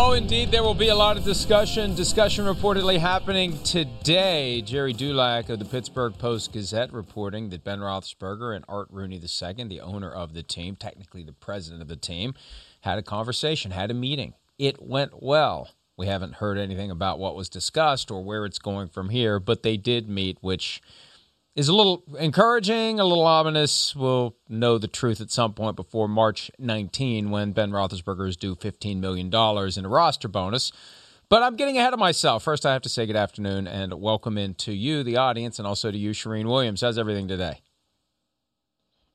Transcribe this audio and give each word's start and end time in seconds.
Oh, 0.00 0.12
indeed, 0.12 0.52
there 0.52 0.62
will 0.62 0.76
be 0.76 0.90
a 0.90 0.94
lot 0.94 1.16
of 1.16 1.24
discussion. 1.24 1.96
Discussion 1.96 2.44
reportedly 2.44 3.00
happening 3.00 3.60
today. 3.64 4.62
Gerry 4.62 4.92
Dulac 4.92 5.48
of 5.48 5.58
the 5.58 5.64
Pittsburgh 5.64 6.16
Post 6.16 6.52
Gazette 6.52 6.92
reporting 6.92 7.48
that 7.48 7.64
Ben 7.64 7.80
Roethlisberger 7.80 8.54
and 8.54 8.64
Art 8.68 8.86
Rooney 8.92 9.16
II, 9.16 9.64
the 9.64 9.80
owner 9.80 10.08
of 10.08 10.34
the 10.34 10.44
team, 10.44 10.76
technically 10.76 11.24
the 11.24 11.32
president 11.32 11.82
of 11.82 11.88
the 11.88 11.96
team, 11.96 12.34
had 12.82 13.00
a 13.00 13.02
conversation, 13.02 13.72
had 13.72 13.90
a 13.90 13.94
meeting. 13.94 14.34
It 14.56 14.80
went 14.80 15.20
well. 15.20 15.70
We 15.96 16.06
haven't 16.06 16.34
heard 16.34 16.58
anything 16.58 16.92
about 16.92 17.18
what 17.18 17.34
was 17.34 17.48
discussed 17.48 18.08
or 18.08 18.22
where 18.22 18.44
it's 18.44 18.60
going 18.60 18.90
from 18.90 19.08
here, 19.08 19.40
but 19.40 19.64
they 19.64 19.76
did 19.76 20.08
meet, 20.08 20.38
which 20.40 20.80
is 21.58 21.66
a 21.66 21.74
little 21.74 22.04
encouraging, 22.20 23.00
a 23.00 23.04
little 23.04 23.26
ominous. 23.26 23.96
We'll 23.96 24.36
know 24.48 24.78
the 24.78 24.86
truth 24.86 25.20
at 25.20 25.32
some 25.32 25.54
point 25.54 25.74
before 25.74 26.06
March 26.06 26.52
19 26.60 27.30
when 27.32 27.50
Ben 27.50 27.72
Roethlisberger 27.72 28.28
is 28.28 28.36
due 28.36 28.54
$15 28.54 29.00
million 29.00 29.26
in 29.26 29.84
a 29.84 29.88
roster 29.88 30.28
bonus. 30.28 30.70
But 31.28 31.42
I'm 31.42 31.56
getting 31.56 31.76
ahead 31.76 31.92
of 31.92 31.98
myself. 31.98 32.44
First, 32.44 32.64
I 32.64 32.72
have 32.72 32.82
to 32.82 32.88
say 32.88 33.06
good 33.06 33.16
afternoon 33.16 33.66
and 33.66 33.92
welcome 33.94 34.38
in 34.38 34.54
to 34.54 34.72
you, 34.72 35.02
the 35.02 35.16
audience, 35.16 35.58
and 35.58 35.66
also 35.66 35.90
to 35.90 35.98
you, 35.98 36.12
Charean 36.12 36.44
Williams. 36.44 36.82
How's 36.82 36.96
everything 36.96 37.26
today? 37.26 37.60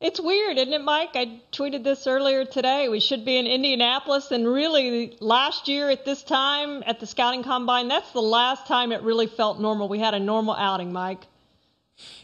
It's 0.01 0.19
weird, 0.19 0.57
isn't 0.57 0.73
it, 0.73 0.83
Mike? 0.83 1.11
I 1.15 1.39
tweeted 1.53 1.85
this 1.85 2.07
earlier 2.07 2.43
today. 2.43 2.89
We 2.89 2.99
should 2.99 3.23
be 3.23 3.37
in 3.37 3.47
Indianapolis, 3.47 4.31
and 4.31 4.45
really, 4.45 5.15
last 5.21 5.69
year 5.69 5.89
at 5.89 6.03
this 6.03 6.23
time 6.23 6.83
at 6.85 6.99
the 6.99 7.07
scouting 7.07 7.43
combine, 7.43 7.87
that's 7.87 8.11
the 8.11 8.21
last 8.21 8.67
time 8.67 8.91
it 8.91 9.01
really 9.01 9.27
felt 9.27 9.61
normal. 9.61 9.87
We 9.87 9.99
had 9.99 10.13
a 10.13 10.19
normal 10.19 10.55
outing, 10.55 10.91
Mike. 10.91 11.25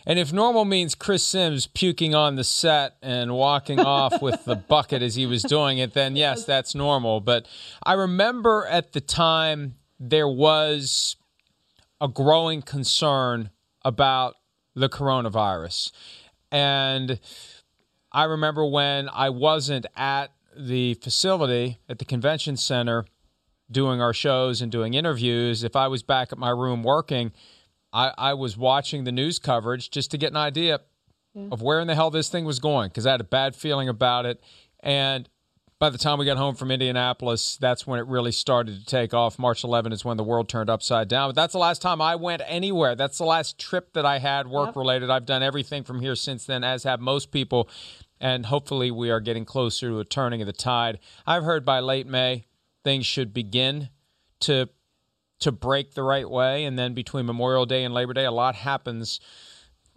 And 0.06 0.18
if 0.18 0.34
normal 0.34 0.66
means 0.66 0.96
Chris 0.96 1.24
Sims 1.24 1.68
puking 1.68 2.16
on 2.16 2.36
the 2.36 2.44
set 2.44 2.98
and 3.02 3.34
walking 3.34 3.80
off 3.80 4.22
with 4.22 4.46
the 4.46 4.56
bucket 4.70 5.02
as 5.02 5.16
he 5.16 5.26
was 5.26 5.44
doing 5.44 5.78
it, 5.78 5.94
then 5.94 6.16
yes, 6.16 6.46
that's 6.46 6.74
normal. 6.74 7.22
But 7.22 7.48
I 7.84 7.94
remember 7.94 8.66
at 8.68 8.94
the 8.94 9.02
time 9.02 9.76
there 10.00 10.28
was 10.28 11.16
a 12.02 12.08
growing 12.08 12.62
concern 12.62 13.52
about 13.84 14.36
the 14.76 14.90
coronavirus. 14.90 15.92
And 16.52 17.20
I 18.12 18.24
remember 18.24 18.66
when 18.66 19.10
I 19.10 19.30
wasn't 19.30 19.86
at 19.96 20.32
the 20.58 20.96
facility 20.96 21.80
at 21.88 22.00
the 22.00 22.06
convention 22.06 22.58
center 22.58 23.06
doing 23.72 24.02
our 24.02 24.14
shows 24.14 24.62
and 24.62 24.72
doing 24.72 24.96
interviews, 24.96 25.64
if 25.64 25.76
I 25.76 25.88
was 25.88 26.02
back 26.02 26.32
at 26.32 26.40
my 26.40 26.50
room 26.50 26.84
working, 26.84 27.32
I, 27.92 28.14
I 28.18 28.34
was 28.34 28.58
watching 28.58 29.04
the 29.04 29.12
news 29.12 29.40
coverage 29.40 29.90
just 29.90 30.12
to 30.12 30.18
get 30.18 30.32
an 30.32 30.38
idea 30.38 30.82
yeah. 31.34 31.48
of 31.52 31.62
where 31.62 31.80
in 31.80 31.88
the 31.88 31.96
hell 31.96 32.12
this 32.12 32.30
thing 32.30 32.46
was 32.46 32.60
going 32.60 32.90
because 32.90 33.06
I 33.06 33.12
had 33.12 33.22
a 33.22 33.26
bad 33.26 33.56
feeling 33.56 33.90
about 33.90 34.26
it. 34.26 34.42
And 34.82 35.28
by 35.80 35.90
the 35.90 35.98
time 35.98 36.20
we 36.20 36.26
got 36.26 36.38
home 36.38 36.56
from 36.56 36.72
Indianapolis, 36.72 37.58
that's 37.58 37.88
when 37.88 38.00
it 38.00 38.08
really 38.08 38.34
started 38.34 38.80
to 38.80 38.86
take 38.86 39.14
off. 39.14 39.40
March 39.40 39.64
11 39.64 39.94
is 39.94 40.04
when 40.04 40.18
the 40.18 40.24
world 40.24 40.50
turned 40.50 40.70
upside 40.70 41.08
down. 41.08 41.30
But 41.30 41.36
that's 41.36 41.54
the 41.54 41.60
last 41.60 41.82
time 41.82 42.02
I 42.02 42.16
went 42.16 42.42
anywhere. 42.46 42.96
That's 42.96 43.18
the 43.18 43.26
last 43.26 43.58
trip 43.58 43.94
that 43.94 44.06
I 44.06 44.20
had 44.20 44.48
work 44.48 44.76
related. 44.76 45.10
I've 45.10 45.26
done 45.26 45.42
everything 45.42 45.84
from 45.84 46.02
here 46.02 46.16
since 46.16 46.46
then, 46.46 46.66
as 46.66 46.84
have 46.84 47.00
most 47.00 47.32
people. 47.32 47.70
And 48.20 48.48
hopefully, 48.48 48.92
we 48.92 49.10
are 49.10 49.22
getting 49.22 49.46
closer 49.46 49.88
to 49.88 50.00
a 50.00 50.06
turning 50.06 50.42
of 50.42 50.48
the 50.48 50.54
tide. 50.54 51.00
I've 51.26 51.44
heard 51.44 51.64
by 51.64 51.80
late 51.80 52.06
May, 52.06 52.44
things 52.84 53.06
should 53.06 53.34
begin 53.34 53.88
to 54.42 54.68
to 55.40 55.52
break 55.52 55.94
the 55.94 56.04
right 56.04 56.30
way. 56.30 56.66
And 56.66 56.78
then 56.78 56.94
between 56.94 57.26
Memorial 57.26 57.66
Day 57.66 57.84
and 57.84 57.94
Labor 57.94 58.14
Day, 58.14 58.26
a 58.26 58.32
lot 58.32 58.56
happens 58.56 59.20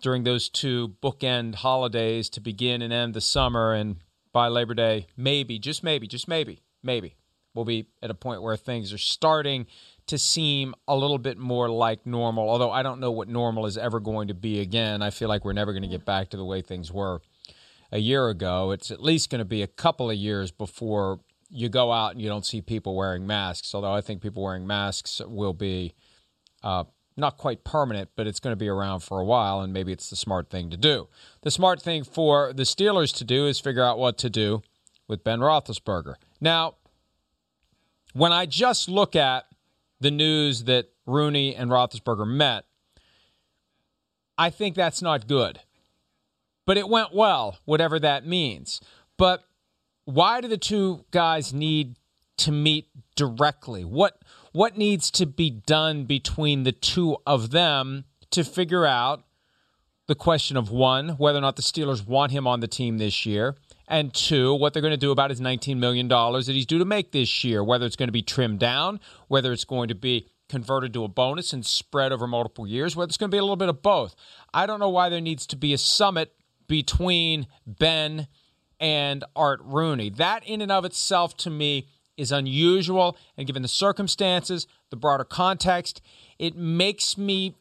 during 0.01 0.25
those 0.25 0.49
two 0.49 0.95
bookend 1.03 1.57
holidays 1.57 2.29
to 2.31 2.41
begin 2.41 2.83
and 2.83 2.93
end 2.93 3.15
the 3.15 3.21
summer. 3.21 3.73
And 3.73 3.97
by 4.33 4.49
Labor 4.49 4.75
Day, 4.75 5.07
maybe, 5.17 5.59
just 5.59 5.83
maybe, 5.83 6.07
just 6.07 6.27
maybe, 6.29 6.63
maybe, 6.83 7.17
we'll 7.55 7.65
be 7.65 7.87
at 8.03 8.11
a 8.11 8.15
point 8.15 8.43
where 8.43 8.57
things 8.57 8.93
are 8.93 8.99
starting 8.99 9.67
to 10.07 10.19
seem 10.19 10.75
a 10.89 10.97
little 10.97 11.19
bit 11.19 11.39
more 11.39 11.69
like 11.69 12.05
normal. 12.07 12.49
Although 12.49 12.71
I 12.71 12.83
don't 12.83 13.01
know 13.01 13.13
what 13.13 13.29
normal 13.29 13.67
is 13.67 13.79
ever 13.79 14.01
going 14.01 14.29
to 14.29 14.35
be 14.35 14.61
again. 14.61 15.03
I 15.03 15.11
feel 15.11 15.29
like 15.29 15.45
we're 15.45 15.53
never 15.53 15.73
going 15.73 15.83
to 15.83 15.89
get 15.89 16.05
back 16.05 16.31
to 16.31 16.37
the 16.37 16.45
way 16.45 16.63
things 16.63 16.93
were 16.93 17.21
a 17.93 17.99
year 17.99 18.29
ago. 18.29 18.73
It's 18.73 18.91
at 18.91 19.03
least 19.03 19.31
going 19.31 19.41
to 19.41 19.45
be 19.45 19.63
a 19.63 19.67
couple 19.67 20.11
of 20.11 20.17
years 20.17 20.51
before 20.51 21.21
you 21.53 21.69
go 21.69 21.93
out 21.93 22.13
and 22.13 22.21
you 22.21 22.29
don't 22.29 22.47
see 22.47 22.61
people 22.61 22.97
wearing 22.97 23.27
masks. 23.27 23.75
Although 23.75 23.93
I 23.93 24.01
think 24.01 24.23
people 24.23 24.43
wearing 24.43 24.67
masks 24.67 25.21
will 25.25 25.53
be 25.53 25.95
uh, 26.63 26.85
not 27.17 27.37
quite 27.37 27.63
permanent, 27.63 28.11
but 28.17 28.27
it's 28.27 28.41
going 28.41 28.53
to 28.53 28.59
be 28.59 28.69
around 28.69 29.01
for 29.01 29.21
a 29.21 29.25
while, 29.25 29.61
and 29.61 29.73
maybe 29.73 29.93
it's 29.93 30.09
the 30.09 30.17
smart 30.17 30.49
thing 30.49 30.71
to 30.71 30.77
do. 30.77 31.09
The 31.43 31.51
smart 31.51 31.83
thing 31.83 32.05
for 32.05 32.53
the 32.53 32.63
Steelers 32.63 33.15
to 33.19 33.25
do 33.25 33.47
is 33.47 33.61
figure 33.61 33.85
out 33.85 33.99
what 33.99 34.17
to 34.19 34.31
do 34.31 34.63
with 35.09 35.23
Ben 35.23 35.41
Roethlisberger. 35.41 36.15
Now, 36.41 36.77
when 38.15 38.33
I 38.33 38.47
just 38.47 38.89
look 38.89 39.15
at 39.15 39.47
the 40.01 40.11
news 40.11 40.65
that 40.65 40.89
Rooney 41.07 41.55
and 41.55 41.71
Roethlisberger 41.71 42.27
met, 42.27 42.65
I 44.39 44.51
think 44.51 44.75
that's 44.75 45.03
not 45.03 45.29
good. 45.29 45.61
But 46.65 46.79
it 46.79 46.89
went 46.89 47.15
well, 47.15 47.59
whatever 47.65 47.99
that 48.01 48.27
means. 48.27 48.81
But 49.19 49.45
why 50.05 50.41
do 50.41 50.49
the 50.49 50.59
two 50.59 51.05
guys 51.11 51.53
need 51.53 51.97
to 52.39 52.53
meet 52.53 52.89
directly? 53.15 53.85
What 53.85 54.19
what 54.53 54.77
needs 54.77 55.11
to 55.13 55.27
be 55.27 55.51
done 55.51 56.05
between 56.05 56.65
the 56.65 56.73
two 56.73 57.17
of 57.27 57.51
them 57.51 58.05
to 58.31 58.45
figure 58.45 58.85
out 58.85 59.25
the 60.09 60.15
question 60.15 60.57
of 60.57 60.71
one, 60.71 61.11
whether 61.11 61.39
or 61.39 61.43
not 61.43 61.57
the 61.57 61.63
Steelers 61.63 62.07
want 62.07 62.33
him 62.33 62.47
on 62.47 62.61
the 62.61 62.69
team 62.69 62.99
this 62.99 63.25
year, 63.25 63.57
and 63.89 64.13
two, 64.13 64.55
what 64.55 64.73
they're 64.73 64.83
going 64.83 64.91
to 64.91 64.97
do 64.97 65.11
about 65.11 65.31
his 65.31 65.41
$19 65.41 65.79
million 65.79 66.09
that 66.09 66.45
he's 66.49 66.67
due 66.67 66.79
to 66.79 66.85
make 66.85 67.13
this 67.13 67.45
year, 67.45 67.63
whether 67.63 67.87
it's 67.87 67.97
going 67.97 68.09
to 68.09 68.13
be 68.13 68.23
trimmed 68.23 68.59
down, 68.59 69.01
whether 69.29 69.53
it's 69.53 69.65
going 69.65 69.89
to 69.89 69.95
be 69.95 70.29
converted 70.49 70.93
to 70.93 71.05
a 71.05 71.09
bonus 71.09 71.53
and 71.53 71.65
spread 71.65 72.13
over 72.13 72.27
multiple 72.27 72.67
years, 72.67 72.95
whether 72.95 73.09
it's 73.09 73.17
going 73.17 73.31
to 73.31 73.35
be 73.35 73.39
a 73.39 73.43
little 73.43 73.57
bit 73.57 73.71
of 73.71 73.81
both. 73.81 74.15
I 74.53 74.67
don't 74.67 74.81
know 74.81 74.91
why 74.91 75.09
there 75.09 75.21
needs 75.21 75.47
to 75.47 75.57
be 75.57 75.73
a 75.73 75.79
summit 75.79 76.35
between 76.67 77.47
Ben 77.67 78.29
and 78.83 79.25
Art 79.37 79.61
Rooney. 79.63 80.11
That, 80.11 80.45
in 80.45 80.61
and 80.61 80.73
of 80.73 80.85
itself, 80.85 81.37
to 81.39 81.51
me, 81.51 81.87
is 82.17 82.33
unusual. 82.33 83.17
And 83.39 83.47
given 83.47 83.63
the 83.63 83.69
circumstances, 83.69 84.67
the 84.91 84.97
broader 84.97 85.25
context, 85.25 86.03
it 86.39 86.57
makes 86.57 87.17
me 87.17 87.55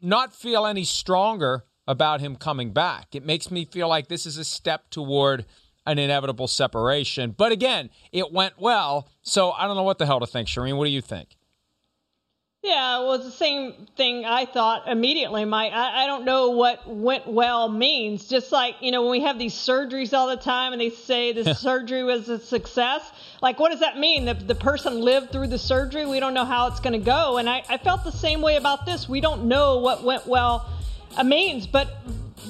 not 0.00 0.34
feel 0.34 0.64
any 0.66 0.84
stronger 0.84 1.64
about 1.86 2.20
him 2.20 2.34
coming 2.34 2.72
back. 2.72 3.14
It 3.14 3.26
makes 3.26 3.50
me 3.50 3.66
feel 3.66 3.88
like 3.88 4.08
this 4.08 4.24
is 4.24 4.38
a 4.38 4.44
step 4.44 4.88
toward 4.88 5.44
an 5.86 5.98
inevitable 5.98 6.48
separation. 6.48 7.34
But 7.36 7.52
again, 7.52 7.90
it 8.10 8.32
went 8.32 8.58
well. 8.58 9.10
So 9.22 9.52
I 9.52 9.66
don't 9.66 9.76
know 9.76 9.82
what 9.82 9.98
the 9.98 10.06
hell 10.06 10.20
to 10.20 10.26
think. 10.26 10.48
Charean, 10.48 10.78
what 10.78 10.86
do 10.86 10.90
you 10.90 11.02
think? 11.02 11.36
Yeah, 12.64 13.00
well, 13.00 13.12
it's 13.12 13.26
the 13.26 13.30
same 13.30 13.74
thing 13.94 14.24
I 14.24 14.46
thought 14.46 14.88
immediately, 14.88 15.44
Mike. 15.44 15.74
I, 15.74 16.04
I 16.04 16.06
don't 16.06 16.24
know 16.24 16.48
what 16.48 16.88
went 16.88 17.26
well 17.26 17.68
means. 17.68 18.26
Just 18.26 18.52
like, 18.52 18.76
you 18.80 18.90
know, 18.90 19.02
when 19.02 19.10
we 19.10 19.20
have 19.20 19.38
these 19.38 19.52
surgeries 19.52 20.14
all 20.14 20.28
the 20.28 20.38
time 20.38 20.72
and 20.72 20.80
they 20.80 20.88
say 20.88 21.32
the 21.32 21.54
surgery 21.56 22.02
was 22.02 22.30
a 22.30 22.38
success, 22.38 23.02
like, 23.42 23.60
what 23.60 23.70
does 23.70 23.80
that 23.80 23.98
mean? 23.98 24.24
That 24.24 24.48
the 24.48 24.54
person 24.54 24.98
lived 25.02 25.30
through 25.30 25.48
the 25.48 25.58
surgery? 25.58 26.06
We 26.06 26.20
don't 26.20 26.32
know 26.32 26.46
how 26.46 26.68
it's 26.68 26.80
going 26.80 26.98
to 26.98 27.04
go. 27.04 27.36
And 27.36 27.50
I, 27.50 27.62
I 27.68 27.76
felt 27.76 28.02
the 28.02 28.10
same 28.10 28.40
way 28.40 28.56
about 28.56 28.86
this. 28.86 29.10
We 29.10 29.20
don't 29.20 29.44
know 29.44 29.80
what 29.80 30.02
went 30.02 30.26
well 30.26 30.66
uh, 31.18 31.22
means. 31.22 31.66
But 31.66 31.90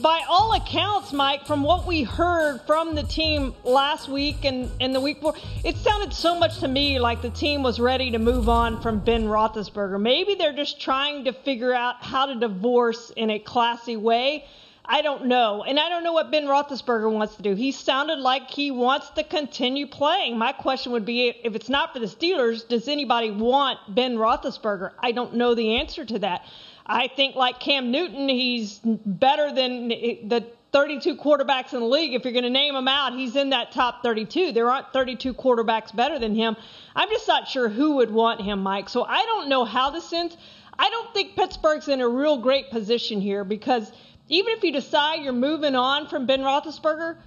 by 0.01 0.23
all 0.29 0.55
accounts, 0.55 1.13
Mike, 1.13 1.47
from 1.47 1.63
what 1.63 1.87
we 1.87 2.03
heard 2.03 2.61
from 2.67 2.95
the 2.95 3.03
team 3.03 3.55
last 3.65 4.09
week 4.09 4.45
and, 4.45 4.71
and 4.81 4.95
the 4.95 5.01
week 5.01 5.21
before, 5.21 5.37
it 5.65 5.77
sounded 5.77 6.13
so 6.13 6.39
much 6.39 6.61
to 6.61 6.69
me 6.69 6.99
like 6.99 7.23
the 7.23 7.31
team 7.31 7.63
was 7.63 7.79
ready 7.79 8.11
to 8.11 8.19
move 8.19 8.49
on 8.49 8.81
from 8.81 8.99
Ben 8.99 9.25
Roethlisberger. 9.25 10.01
Maybe 10.01 10.35
they're 10.35 10.53
just 10.53 10.81
trying 10.81 11.25
to 11.25 11.33
figure 11.33 11.73
out 11.73 12.03
how 12.03 12.27
to 12.27 12.35
divorce 12.35 13.11
in 13.17 13.31
a 13.31 13.39
classy 13.39 13.97
way. 13.97 14.45
I 14.87 15.01
don't 15.01 15.27
know. 15.27 15.65
And 15.65 15.81
I 15.81 15.89
don't 15.89 16.05
know 16.05 16.13
what 16.13 16.31
Ben 16.31 16.45
Roethlisberger 16.45 17.11
wants 17.11 17.37
to 17.37 17.43
do. 17.43 17.55
He 17.55 17.73
sounded 17.73 18.19
like 18.19 18.51
he 18.51 18.71
wants 18.71 19.09
to 19.11 19.25
continue 19.25 19.87
playing. 19.87 20.37
My 20.37 20.53
question 20.53 20.93
would 20.93 21.07
be 21.07 21.29
if 21.43 21.55
it's 21.55 21.71
not 21.71 21.95
for 21.95 22.01
the 22.01 22.07
Steelers, 22.07 22.69
does 22.69 22.87
anybody 22.87 23.31
want 23.31 23.79
Ben 23.89 24.17
Roethlisberger? 24.17 24.91
I 24.99 25.13
don't 25.13 25.35
know 25.35 25.55
the 25.55 25.77
answer 25.77 26.05
to 26.05 26.19
that. 26.19 26.45
I 26.87 27.09
think 27.09 27.35
like 27.35 27.61
Cam 27.61 27.91
Newton, 27.91 28.29
he's 28.29 28.81
better 28.85 29.53
than 29.53 29.89
the 29.89 30.47
32 30.73 31.17
quarterbacks 31.17 31.73
in 31.73 31.81
the 31.81 31.87
league. 31.87 32.15
If 32.15 32.25
you're 32.25 32.33
going 32.33 32.45
to 32.45 32.51
name 32.51 32.75
him 32.75 32.89
out, 32.89 33.15
he's 33.15 33.37
in 33.37 33.51
that 33.51 33.73
top 33.73 34.03
32. 34.03 34.53
There 34.53 34.71
aren't 34.71 34.93
32 34.93 35.33
quarterbacks 35.35 35.95
better 35.95 36.19
than 36.19 36.35
him. 36.35 36.57
I'm 36.97 37.09
just 37.09 37.29
not 37.29 37.47
sure 37.47 37.69
who 37.69 37.97
would 37.97 38.11
want 38.11 38.41
him, 38.43 38.63
Mike. 38.63 38.89
So 38.89 39.05
I 39.05 39.23
don't 39.25 39.49
know 39.49 39.65
how 39.65 39.91
this 39.91 40.13
ends. 40.13 40.37
I 40.79 40.91
don't 40.91 41.15
think 41.15 41.37
Pittsburgh's 41.37 41.89
in 41.89 42.01
a 42.01 42.09
real 42.09 42.39
great 42.39 42.71
position 42.71 43.21
here 43.21 43.45
because 43.45 43.93
even 44.29 44.53
if 44.55 44.65
you 44.65 44.73
decide 44.73 45.23
you're 45.23 45.33
moving 45.33 45.77
on 45.77 46.09
from 46.09 46.27
Ben 46.27 46.41
Roethlisberger, 46.41 47.19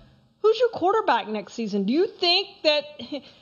who's 0.42 0.60
your 0.60 0.70
quarterback 0.70 1.28
next 1.28 1.54
season? 1.54 1.84
Do 1.86 1.94
you 1.94 2.08
think 2.08 2.48
that 2.64 2.84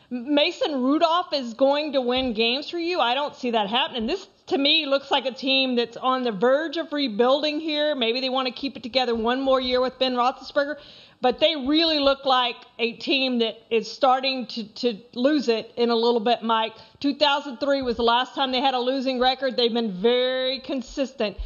Mason 0.09 0.81
Rudolph 0.81 1.33
is 1.33 1.53
going 1.53 1.93
to 1.93 2.01
win 2.01 2.33
games 2.33 2.69
for 2.69 2.79
you? 2.79 2.99
I 2.99 3.13
don't 3.13 3.35
see 3.35 3.51
that 3.51 3.69
happening. 3.69 4.07
This 4.07 4.27
to 4.47 4.57
me 4.57 4.85
looks 4.85 5.09
like 5.11 5.25
a 5.25 5.31
team 5.31 5.75
that's 5.75 5.97
on 5.97 6.23
the 6.23 6.31
verge 6.31 6.77
of 6.77 6.93
rebuilding 6.93 7.59
here. 7.59 7.95
Maybe 7.95 8.21
they 8.21 8.29
want 8.29 8.47
to 8.47 8.53
keep 8.53 8.77
it 8.77 8.83
together 8.83 9.15
one 9.15 9.41
more 9.41 9.59
year 9.59 9.81
with 9.81 9.97
Ben 9.97 10.13
Roethlisberger, 10.13 10.75
but 11.21 11.39
they 11.39 11.55
really 11.55 11.99
look 11.99 12.25
like 12.25 12.55
a 12.77 12.93
team 12.93 13.39
that 13.39 13.55
is 13.71 13.91
starting 13.91 14.45
to, 14.47 14.63
to 14.75 14.97
lose 15.15 15.47
it 15.47 15.71
in 15.77 15.89
a 15.89 15.95
little 15.95 16.19
bit, 16.19 16.43
Mike. 16.43 16.73
2003 16.99 17.81
was 17.81 17.97
the 17.97 18.03
last 18.03 18.35
time 18.35 18.51
they 18.51 18.61
had 18.61 18.75
a 18.75 18.79
losing 18.79 19.19
record. 19.19 19.57
They've 19.57 19.73
been 19.73 19.91
very 19.91 20.59
consistent 20.59 21.37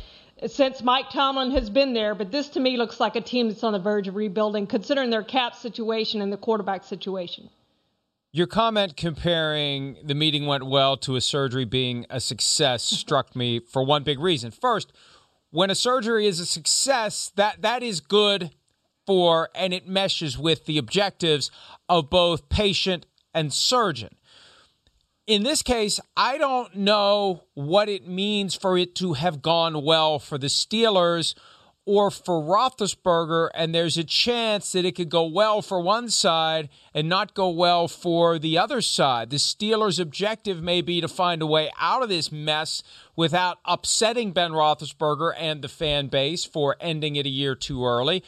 since 0.48 0.82
Mike 0.82 1.10
Tomlin 1.10 1.52
has 1.52 1.70
been 1.70 1.94
there, 1.94 2.16
but 2.16 2.32
this 2.32 2.50
to 2.50 2.60
me 2.60 2.78
looks 2.78 3.00
like 3.00 3.16
a 3.16 3.22
team 3.22 3.50
that's 3.50 3.64
on 3.64 3.74
the 3.74 3.80
verge 3.80 4.08
of 4.08 4.16
rebuilding, 4.16 4.68
considering 4.68 5.10
their 5.10 5.24
cap 5.24 5.56
situation 5.56 6.22
and 6.22 6.32
the 6.32 6.38
quarterback 6.38 6.84
situation. 6.84 7.50
Your 8.32 8.48
comment 8.48 8.96
comparing 8.96 9.98
the 10.04 10.14
meeting 10.14 10.46
went 10.46 10.66
well 10.66 10.98
to 10.98 11.16
a 11.16 11.22
surgery 11.22 11.66
being 11.66 12.06
a 12.10 12.20
success 12.20 12.84
struck 12.84 13.36
me 13.36 13.60
for 13.60 13.84
one 13.84 14.04
big 14.04 14.20
reason. 14.20 14.52
First, 14.52 14.94
when 15.52 15.70
a 15.70 15.76
surgery 15.76 16.28
is 16.28 16.40
a 16.40 16.46
success, 16.46 17.32
that 17.36 17.62
that 17.64 17.82
is 17.82 18.00
good 18.00 18.52
for 19.08 19.50
and 19.56 19.74
it 19.74 19.88
meshes 19.88 20.38
with 20.38 20.66
the 20.66 20.78
objectives 20.78 21.50
of 21.88 22.12
both 22.12 22.50
patient 22.50 23.08
and 23.34 23.52
surgeon. 23.52 24.16
In 25.30 25.44
this 25.44 25.62
case, 25.62 26.00
I 26.18 26.40
don't 26.40 26.76
know 26.76 27.44
what 27.54 27.88
it 27.88 28.08
means 28.08 28.56
for 28.56 28.76
it 28.80 28.96
to 28.96 29.14
have 29.14 29.44
gone 29.44 29.84
well 29.86 30.18
for 30.18 30.40
the 30.40 30.48
Steelers 30.48 31.36
or 31.86 32.10
for 32.10 32.42
Roethlisberger, 32.42 33.52
and 33.54 33.76
there's 33.76 33.96
a 33.96 34.04
chance 34.04 34.72
that 34.72 34.86
it 34.86 34.96
could 34.96 35.10
go 35.10 35.28
well 35.28 35.62
for 35.62 35.80
one 35.82 36.10
side 36.10 36.68
and 36.96 37.08
not 37.08 37.36
go 37.36 37.48
well 37.48 37.88
for 37.88 38.40
the 38.40 38.58
other 38.58 38.82
side. 38.82 39.30
The 39.30 39.38
Steelers' 39.38 40.00
objective 40.00 40.64
may 40.64 40.82
be 40.82 41.00
to 41.00 41.08
find 41.08 41.44
a 41.44 41.46
way 41.46 41.70
out 41.80 42.02
of 42.02 42.10
this 42.10 42.32
mess 42.32 42.82
without 43.16 43.60
upsetting 43.66 44.32
Ben 44.32 44.54
Roethlisberger 44.54 45.34
and 45.38 45.62
the 45.62 45.68
fan 45.68 46.08
base 46.08 46.44
for 46.44 46.76
ending 46.80 47.18
it 47.18 47.28
a 47.28 47.30
year 47.30 47.54
too 47.54 47.86
early. 47.86 48.24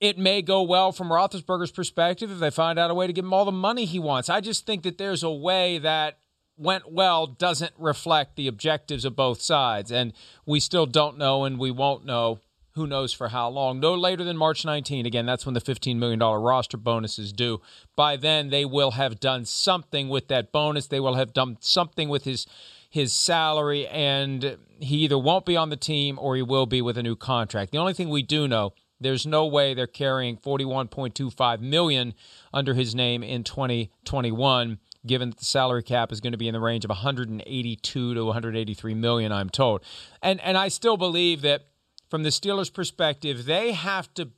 It 0.00 0.18
may 0.18 0.42
go 0.42 0.62
well 0.62 0.92
from 0.92 1.08
Roethlisberger's 1.08 1.70
perspective 1.70 2.30
if 2.30 2.38
they 2.38 2.50
find 2.50 2.78
out 2.78 2.90
a 2.90 2.94
way 2.94 3.06
to 3.06 3.12
give 3.12 3.24
him 3.24 3.32
all 3.32 3.46
the 3.46 3.52
money 3.52 3.86
he 3.86 3.98
wants. 3.98 4.28
I 4.28 4.40
just 4.40 4.66
think 4.66 4.82
that 4.82 4.98
there's 4.98 5.22
a 5.22 5.30
way 5.30 5.78
that 5.78 6.18
went 6.58 6.92
well 6.92 7.26
doesn't 7.26 7.72
reflect 7.78 8.36
the 8.36 8.48
objectives 8.48 9.04
of 9.04 9.16
both 9.16 9.40
sides. 9.40 9.90
And 9.90 10.12
we 10.44 10.60
still 10.60 10.86
don't 10.86 11.18
know 11.18 11.44
and 11.44 11.58
we 11.58 11.70
won't 11.70 12.04
know 12.04 12.40
who 12.76 12.86
knows 12.86 13.14
for 13.14 13.28
how 13.28 13.48
long. 13.48 13.80
No 13.80 13.94
later 13.94 14.22
than 14.22 14.36
March 14.36 14.64
19. 14.64 15.06
Again, 15.06 15.24
that's 15.24 15.46
when 15.46 15.54
the 15.54 15.62
$15 15.62 15.96
million 15.96 16.18
roster 16.20 16.76
bonus 16.76 17.18
is 17.18 17.32
due. 17.32 17.62
By 17.96 18.16
then, 18.16 18.50
they 18.50 18.66
will 18.66 18.92
have 18.92 19.18
done 19.18 19.46
something 19.46 20.10
with 20.10 20.28
that 20.28 20.52
bonus. 20.52 20.86
They 20.86 21.00
will 21.00 21.14
have 21.14 21.32
done 21.32 21.56
something 21.60 22.08
with 22.08 22.24
his 22.24 22.46
his 22.88 23.12
salary, 23.12 23.86
and 23.88 24.56
he 24.78 24.98
either 24.98 25.18
won't 25.18 25.44
be 25.44 25.56
on 25.56 25.68
the 25.68 25.76
team 25.76 26.18
or 26.18 26.36
he 26.36 26.40
will 26.40 26.66
be 26.66 26.80
with 26.80 26.96
a 26.96 27.02
new 27.02 27.16
contract. 27.16 27.72
The 27.72 27.78
only 27.78 27.92
thing 27.92 28.08
we 28.08 28.22
do 28.22 28.46
know, 28.48 28.72
there's 29.00 29.26
no 29.26 29.46
way 29.46 29.74
they're 29.74 29.86
carrying 29.86 30.36
41.25 30.36 31.60
million 31.60 32.14
under 32.52 32.74
his 32.74 32.94
name 32.94 33.22
in 33.22 33.44
2021 33.44 34.78
given 35.06 35.30
that 35.30 35.38
the 35.38 35.44
salary 35.44 35.82
cap 35.82 36.10
is 36.10 36.20
going 36.20 36.32
to 36.32 36.38
be 36.38 36.48
in 36.48 36.52
the 36.52 36.60
range 36.60 36.84
of 36.84 36.88
182 36.88 38.14
to 38.14 38.24
183 38.24 38.94
million 38.94 39.32
I'm 39.32 39.48
told. 39.48 39.82
And 40.22 40.40
and 40.40 40.58
I 40.58 40.68
still 40.68 40.96
believe 40.96 41.42
that 41.42 41.66
from 42.08 42.22
the 42.22 42.30
Steelers' 42.30 42.72
perspective, 42.72 43.46
they 43.46 43.72
have 43.72 44.12
to 44.14 44.28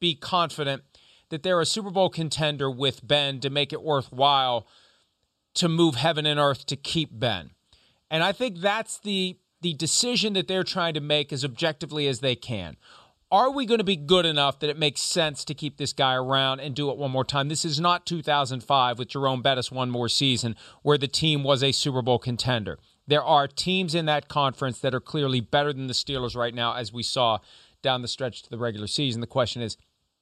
be 0.00 0.14
confident 0.14 0.82
that 1.30 1.42
they're 1.42 1.60
a 1.60 1.66
Super 1.66 1.90
Bowl 1.90 2.10
contender 2.10 2.70
with 2.70 3.06
Ben 3.06 3.40
to 3.40 3.50
make 3.50 3.72
it 3.72 3.82
worthwhile 3.82 4.66
to 5.54 5.68
move 5.68 5.96
heaven 5.96 6.26
and 6.26 6.38
earth 6.38 6.66
to 6.66 6.76
keep 6.76 7.10
Ben. 7.12 7.50
And 8.10 8.22
I 8.22 8.32
think 8.32 8.58
that's 8.58 8.98
the 8.98 9.38
the 9.62 9.74
decision 9.74 10.32
that 10.32 10.48
they're 10.48 10.64
trying 10.64 10.94
to 10.94 11.00
make 11.00 11.34
as 11.34 11.44
objectively 11.44 12.08
as 12.08 12.20
they 12.20 12.34
can. 12.34 12.78
Are 13.32 13.52
we 13.52 13.64
going 13.64 13.78
to 13.78 13.84
be 13.84 13.94
good 13.94 14.26
enough 14.26 14.58
that 14.58 14.70
it 14.70 14.76
makes 14.76 15.00
sense 15.00 15.44
to 15.44 15.54
keep 15.54 15.76
this 15.76 15.92
guy 15.92 16.14
around 16.14 16.58
and 16.58 16.74
do 16.74 16.90
it 16.90 16.96
one 16.96 17.12
more 17.12 17.24
time? 17.24 17.48
This 17.48 17.64
is 17.64 17.78
not 17.78 18.04
2005 18.04 18.98
with 18.98 19.06
Jerome 19.06 19.40
Bettis 19.40 19.70
one 19.70 19.88
more 19.88 20.08
season 20.08 20.56
where 20.82 20.98
the 20.98 21.06
team 21.06 21.44
was 21.44 21.62
a 21.62 21.70
Super 21.70 22.02
Bowl 22.02 22.18
contender. 22.18 22.76
There 23.06 23.22
are 23.22 23.46
teams 23.46 23.94
in 23.94 24.06
that 24.06 24.26
conference 24.26 24.80
that 24.80 24.96
are 24.96 25.00
clearly 25.00 25.40
better 25.40 25.72
than 25.72 25.86
the 25.86 25.94
Steelers 25.94 26.34
right 26.34 26.52
now, 26.52 26.74
as 26.74 26.92
we 26.92 27.04
saw 27.04 27.38
down 27.82 28.02
the 28.02 28.08
stretch 28.08 28.42
to 28.42 28.50
the 28.50 28.58
regular 28.58 28.88
season. 28.88 29.20
The 29.20 29.28
question 29.28 29.62
is, 29.62 29.76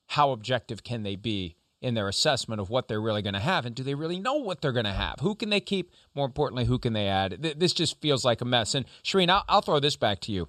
how 0.08 0.31
objective 0.32 0.84
can 0.84 1.02
they 1.02 1.16
be 1.16 1.56
in 1.81 1.94
their 1.94 2.08
assessment 2.08 2.61
of 2.61 2.69
what 2.69 2.88
they're 2.88 3.00
really 3.00 3.22
going 3.22 3.32
to 3.32 3.40
have? 3.40 3.64
And 3.64 3.75
do 3.75 3.82
they 3.82 3.94
really 3.94 4.19
know 4.20 4.34
what 4.34 4.61
they're 4.61 4.70
going 4.70 4.84
to 4.84 4.93
have? 4.93 5.14
Who 5.20 5.34
can 5.34 5.49
they 5.49 5.61
keep? 5.61 5.93
More 6.14 6.26
importantly, 6.26 6.66
who 6.66 6.78
can 6.78 6.93
they 6.93 7.08
add? 7.08 7.54
This 7.56 7.72
just 7.72 8.02
feels 8.02 8.22
like 8.22 8.43
a 8.43 8.44
mess. 8.44 8.75
And 8.75 8.84
I'll, 9.31 9.44
I'll 9.49 9.62
throw 9.62 9.81
this 9.81 9.96
back 9.96 10.20
to 10.20 10.32
you. 10.32 10.46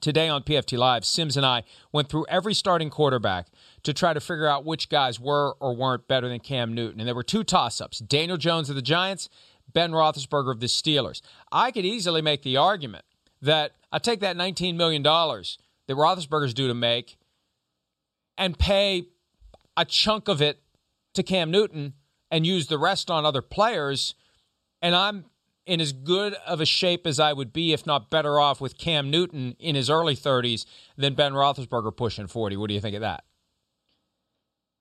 Today 0.00 0.28
on 0.28 0.42
PFT 0.42 0.78
Live, 0.78 1.04
Sims 1.04 1.36
and 1.36 1.46
I 1.46 1.62
went 1.92 2.08
through 2.08 2.26
every 2.28 2.54
starting 2.54 2.90
quarterback 2.90 3.48
to 3.82 3.92
try 3.92 4.12
to 4.12 4.20
figure 4.20 4.46
out 4.46 4.64
which 4.64 4.88
guys 4.88 5.18
were 5.18 5.54
or 5.60 5.74
weren't 5.74 6.06
better 6.08 6.28
than 6.28 6.40
Cam 6.40 6.74
Newton. 6.74 7.00
And 7.00 7.08
there 7.08 7.14
were 7.14 7.22
two 7.22 7.44
toss 7.44 7.80
ups 7.80 7.98
Daniel 7.98 8.36
Jones 8.36 8.68
of 8.68 8.76
the 8.76 8.82
Giants 8.82 9.28
Ben 9.72 9.92
Roethlisberger 9.92 10.50
of 10.50 10.60
the 10.60 10.66
Steelers. 10.66 11.20
I 11.50 11.70
could 11.70 11.84
easily 11.84 12.22
make 12.22 12.42
the 12.42 12.56
argument 12.56 13.04
that 13.42 13.72
I 13.92 13.98
take 13.98 14.20
that 14.20 14.36
$19 14.36 14.76
million 14.76 15.02
that 15.02 15.42
Roethlisberger's 15.88 16.54
due 16.54 16.68
to 16.68 16.74
make 16.74 17.16
and 18.38 18.58
pay 18.58 19.08
a 19.76 19.84
chunk 19.84 20.28
of 20.28 20.40
it 20.40 20.60
to 21.14 21.22
Cam 21.22 21.50
Newton 21.50 21.94
and 22.30 22.46
use 22.46 22.66
the 22.66 22.78
rest 22.78 23.10
on 23.10 23.24
other 23.24 23.42
players, 23.42 24.14
and 24.82 24.94
I'm 24.94 25.24
in 25.66 25.80
as 25.80 25.92
good 25.92 26.34
of 26.46 26.60
a 26.60 26.66
shape 26.66 27.06
as 27.06 27.20
I 27.20 27.32
would 27.32 27.52
be, 27.52 27.72
if 27.72 27.84
not 27.84 28.08
better 28.08 28.40
off, 28.40 28.60
with 28.60 28.78
Cam 28.78 29.10
Newton 29.10 29.56
in 29.58 29.74
his 29.74 29.90
early 29.90 30.16
30s 30.16 30.64
than 30.96 31.14
Ben 31.14 31.32
Roethlisberger 31.32 31.96
pushing 31.96 32.28
40. 32.28 32.56
What 32.56 32.68
do 32.68 32.74
you 32.74 32.80
think 32.80 32.94
of 32.94 33.00
that? 33.02 33.24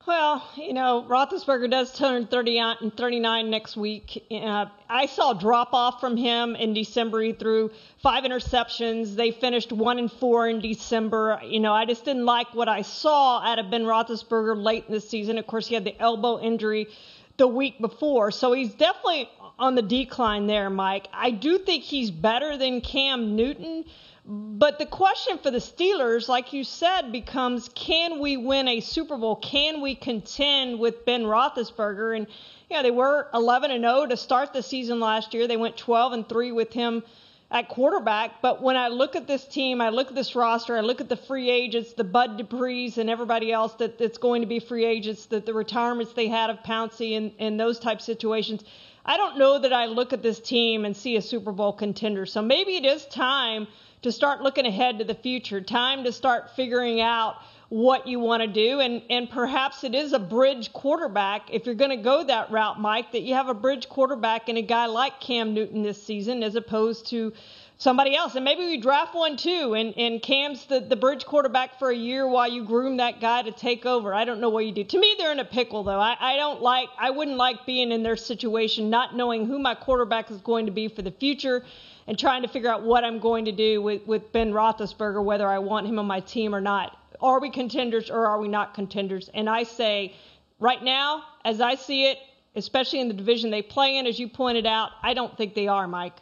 Well, 0.07 0.47
you 0.55 0.73
know, 0.73 1.03
Roethlisberger 1.09 1.71
does 1.71 1.91
turn 1.97 2.27
30 2.27 2.59
and 2.59 2.95
39 2.95 3.49
next 3.49 3.75
week. 3.75 4.23
Uh, 4.29 4.67
I 4.87 5.07
saw 5.07 5.31
a 5.31 5.39
drop 5.39 5.73
off 5.73 5.99
from 5.99 6.15
him 6.15 6.55
in 6.55 6.75
December. 6.75 7.21
He 7.21 7.33
threw 7.33 7.71
five 8.03 8.23
interceptions. 8.23 9.15
They 9.15 9.31
finished 9.31 9.71
one 9.71 9.97
and 9.97 10.11
four 10.11 10.47
in 10.47 10.59
December. 10.59 11.39
You 11.43 11.59
know, 11.59 11.73
I 11.73 11.85
just 11.85 12.05
didn't 12.05 12.25
like 12.25 12.53
what 12.53 12.69
I 12.69 12.83
saw 12.83 13.39
out 13.39 13.57
of 13.57 13.71
Ben 13.71 13.81
Roethlisberger 13.81 14.61
late 14.61 14.85
in 14.87 14.93
the 14.93 15.01
season. 15.01 15.39
Of 15.39 15.47
course, 15.47 15.65
he 15.65 15.73
had 15.73 15.85
the 15.85 15.99
elbow 15.99 16.39
injury 16.39 16.87
the 17.37 17.47
week 17.47 17.79
before, 17.79 18.31
so 18.31 18.53
he's 18.53 18.73
definitely 18.73 19.29
on 19.57 19.75
the 19.75 19.81
decline 19.81 20.47
there, 20.47 20.69
Mike. 20.69 21.07
I 21.13 21.31
do 21.31 21.57
think 21.57 21.83
he's 21.83 22.11
better 22.11 22.57
than 22.57 22.81
Cam 22.81 23.35
Newton. 23.35 23.85
But 24.27 24.79
the 24.79 24.87
question 24.87 25.37
for 25.37 25.51
the 25.51 25.59
Steelers, 25.59 26.27
like 26.27 26.51
you 26.51 26.63
said, 26.63 27.11
becomes 27.11 27.69
can 27.69 28.19
we 28.19 28.37
win 28.37 28.67
a 28.67 28.79
Super 28.79 29.17
Bowl? 29.17 29.35
Can 29.35 29.81
we 29.81 29.93
contend 29.93 30.79
with 30.79 31.05
Ben 31.05 31.23
Roethlisberger? 31.23 32.17
And 32.17 32.27
yeah, 32.69 32.81
they 32.81 32.89
were 32.89 33.27
11 33.35 33.69
and 33.69 33.83
0 33.83 34.07
to 34.07 34.17
start 34.17 34.51
the 34.51 34.63
season 34.63 34.99
last 34.99 35.35
year. 35.35 35.47
They 35.47 35.57
went 35.57 35.77
12 35.77 36.13
and 36.13 36.27
3 36.27 36.51
with 36.53 36.73
him 36.73 37.03
at 37.51 37.69
quarterback. 37.69 38.41
But 38.41 38.61
when 38.61 38.75
I 38.75 38.87
look 38.87 39.15
at 39.15 39.27
this 39.27 39.45
team, 39.45 39.81
I 39.81 39.89
look 39.89 40.09
at 40.09 40.15
this 40.15 40.35
roster, 40.35 40.77
I 40.77 40.81
look 40.81 41.01
at 41.01 41.09
the 41.09 41.17
free 41.17 41.49
agents, 41.49 41.93
the 41.93 42.03
Bud 42.03 42.37
Duprees 42.37 42.97
and 42.97 43.09
everybody 43.09 43.51
else 43.51 43.73
that, 43.75 43.97
that's 43.97 44.17
going 44.17 44.41
to 44.41 44.47
be 44.47 44.59
free 44.59 44.85
agents, 44.85 45.25
that 45.27 45.45
the 45.45 45.53
retirements 45.53 46.13
they 46.13 46.27
had 46.27 46.49
of 46.49 46.57
Pouncey 46.63 47.17
and, 47.17 47.31
and 47.39 47.59
those 47.59 47.79
type 47.79 48.01
situations. 48.01 48.63
I 49.05 49.17
don't 49.17 49.37
know 49.37 49.59
that 49.59 49.73
I 49.73 49.85
look 49.85 50.13
at 50.13 50.23
this 50.23 50.39
team 50.39 50.85
and 50.85 50.97
see 50.97 51.15
a 51.15 51.21
Super 51.21 51.51
Bowl 51.51 51.73
contender. 51.73 52.25
So 52.25 52.41
maybe 52.41 52.75
it 52.75 52.85
is 52.85 53.05
time– 53.05 53.67
to 54.05 54.11
start 54.11 54.39
looking 54.39 54.67
ahead 54.67 54.99
to 54.99 55.03
the 55.03 55.15
future, 55.15 55.59
time 55.59 56.03
to 56.03 56.11
start 56.11 56.51
figuring 56.55 57.01
out 57.01 57.37
what 57.69 58.07
you 58.07 58.19
want 58.19 58.41
to 58.41 58.47
do. 58.47 58.79
And, 58.79 59.01
and 59.09 59.29
perhaps 59.29 59.83
it 59.83 59.95
is 59.95 60.13
a 60.13 60.19
bridge 60.19 60.71
quarterback. 60.71 61.53
If 61.53 61.65
you're 61.65 61.75
going 61.75 61.95
to 61.95 62.03
go 62.03 62.23
that 62.23 62.51
route, 62.51 62.79
Mike, 62.79 63.11
that 63.13 63.21
you 63.21 63.33
have 63.33 63.49
a 63.49 63.53
bridge 63.53 63.89
quarterback 63.89 64.49
and 64.49 64.57
a 64.57 64.61
guy 64.61 64.85
like 64.85 65.19
Cam 65.19 65.53
Newton 65.53 65.83
this 65.83 66.01
season 66.01 66.43
as 66.43 66.55
opposed 66.55 67.07
to 67.07 67.33
somebody 67.77 68.15
else. 68.15 68.35
And 68.35 68.45
maybe 68.45 68.65
we 68.65 68.79
draft 68.79 69.15
one 69.15 69.35
too. 69.35 69.73
And, 69.73 69.97
and 69.97 70.21
Cam's 70.21 70.65
the, 70.65 70.79
the 70.79 70.95
bridge 70.95 71.25
quarterback 71.25 71.77
for 71.77 71.89
a 71.89 71.95
year 71.95 72.27
while 72.27 72.49
you 72.49 72.63
groom 72.63 72.97
that 72.97 73.19
guy 73.19 73.41
to 73.41 73.51
take 73.51 73.85
over. 73.85 74.13
I 74.13 74.25
don't 74.25 74.39
know 74.39 74.49
what 74.49 74.65
you 74.65 74.71
do. 74.71 74.83
To 74.83 74.99
me, 74.99 75.15
they're 75.17 75.31
in 75.31 75.39
a 75.39 75.45
pickle, 75.45 75.83
though. 75.83 75.99
I, 75.99 76.15
I 76.19 76.35
don't 76.37 76.61
like, 76.61 76.89
I 76.97 77.09
wouldn't 77.09 77.37
like 77.37 77.65
being 77.65 77.91
in 77.91 78.03
their 78.03 78.15
situation, 78.15 78.89
not 78.89 79.15
knowing 79.15 79.45
who 79.45 79.59
my 79.59 79.75
quarterback 79.75 80.31
is 80.31 80.37
going 80.37 80.67
to 80.67 80.71
be 80.71 80.87
for 80.87 81.01
the 81.01 81.11
future 81.11 81.65
and 82.07 82.17
trying 82.17 82.43
to 82.43 82.47
figure 82.47 82.69
out 82.69 82.83
what 82.83 83.03
I'm 83.03 83.19
going 83.19 83.45
to 83.45 83.51
do 83.51 83.81
with, 83.81 84.05
with 84.05 84.31
Ben 84.31 84.53
Roethlisberger, 84.53 85.23
whether 85.23 85.47
I 85.47 85.59
want 85.59 85.87
him 85.87 85.97
on 85.99 86.05
my 86.05 86.19
team 86.19 86.53
or 86.53 86.61
not. 86.61 86.97
Are 87.21 87.39
we 87.39 87.49
contenders 87.49 88.09
or 88.09 88.27
are 88.27 88.39
we 88.39 88.47
not 88.47 88.73
contenders? 88.73 89.29
And 89.33 89.49
I 89.49 89.63
say, 89.63 90.15
right 90.59 90.83
now, 90.83 91.23
as 91.43 91.61
I 91.61 91.75
see 91.75 92.05
it, 92.05 92.17
especially 92.55 92.99
in 92.99 93.07
the 93.07 93.13
division 93.13 93.51
they 93.51 93.61
play 93.61 93.97
in, 93.97 94.07
as 94.07 94.19
you 94.19 94.29
pointed 94.29 94.65
out, 94.65 94.91
I 95.03 95.13
don't 95.13 95.35
think 95.37 95.53
they 95.53 95.67
are, 95.67 95.87
Mike. 95.87 96.17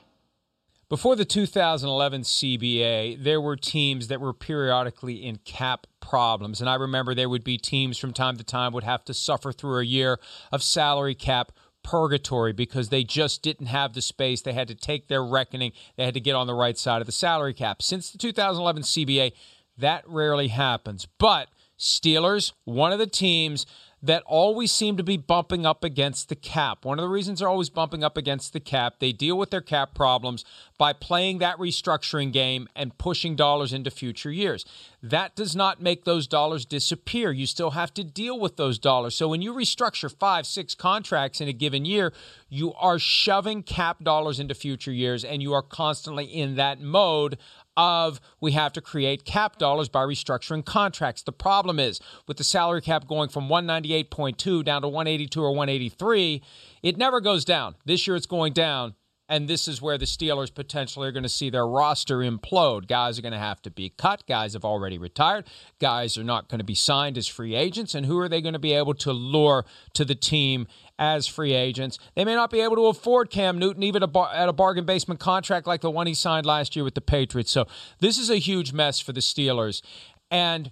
Before 0.90 1.16
the 1.16 1.26
2011 1.26 2.22
CBA, 2.22 3.24
there 3.24 3.42
were 3.42 3.56
teams 3.56 4.10
that 4.10 4.22
were 4.22 4.34
periodically 4.34 5.26
in 5.26 5.38
cap 5.38 5.88
problems. 6.00 6.60
And 6.60 6.70
I 6.70 6.76
remember 6.76 7.16
there 7.16 7.30
would 7.30 7.44
be 7.44 7.58
teams 7.58 7.98
from 7.98 8.14
time 8.14 8.38
to 8.38 8.44
time 8.44 8.74
would 8.74 8.84
have 8.84 9.04
to 9.06 9.14
suffer 9.14 9.52
through 9.52 9.80
a 9.80 9.86
year 9.86 10.20
of 10.52 10.62
salary 10.62 11.16
cap 11.16 11.52
purgatory 11.84 12.54
because 12.54 12.90
they 12.90 13.04
just 13.04 13.42
didn't 13.42 13.68
have 13.68 13.94
the 13.94 14.02
space. 14.02 14.42
They 14.42 14.54
had 14.54 14.68
to 14.70 14.76
take 14.76 15.08
their 15.08 15.24
reckoning. 15.24 15.72
They 15.96 16.06
had 16.06 16.14
to 16.14 16.20
get 16.20 16.36
on 16.36 16.48
the 16.48 16.54
right 16.54 16.78
side 16.78 17.02
of 17.02 17.06
the 17.06 17.12
salary 17.12 17.54
cap. 17.54 17.82
Since 17.82 18.12
the 18.12 18.18
2011 18.18 18.84
CBA, 18.84 19.34
that 19.78 20.04
rarely 20.08 20.50
happens. 20.50 21.08
But 21.18 21.50
Steelers, 21.78 22.54
one 22.66 22.92
of 22.92 23.00
the 23.00 23.08
teams 23.08 23.66
that 24.04 24.22
always 24.26 24.70
seem 24.70 24.98
to 24.98 25.04
be 25.04 25.16
bumping 25.16 25.66
up 25.66 25.82
against 25.82 26.28
the 26.28 26.36
cap. 26.36 26.84
One 26.84 27.00
of 27.00 27.04
the 27.04 27.10
reasons 27.10 27.40
they're 27.40 27.48
always 27.48 27.70
bumping 27.70 28.04
up 28.04 28.18
against 28.18 28.52
the 28.52 28.60
cap, 28.60 28.96
they 29.00 29.14
deal 29.14 29.38
with 29.38 29.50
their 29.50 29.62
cap 29.62 29.96
problems 29.96 30.44
by 30.78 30.92
playing 30.92 31.38
that 31.38 31.58
restructuring 31.58 32.34
game 32.34 32.68
and 32.76 32.98
pushing 32.98 33.38
dollars 33.38 33.72
into 33.72 33.90
future 33.90 34.30
years. 34.30 34.66
That 35.02 35.38
does 35.38 35.56
not 35.56 35.82
make 35.82 36.04
those 36.04 36.28
dollars 36.28 36.66
disappear. 36.66 37.32
You 37.32 37.46
still 37.48 37.72
have 37.72 37.94
to 37.94 38.04
deal 38.04 38.38
with 38.38 38.58
those 38.58 38.78
dollars. 38.78 39.16
So 39.16 39.30
when 39.30 39.42
you 39.42 39.54
restructure 39.54 40.14
five, 40.14 40.46
six 40.46 40.76
contracts 40.76 41.40
in 41.40 41.48
a 41.48 41.54
given 41.54 41.86
year, 41.86 42.12
you 42.50 42.74
are 42.74 43.00
shoving 43.00 43.64
cap 43.64 44.04
dollars 44.04 44.38
into 44.38 44.54
future 44.54 44.92
years 44.92 45.24
and 45.24 45.42
you 45.42 45.54
are 45.54 45.62
constantly 45.62 46.26
in 46.26 46.56
that 46.56 46.82
mode 46.82 47.38
of 47.76 48.20
we 48.40 48.52
have 48.52 48.74
to 48.74 48.82
create 48.82 49.26
cap 49.26 49.58
dollars 49.58 49.90
by 49.90 50.04
restructuring 50.04 50.66
contracts. 50.66 51.24
The 51.24 51.32
problem 51.32 51.80
is 51.80 52.00
with 52.28 52.38
the 52.38 52.44
salary 52.44 52.82
cap 52.82 53.08
going 53.08 53.30
from 53.30 53.48
198.2 53.48 54.64
down 54.64 54.82
to 54.82 54.88
182 54.88 55.42
or 55.42 55.52
183, 55.52 56.42
it 56.82 56.98
never 56.98 57.22
goes 57.22 57.46
down. 57.46 57.76
This 57.86 58.06
year 58.08 58.16
it's 58.16 58.26
going 58.26 58.54
down. 58.54 58.96
And 59.30 59.48
this 59.48 59.70
is 59.70 59.82
where 59.82 59.98
the 59.98 60.06
Steelers 60.06 60.54
potentially 60.54 61.08
are 61.08 61.12
going 61.12 61.24
to 61.24 61.30
see 61.30 61.50
their 61.50 61.66
roster 61.66 62.18
implode. 62.18 62.88
Guys 62.88 63.18
are 63.18 63.22
going 63.22 63.32
to 63.32 63.40
have 63.40 63.62
to 63.62 63.72
be 63.72 63.90
cut. 63.90 64.28
Guys 64.28 64.54
have 64.54 64.66
already 64.66 64.98
retired. 64.98 65.48
Guys 65.80 66.18
are 66.18 66.26
not 66.26 66.50
going 66.50 66.60
to 66.60 66.66
be 66.66 66.76
signed 66.76 67.18
as 67.18 67.28
free 67.28 67.56
agents. 67.56 67.96
And 67.96 68.06
who 68.06 68.20
are 68.20 68.28
they 68.28 68.42
going 68.42 68.54
to 68.54 68.60
be 68.60 68.74
able 68.74 68.94
to 68.96 69.14
lure 69.14 69.66
to 69.94 70.04
the 70.04 70.14
team 70.14 70.68
as 71.00 71.28
free 71.28 71.54
agents. 71.54 71.98
They 72.16 72.26
may 72.26 72.36
not 72.36 72.52
be 72.52 72.62
able 72.62 72.76
to 72.76 72.86
afford 72.86 73.30
Cam 73.30 73.58
Newton 73.58 73.84
even 73.84 74.04
at 74.04 74.50
a 74.50 74.54
bargain 74.54 74.86
basement 74.86 75.20
contract 75.20 75.68
like 75.68 75.82
the 75.82 75.92
one 75.92 76.08
he 76.08 76.14
signed 76.14 76.46
last 76.46 76.76
year 76.76 76.86
with 76.86 76.96
the 76.96 77.02
Patriots. 77.02 77.52
So 77.52 77.66
this 78.00 78.18
is 78.18 78.30
a 78.30 78.38
huge 78.38 78.74
mess 78.74 79.00
for 79.00 79.12
the 79.12 79.22
Steelers. 79.22 79.82
And 80.30 80.72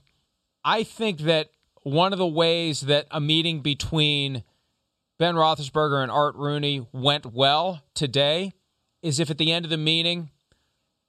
I 0.63 0.83
think 0.83 1.21
that 1.21 1.49
one 1.83 2.13
of 2.13 2.19
the 2.19 2.27
ways 2.27 2.81
that 2.81 3.07
a 3.09 3.19
meeting 3.19 3.61
between 3.61 4.43
Ben 5.17 5.35
Roethlisberger 5.35 6.01
and 6.01 6.11
Art 6.11 6.35
Rooney 6.35 6.87
went 6.91 7.25
well 7.27 7.81
today 7.93 8.53
is 9.01 9.19
if 9.19 9.31
at 9.31 9.39
the 9.39 9.51
end 9.51 9.65
of 9.65 9.71
the 9.71 9.77
meeting, 9.77 10.29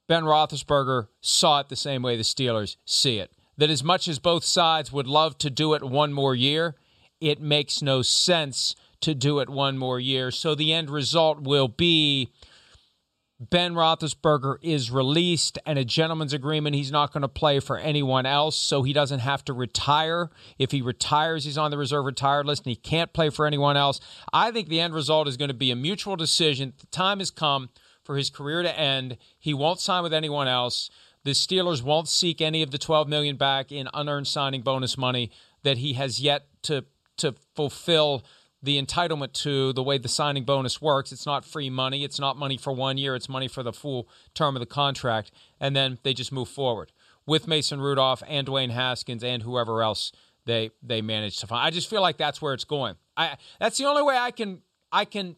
Ben 0.09 0.25
Roethlisberger 0.25 1.09
saw 1.21 1.61
it 1.61 1.69
the 1.69 1.76
same 1.76 2.02
way 2.02 2.16
the 2.16 2.23
Steelers 2.23 2.76
see 2.85 3.19
it. 3.19 3.33
That 3.59 3.71
as 3.71 3.85
much 3.85 4.09
as 4.09 4.19
both 4.19 4.45
sides 4.45 4.90
would 4.90 5.07
love 5.07 5.37
to 5.38 5.50
do 5.50 5.75
it 5.75 5.83
one 5.83 6.12
more 6.12 6.35
year, 6.35 6.75
it 7.21 7.40
makes 7.40 7.83
no 7.83 8.00
sense 8.02 8.75
to 9.02 9.14
do 9.14 9.40
it 9.40 9.49
one 9.49 9.78
more 9.78 10.00
year. 10.00 10.30
So 10.30 10.54
the 10.54 10.73
end 10.73 10.90
result 10.90 11.42
will 11.42 11.68
be 11.68 12.32
Ben 13.50 13.75
Roethlisberger 13.75 14.59
is 14.62 14.90
released 14.90 15.59
and 15.66 15.76
a 15.76 15.85
gentleman's 15.85 16.32
agreement. 16.32 16.76
He's 16.76 16.92
not 16.92 17.12
going 17.12 17.23
to 17.23 17.28
play 17.28 17.59
for 17.59 17.76
anyone 17.76 18.25
else, 18.25 18.56
so 18.56 18.85
he 18.85 18.92
doesn't 18.92 19.18
have 19.18 19.44
to 19.47 19.52
retire. 19.52 20.30
If 20.59 20.71
he 20.71 20.80
retires, 20.80 21.44
he's 21.44 21.59
on 21.59 21.73
the 21.73 21.78
reserve 21.78 22.04
retired 22.04 22.47
list 22.47 22.64
and 22.64 22.71
he 22.71 22.76
can't 22.76 23.12
play 23.12 23.30
for 23.30 23.44
anyone 23.44 23.76
else. 23.76 24.00
I 24.32 24.52
think 24.52 24.68
the 24.68 24.80
end 24.80 24.94
result 24.94 25.26
is 25.26 25.37
going 25.37 25.49
to 25.49 25.54
be 25.54 25.73
a 25.73 25.76
mutual 25.76 26.14
decision. 26.14 26.75
The 26.78 26.87
time 26.87 27.18
has 27.18 27.32
come 27.32 27.71
for 28.04 28.16
his 28.16 28.30
career 28.30 28.62
to 28.62 28.78
end. 28.78 29.16
He 29.40 29.54
won't 29.54 29.80
sign 29.80 30.04
with 30.04 30.14
anyone 30.14 30.47
else. 30.47 30.88
The 31.25 31.32
Steelers 31.32 31.82
won't 31.82 32.09
seek 32.09 32.40
any 32.40 32.62
of 32.62 32.71
the 32.71 32.78
12 32.78 33.09
million 33.09 33.37
back 33.37 33.73
in 33.73 33.88
unearned 33.92 34.28
signing 34.28 34.62
bonus 34.62 34.97
money 34.97 35.32
that 35.64 35.78
he 35.78 35.94
has 35.94 36.21
yet 36.21 36.47
to 36.62 36.85
to 37.18 37.35
fulfill 37.54 38.25
the 38.62 38.81
entitlement 38.81 39.33
to 39.33 39.73
the 39.73 39.83
way 39.83 39.99
the 39.99 40.09
signing 40.09 40.45
bonus 40.45 40.81
works. 40.81 41.11
It's 41.11 41.26
not 41.26 41.45
free 41.45 41.69
money. 41.69 42.04
It's 42.04 42.21
not 42.21 42.37
money 42.37 42.57
for 42.57 42.73
one 42.73 42.97
year. 42.97 43.16
It's 43.16 43.28
money 43.28 43.49
for 43.49 43.62
the 43.62 43.73
full 43.73 44.09
term 44.35 44.54
of 44.54 44.61
the 44.61 44.66
contract. 44.66 45.33
And 45.61 45.75
then 45.75 45.99
they 46.04 46.14
just 46.14 46.33
move 46.33 46.49
forward 46.49 46.92
with 47.26 47.49
Mason 47.49 47.81
Rudolph 47.81 48.23
and 48.28 48.47
Dwayne 48.47 48.71
Haskins 48.71 49.25
and 49.25 49.42
whoever 49.42 49.83
else 49.83 50.12
they 50.45 50.71
they 50.83 51.02
manage 51.02 51.38
to 51.38 51.47
find. 51.47 51.66
I 51.66 51.71
just 51.71 51.90
feel 51.90 52.02
like 52.02 52.16
that's 52.16 52.40
where 52.40 52.54
it's 52.54 52.64
going. 52.64 52.97
I 53.16 53.37
that's 53.59 53.78
the 53.78 53.85
only 53.85 54.02
way 54.02 54.16
I 54.16 54.31
can 54.31 54.62
I 54.92 55.04
can 55.04 55.37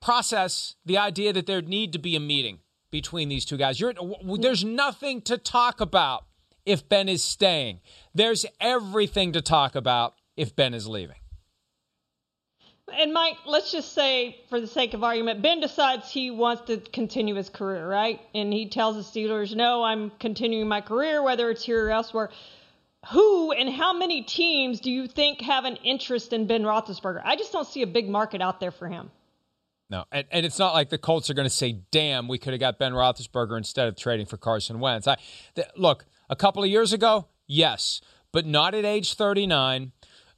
process 0.00 0.76
the 0.84 0.98
idea 0.98 1.32
that 1.32 1.46
there 1.46 1.62
need 1.62 1.92
to 1.92 1.98
be 1.98 2.16
a 2.16 2.20
meeting 2.20 2.60
between 2.90 3.28
these 3.28 3.44
two 3.44 3.56
guys. 3.56 3.80
You're, 3.80 3.94
there's 4.38 4.64
nothing 4.64 5.22
to 5.22 5.38
talk 5.38 5.80
about 5.80 6.26
if 6.66 6.86
Ben 6.88 7.08
is 7.08 7.22
staying. 7.22 7.80
There's 8.14 8.44
everything 8.60 9.32
to 9.32 9.40
talk 9.40 9.74
about 9.74 10.14
if 10.36 10.54
Ben 10.54 10.74
is 10.74 10.86
leaving 10.86 11.16
and 12.88 13.12
Mike, 13.12 13.36
let's 13.46 13.70
just 13.70 13.92
say, 13.92 14.40
for 14.48 14.60
the 14.60 14.66
sake 14.66 14.94
of 14.94 15.04
argument, 15.04 15.42
Ben 15.42 15.60
decides 15.60 16.10
he 16.10 16.30
wants 16.30 16.62
to 16.66 16.78
continue 16.78 17.34
his 17.34 17.48
career, 17.48 17.86
right? 17.86 18.20
And 18.34 18.52
he 18.52 18.68
tells 18.68 18.96
the 18.96 19.20
Steelers, 19.20 19.54
no, 19.54 19.82
I'm 19.82 20.10
continuing 20.18 20.68
my 20.68 20.80
career, 20.80 21.22
whether 21.22 21.50
it's 21.50 21.64
here 21.64 21.86
or 21.86 21.90
elsewhere. 21.90 22.30
Who 23.10 23.52
and 23.52 23.68
how 23.68 23.92
many 23.92 24.22
teams 24.22 24.80
do 24.80 24.90
you 24.90 25.08
think 25.08 25.40
have 25.40 25.64
an 25.64 25.76
interest 25.76 26.32
in 26.32 26.46
Ben 26.46 26.62
Roethlisberger? 26.62 27.20
I 27.24 27.36
just 27.36 27.52
don't 27.52 27.66
see 27.66 27.82
a 27.82 27.86
big 27.86 28.08
market 28.08 28.40
out 28.40 28.60
there 28.60 28.70
for 28.70 28.88
him. 28.88 29.10
No, 29.90 30.04
and, 30.10 30.26
and 30.30 30.46
it's 30.46 30.58
not 30.58 30.72
like 30.72 30.88
the 30.88 30.98
Colts 30.98 31.28
are 31.28 31.34
going 31.34 31.46
to 31.46 31.54
say, 31.54 31.80
"Damn, 31.90 32.28
we 32.28 32.38
could 32.38 32.52
have 32.52 32.60
got 32.60 32.78
Ben 32.78 32.92
Roethlisberger 32.92 33.58
instead 33.58 33.88
of 33.88 33.96
trading 33.96 34.26
for 34.26 34.36
Carson 34.36 34.78
Wentz." 34.78 35.08
I 35.08 35.16
th- 35.54 35.66
look 35.76 36.06
a 36.30 36.36
couple 36.36 36.62
of 36.62 36.70
years 36.70 36.92
ago, 36.92 37.26
yes, 37.46 38.00
but 38.30 38.46
not 38.46 38.72
at 38.72 38.84
age 38.84 39.14
39. 39.14 39.92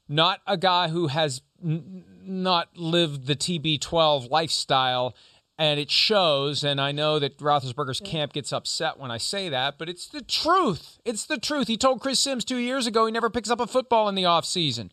Not 0.08 0.40
a 0.46 0.56
guy 0.56 0.88
who 0.88 1.08
has 1.08 1.42
n- 1.62 2.04
not 2.26 2.76
lived 2.76 3.26
the 3.26 3.36
TB12 3.36 4.30
lifestyle, 4.30 5.14
and 5.58 5.78
it 5.78 5.90
shows. 5.90 6.64
And 6.64 6.80
I 6.80 6.92
know 6.92 7.18
that 7.18 7.38
Roethlisberger's 7.38 8.00
camp 8.00 8.32
gets 8.32 8.52
upset 8.52 8.98
when 8.98 9.10
I 9.10 9.18
say 9.18 9.48
that, 9.48 9.78
but 9.78 9.88
it's 9.88 10.08
the 10.08 10.22
truth. 10.22 10.98
It's 11.04 11.26
the 11.26 11.38
truth. 11.38 11.68
He 11.68 11.76
told 11.76 12.00
Chris 12.00 12.20
Sims 12.20 12.44
two 12.44 12.58
years 12.58 12.86
ago 12.86 13.06
he 13.06 13.12
never 13.12 13.30
picks 13.30 13.50
up 13.50 13.60
a 13.60 13.66
football 13.66 14.08
in 14.08 14.14
the 14.14 14.24
offseason. 14.24 14.90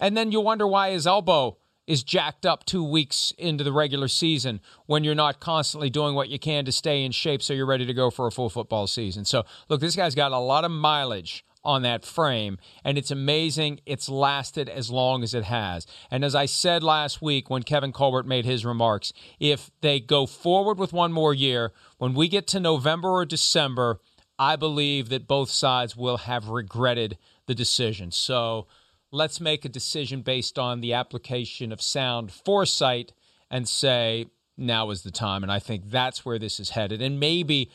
And 0.00 0.16
then 0.16 0.32
you 0.32 0.40
wonder 0.40 0.66
why 0.66 0.90
his 0.90 1.06
elbow 1.06 1.56
is 1.86 2.02
jacked 2.02 2.46
up 2.46 2.64
two 2.64 2.82
weeks 2.82 3.32
into 3.36 3.62
the 3.62 3.72
regular 3.72 4.08
season 4.08 4.60
when 4.86 5.04
you're 5.04 5.14
not 5.14 5.40
constantly 5.40 5.90
doing 5.90 6.14
what 6.14 6.28
you 6.28 6.38
can 6.38 6.64
to 6.64 6.72
stay 6.72 7.04
in 7.04 7.12
shape 7.12 7.42
so 7.42 7.52
you're 7.52 7.66
ready 7.66 7.84
to 7.84 7.92
go 7.92 8.10
for 8.10 8.26
a 8.26 8.30
full 8.30 8.48
football 8.48 8.86
season. 8.86 9.24
So, 9.24 9.44
look, 9.68 9.80
this 9.80 9.94
guy's 9.94 10.14
got 10.14 10.32
a 10.32 10.38
lot 10.38 10.64
of 10.64 10.70
mileage 10.70 11.44
on 11.64 11.82
that 11.82 12.04
frame. 12.04 12.58
And 12.84 12.98
it's 12.98 13.10
amazing 13.10 13.80
it's 13.86 14.08
lasted 14.08 14.68
as 14.68 14.90
long 14.90 15.22
as 15.22 15.34
it 15.34 15.44
has. 15.44 15.86
And 16.10 16.24
as 16.24 16.34
I 16.34 16.46
said 16.46 16.82
last 16.82 17.22
week 17.22 17.48
when 17.48 17.62
Kevin 17.62 17.92
Colbert 17.92 18.26
made 18.26 18.44
his 18.44 18.64
remarks, 18.64 19.12
if 19.40 19.70
they 19.80 20.00
go 20.00 20.26
forward 20.26 20.78
with 20.78 20.92
one 20.92 21.12
more 21.12 21.34
year, 21.34 21.72
when 21.98 22.14
we 22.14 22.28
get 22.28 22.46
to 22.48 22.60
November 22.60 23.08
or 23.08 23.24
December, 23.24 24.00
I 24.38 24.56
believe 24.56 25.08
that 25.08 25.28
both 25.28 25.50
sides 25.50 25.96
will 25.96 26.18
have 26.18 26.48
regretted 26.48 27.18
the 27.46 27.54
decision. 27.54 28.10
So 28.10 28.66
let's 29.10 29.40
make 29.40 29.64
a 29.64 29.68
decision 29.68 30.22
based 30.22 30.58
on 30.58 30.80
the 30.80 30.92
application 30.92 31.72
of 31.72 31.80
sound 31.80 32.32
foresight 32.32 33.12
and 33.50 33.68
say, 33.68 34.26
now 34.56 34.90
is 34.90 35.02
the 35.02 35.10
time. 35.10 35.42
And 35.42 35.52
I 35.52 35.58
think 35.58 35.90
that's 35.90 36.24
where 36.24 36.38
this 36.38 36.58
is 36.58 36.70
headed. 36.70 37.00
And 37.00 37.20
maybe 37.20 37.70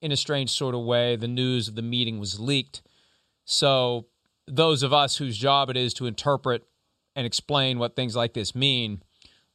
in 0.00 0.12
a 0.12 0.16
strange 0.16 0.50
sort 0.50 0.74
of 0.74 0.82
way, 0.82 1.16
the 1.16 1.28
news 1.28 1.68
of 1.68 1.74
the 1.74 1.82
meeting 1.82 2.18
was 2.18 2.40
leaked 2.40 2.82
so, 3.46 4.06
those 4.48 4.82
of 4.82 4.92
us 4.92 5.16
whose 5.16 5.38
job 5.38 5.70
it 5.70 5.76
is 5.76 5.94
to 5.94 6.06
interpret 6.06 6.64
and 7.14 7.26
explain 7.26 7.78
what 7.78 7.96
things 7.96 8.14
like 8.14 8.34
this 8.34 8.54
mean, 8.54 9.02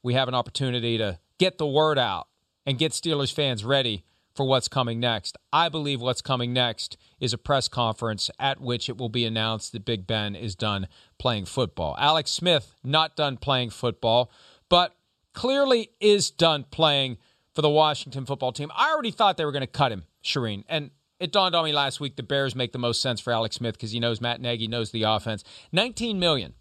we 0.01 0.13
have 0.15 0.27
an 0.27 0.33
opportunity 0.33 0.97
to 0.97 1.19
get 1.37 1.57
the 1.57 1.67
word 1.67 1.99
out 1.99 2.27
and 2.65 2.77
get 2.77 2.93
Steelers 2.93 3.33
fans 3.33 3.63
ready 3.63 4.03
for 4.33 4.45
what's 4.45 4.67
coming 4.67 4.99
next. 4.99 5.37
I 5.51 5.69
believe 5.69 6.01
what's 6.01 6.21
coming 6.21 6.53
next 6.53 6.97
is 7.19 7.33
a 7.33 7.37
press 7.37 7.67
conference 7.67 8.29
at 8.39 8.61
which 8.61 8.87
it 8.89 8.97
will 8.97 9.09
be 9.09 9.25
announced 9.25 9.73
that 9.73 9.85
Big 9.85 10.07
Ben 10.07 10.35
is 10.35 10.55
done 10.55 10.87
playing 11.17 11.45
football. 11.45 11.95
Alex 11.99 12.31
Smith, 12.31 12.73
not 12.83 13.15
done 13.15 13.37
playing 13.37 13.71
football, 13.71 14.31
but 14.69 14.95
clearly 15.33 15.91
is 15.99 16.31
done 16.31 16.65
playing 16.71 17.17
for 17.53 17.61
the 17.61 17.69
Washington 17.69 18.25
football 18.25 18.53
team. 18.53 18.71
I 18.75 18.91
already 18.91 19.11
thought 19.11 19.35
they 19.35 19.45
were 19.45 19.51
going 19.51 19.61
to 19.61 19.67
cut 19.67 19.91
him, 19.91 20.05
Charean. 20.23 20.63
And 20.69 20.91
it 21.21 21.31
dawned 21.31 21.53
on 21.53 21.63
me 21.63 21.71
last 21.71 21.99
week 21.99 22.15
the 22.15 22.23
Bears 22.23 22.55
make 22.55 22.71
the 22.71 22.79
most 22.79 22.99
sense 22.99 23.21
for 23.21 23.31
Alex 23.31 23.55
Smith 23.55 23.75
because 23.75 23.91
he 23.91 23.99
knows 23.99 24.19
Matt 24.19 24.41
Nagy 24.41 24.67
knows 24.67 24.91
the 24.91 25.03
offense. 25.03 25.43
19 25.71 26.19
million 26.19 26.55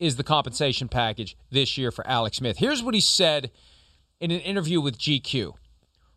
is 0.00 0.16
the 0.16 0.24
compensation 0.24 0.88
package 0.88 1.36
this 1.50 1.76
year 1.76 1.90
for 1.90 2.06
Alex 2.06 2.38
Smith. 2.38 2.56
Here's 2.56 2.82
what 2.82 2.94
he 2.94 3.00
said 3.00 3.50
in 4.18 4.30
an 4.30 4.40
interview 4.40 4.80
with 4.80 4.98
GQ. 4.98 5.52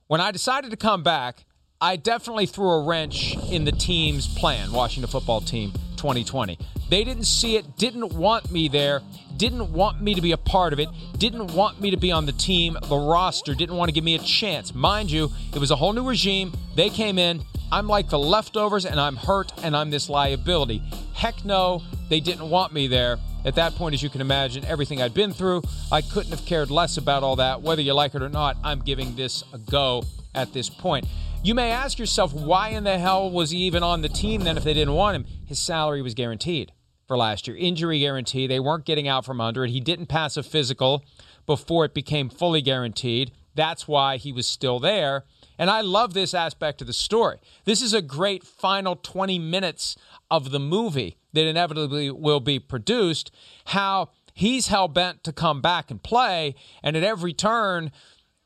When 0.08 0.22
I 0.22 0.32
decided 0.32 0.72
to 0.72 0.78
come 0.78 1.04
back, 1.04 1.46
I 1.82 1.98
definitely 1.98 2.46
threw 2.46 2.70
a 2.70 2.84
wrench 2.84 3.36
in 3.52 3.66
the 3.66 3.72
team's 3.74 4.28
plan, 4.28 4.72
Washington 4.72 5.12
football 5.12 5.42
team 5.42 5.74
2020. 6.00 6.58
They 6.90 7.04
didn't 7.04 7.26
see 7.26 7.58
it, 7.58 7.78
didn't 7.78 8.14
want 8.14 8.52
me 8.52 8.68
there, 8.68 9.02
didn't 9.38 9.72
want 9.72 10.02
me 10.02 10.16
to 10.16 10.22
be 10.22 10.32
a 10.32 10.38
part 10.38 10.74
of 10.74 10.80
it, 10.80 10.90
didn't 11.18 11.54
want 11.54 11.80
me 11.80 11.92
to 11.92 11.98
be 11.98 12.12
on 12.12 12.26
the 12.26 12.32
team, 12.32 12.78
the 12.88 12.98
roster, 12.98 13.54
didn't 13.54 13.76
want 13.76 13.90
to 13.90 13.94
give 13.94 14.04
me 14.04 14.16
a 14.16 14.20
chance. 14.20 14.74
Mind 14.74 15.12
you, 15.12 15.30
it 15.54 15.60
was 15.60 15.72
a 15.72 15.76
whole 15.76 15.94
new 15.94 16.08
regime. 16.08 16.54
They 16.76 16.90
came 16.90 17.20
in. 17.20 17.42
I'm 17.72 17.88
like 17.88 18.10
the 18.10 18.18
leftovers 18.18 18.86
and 18.86 19.00
I'm 19.00 19.16
hurt 19.16 19.52
and 19.62 19.76
I'm 19.76 19.92
this 19.92 20.10
liability. 20.10 20.82
Heck 21.14 21.46
no, 21.46 21.84
they 22.10 22.20
didn't 22.20 22.50
want 22.50 22.74
me 22.74 22.88
there. 22.88 23.18
At 23.46 23.56
that 23.56 23.76
point, 23.76 23.94
as 23.94 24.02
you 24.02 24.10
can 24.10 24.22
imagine, 24.22 24.66
everything 24.66 25.02
I'd 25.02 25.14
been 25.14 25.32
through, 25.32 25.62
I 25.92 26.02
couldn't 26.02 26.32
have 26.32 26.46
cared 26.46 26.72
less 26.72 26.98
about 26.98 27.24
all 27.24 27.36
that. 27.36 27.62
Whether 27.62 27.82
you 27.82 27.94
like 27.94 28.16
it 28.16 28.22
or 28.22 28.30
not, 28.30 28.58
I'm 28.64 28.80
giving 28.80 29.16
this 29.16 29.44
a 29.54 29.58
go 29.58 30.04
at 30.34 30.52
this 30.54 30.70
point. 30.70 31.06
You 31.42 31.56
may 31.56 31.72
ask 31.72 31.98
yourself, 31.98 32.34
why 32.34 32.70
in 32.70 32.84
the 32.84 32.98
hell 32.98 33.32
was 33.32 33.52
he 33.52 33.60
even 33.60 33.82
on 33.82 34.02
the 34.02 34.10
team 34.10 34.42
then 34.42 34.58
if 34.58 34.66
they 34.66 34.74
didn't 34.74 34.94
want 34.94 35.16
him? 35.16 35.26
His 35.46 35.58
salary 35.58 36.02
was 36.02 36.14
guaranteed 36.14 36.74
for 37.08 37.18
last 37.18 37.48
year, 37.48 37.56
injury 37.56 38.00
guarantee. 38.00 38.46
They 38.46 38.60
weren't 38.60 38.86
getting 38.86 39.08
out 39.08 39.24
from 39.24 39.40
under 39.40 39.64
it. 39.64 39.72
He 39.72 39.80
didn't 39.80 40.08
pass 40.08 40.36
a 40.36 40.44
physical 40.44 41.06
before 41.46 41.86
it 41.86 41.94
became 41.94 42.30
fully 42.30 42.62
guaranteed. 42.62 43.32
That's 43.56 43.88
why 43.88 44.18
he 44.18 44.34
was 44.34 44.48
still 44.48 44.80
there. 44.80 45.24
And 45.58 45.70
I 45.70 45.80
love 45.80 46.14
this 46.14 46.34
aspect 46.34 46.82
of 46.82 46.88
the 46.88 46.94
story. 46.94 47.38
This 47.64 47.82
is 47.82 47.94
a 47.94 48.02
great 48.02 48.44
final 48.44 48.98
20 48.98 49.40
minutes 49.40 49.96
of 50.30 50.52
the 50.52 50.60
movie 50.60 51.18
that 51.32 51.48
inevitably 51.48 52.12
will 52.12 52.42
be 52.42 52.60
produced. 52.60 53.32
How 53.68 54.10
he's 54.34 54.68
hell 54.68 54.90
bent 54.90 55.24
to 55.24 55.32
come 55.32 55.62
back 55.62 55.90
and 55.90 56.04
play. 56.04 56.56
And 56.84 56.98
at 56.98 57.04
every 57.04 57.34
turn, 57.34 57.92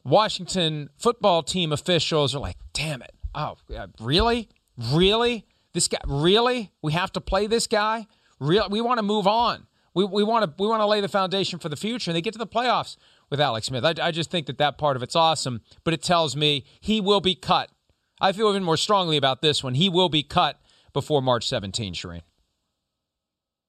Washington 0.03 0.89
football 0.97 1.43
team 1.43 1.71
officials 1.71 2.35
are 2.35 2.39
like, 2.39 2.57
damn 2.73 3.01
it. 3.01 3.13
Oh, 3.35 3.57
really? 3.99 4.49
Really? 4.77 5.45
This 5.73 5.87
guy, 5.87 5.99
really? 6.05 6.71
We 6.81 6.93
have 6.93 7.11
to 7.13 7.21
play 7.21 7.47
this 7.47 7.67
guy? 7.67 8.07
Real, 8.39 8.67
we 8.69 8.81
want 8.81 8.99
to 8.99 9.03
move 9.03 9.27
on. 9.27 9.65
We, 9.93 10.05
we 10.05 10.23
want 10.23 10.43
to 10.45 10.63
we 10.63 10.67
want 10.67 10.81
to 10.81 10.87
lay 10.87 11.01
the 11.01 11.07
foundation 11.07 11.59
for 11.59 11.69
the 11.69 11.75
future. 11.75 12.11
And 12.11 12.15
they 12.15 12.21
get 12.21 12.33
to 12.33 12.39
the 12.39 12.47
playoffs 12.47 12.97
with 13.29 13.39
Alex 13.39 13.67
Smith. 13.67 13.85
I, 13.85 13.93
I 14.01 14.11
just 14.11 14.31
think 14.31 14.47
that 14.47 14.57
that 14.57 14.77
part 14.77 14.95
of 14.95 15.03
it's 15.03 15.15
awesome, 15.15 15.61
but 15.83 15.93
it 15.93 16.01
tells 16.01 16.35
me 16.35 16.65
he 16.79 16.99
will 16.99 17.21
be 17.21 17.35
cut. 17.35 17.69
I 18.19 18.31
feel 18.31 18.49
even 18.49 18.63
more 18.63 18.77
strongly 18.77 19.17
about 19.17 19.41
this 19.41 19.63
one. 19.63 19.75
He 19.75 19.89
will 19.89 20.09
be 20.09 20.23
cut 20.23 20.59
before 20.93 21.21
March 21.21 21.47
17, 21.47 21.93
Charean. 21.93 22.21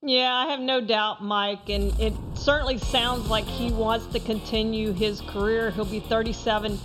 Yeah, 0.07 0.35
I 0.35 0.51
have 0.51 0.61
no 0.61 0.83
doubt, 0.83 1.25
Mike, 1.25 1.71
and 1.71 1.99
it 1.99 2.13
certainly 2.35 2.77
sounds 2.77 3.31
like 3.31 3.47
he 3.47 3.73
wants 3.73 4.05
to 4.09 4.21
continue 4.21 4.93
his 4.93 5.23
career. 5.23 5.71
He'll 5.71 5.87
be 5.87 6.01
37 6.01 6.79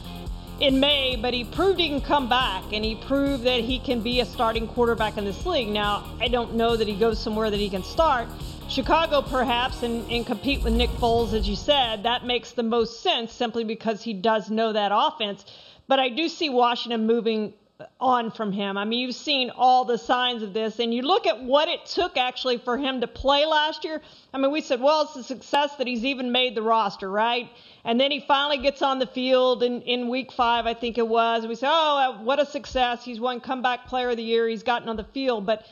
in 0.61 0.79
May, 0.79 1.17
but 1.17 1.33
he 1.33 1.43
proved 1.43 1.81
he 1.81 1.89
can 1.89 1.99
come 1.99 2.29
back 2.29 2.63
and 2.71 2.85
he 2.85 2.95
proved 2.95 3.43
that 3.43 3.59
he 3.59 3.77
can 3.79 3.99
be 3.99 4.21
a 4.21 4.25
starting 4.25 4.69
quarterback 4.69 5.17
in 5.17 5.25
this 5.25 5.45
league. 5.45 5.67
Now, 5.67 6.05
I 6.21 6.29
don't 6.29 6.53
know 6.53 6.77
that 6.77 6.88
he 6.88 6.95
goes 6.95 7.21
somewhere 7.21 7.49
that 7.49 7.59
he 7.59 7.69
can 7.69 7.83
start. 7.83 8.29
Chicago, 8.69 9.21
perhaps, 9.21 9.83
and, 9.83 10.09
and 10.09 10.25
compete 10.25 10.63
with 10.63 10.73
Nick 10.73 10.89
Foles, 10.91 11.33
as 11.33 11.45
you 11.45 11.57
said, 11.57 12.03
that 12.03 12.23
makes 12.25 12.53
the 12.53 12.63
most 12.63 13.03
sense 13.03 13.33
simply 13.33 13.65
because 13.65 14.01
he 14.01 14.13
does 14.13 14.49
know 14.49 14.71
that 14.71 14.93
offense. 14.95 15.43
But 15.89 15.99
I 15.99 16.07
do 16.07 16.29
see 16.29 16.49
Washington 16.49 17.05
moving 17.05 17.53
on 18.00 18.31
from 18.31 18.51
him. 18.51 18.77
I 18.77 18.83
mean, 18.83 19.00
you've 19.00 19.15
seen 19.15 19.51
all 19.51 19.86
the 19.86 19.98
signs 19.98 20.43
of 20.43 20.53
this, 20.53 20.79
and 20.79 20.93
you 20.93 21.01
look 21.01 21.25
at 21.25 21.41
what 21.41 21.69
it 21.69 21.86
took 21.86 22.17
actually 22.17 22.57
for 22.57 22.77
him 22.77 23.00
to 23.01 23.07
play 23.07 23.45
last 23.45 23.86
year. 23.86 24.01
I 24.33 24.38
mean, 24.38 24.51
we 24.51 24.62
said, 24.62 24.81
well, 24.81 25.03
it's 25.03 25.15
a 25.15 25.24
success 25.24 25.75
that 25.77 25.88
he's 25.88 26.03
even 26.03 26.31
made 26.31 26.55
the 26.55 26.62
roster, 26.62 27.09
right? 27.09 27.50
And 27.86 28.00
then 28.00 28.12
he 28.12 28.19
finally 28.19 28.57
gets 28.57 28.81
on 28.81 29.00
the 29.00 29.07
field 29.07 29.63
in, 29.63 29.81
in 29.83 30.09
week 30.09 30.31
five, 30.31 30.65
I 30.65 30.74
think 30.74 30.98
it 30.98 31.07
was. 31.07 31.48
We 31.48 31.55
said, 31.55 31.69
oh, 31.71 31.98
uh, 31.98 32.24
what 32.24 32.39
a 32.39 32.45
success. 32.45 33.05
He's 33.05 33.19
won 33.19 33.39
comeback 33.39 33.88
player 33.88 34.09
of 34.09 34.17
the 34.17 34.24
year. 34.24 34.48
He's 34.48 34.63
gotten 34.63 34.89
on 34.89 34.98
the 34.98 35.05
field. 35.05 35.45
But, 35.45 35.65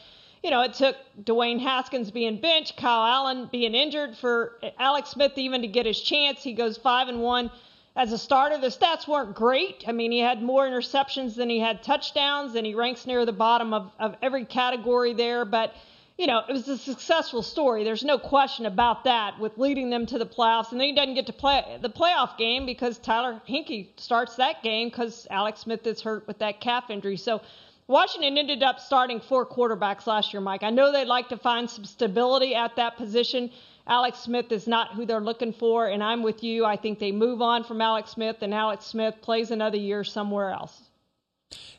you 0.43 0.49
know, 0.49 0.61
it 0.61 0.75
took 0.75 0.95
Dwayne 1.21 1.59
Haskins 1.59 2.09
being 2.11 2.39
benched, 2.39 2.77
Kyle 2.77 3.05
Allen 3.05 3.49
being 3.51 3.75
injured 3.75 4.15
for 4.15 4.59
Alex 4.79 5.09
Smith 5.09 5.33
even 5.35 5.61
to 5.61 5.67
get 5.67 5.85
his 5.85 5.99
chance. 5.99 6.41
He 6.41 6.53
goes 6.53 6.77
five 6.77 7.09
and 7.09 7.21
one 7.21 7.51
as 7.97 8.11
a 8.13 8.17
starter. 8.17 8.57
The 8.59 8.67
stats 8.67 9.07
weren't 9.07 9.35
great. 9.35 9.83
I 9.87 9.91
mean, 9.91 10.11
he 10.11 10.19
had 10.19 10.41
more 10.41 10.65
interceptions 10.65 11.35
than 11.35 11.49
he 11.49 11.59
had 11.59 11.83
touchdowns, 11.83 12.55
and 12.55 12.65
he 12.65 12.75
ranks 12.75 13.05
near 13.07 13.25
the 13.25 13.33
bottom 13.33 13.73
of, 13.73 13.91
of 13.99 14.15
every 14.21 14.45
category 14.45 15.13
there. 15.13 15.43
But, 15.43 15.73
you 16.17 16.27
know, 16.27 16.43
it 16.47 16.53
was 16.53 16.67
a 16.69 16.77
successful 16.77 17.41
story. 17.41 17.83
There's 17.83 18.03
no 18.03 18.19
question 18.19 18.67
about 18.67 19.03
that 19.05 19.39
with 19.39 19.57
leading 19.57 19.89
them 19.89 20.05
to 20.05 20.19
the 20.19 20.27
playoffs. 20.27 20.71
And 20.71 20.79
then 20.79 20.89
he 20.89 20.95
doesn't 20.95 21.15
get 21.15 21.25
to 21.25 21.33
play 21.33 21.79
the 21.81 21.89
playoff 21.89 22.37
game 22.37 22.67
because 22.67 22.99
Tyler 22.99 23.41
Heinicke 23.49 23.99
starts 23.99 24.35
that 24.35 24.61
game 24.61 24.89
because 24.89 25.27
Alex 25.31 25.61
Smith 25.61 25.85
is 25.87 26.01
hurt 26.01 26.27
with 26.27 26.37
that 26.39 26.61
calf 26.61 26.91
injury. 26.91 27.17
So, 27.17 27.41
Washington 27.87 28.37
ended 28.37 28.63
up 28.63 28.81
starting 28.81 29.21
four 29.21 29.45
quarterbacks 29.45 30.05
last 30.07 30.33
year, 30.33 30.41
Mike. 30.41 30.61
I 30.61 30.71
know 30.71 30.91
they'd 30.91 31.05
like 31.05 31.29
to 31.29 31.37
find 31.37 31.69
some 31.69 31.85
stability 31.85 32.53
at 32.53 32.75
that 32.75 32.97
position. 32.97 33.49
Alex 33.87 34.19
Smith 34.19 34.51
is 34.51 34.67
not 34.67 34.93
who 34.93 35.05
they're 35.05 35.21
looking 35.21 35.53
for, 35.53 35.87
and 35.87 36.03
I'm 36.03 36.21
with 36.21 36.43
you. 36.43 36.65
I 36.65 36.75
think 36.75 36.99
they 36.99 37.11
move 37.11 37.41
on 37.41 37.63
from 37.63 37.81
Alex 37.81 38.11
Smith, 38.11 38.37
and 38.41 38.53
Alex 38.53 38.85
Smith 38.85 39.15
plays 39.21 39.49
another 39.49 39.77
year 39.77 40.03
somewhere 40.03 40.51
else. 40.51 40.81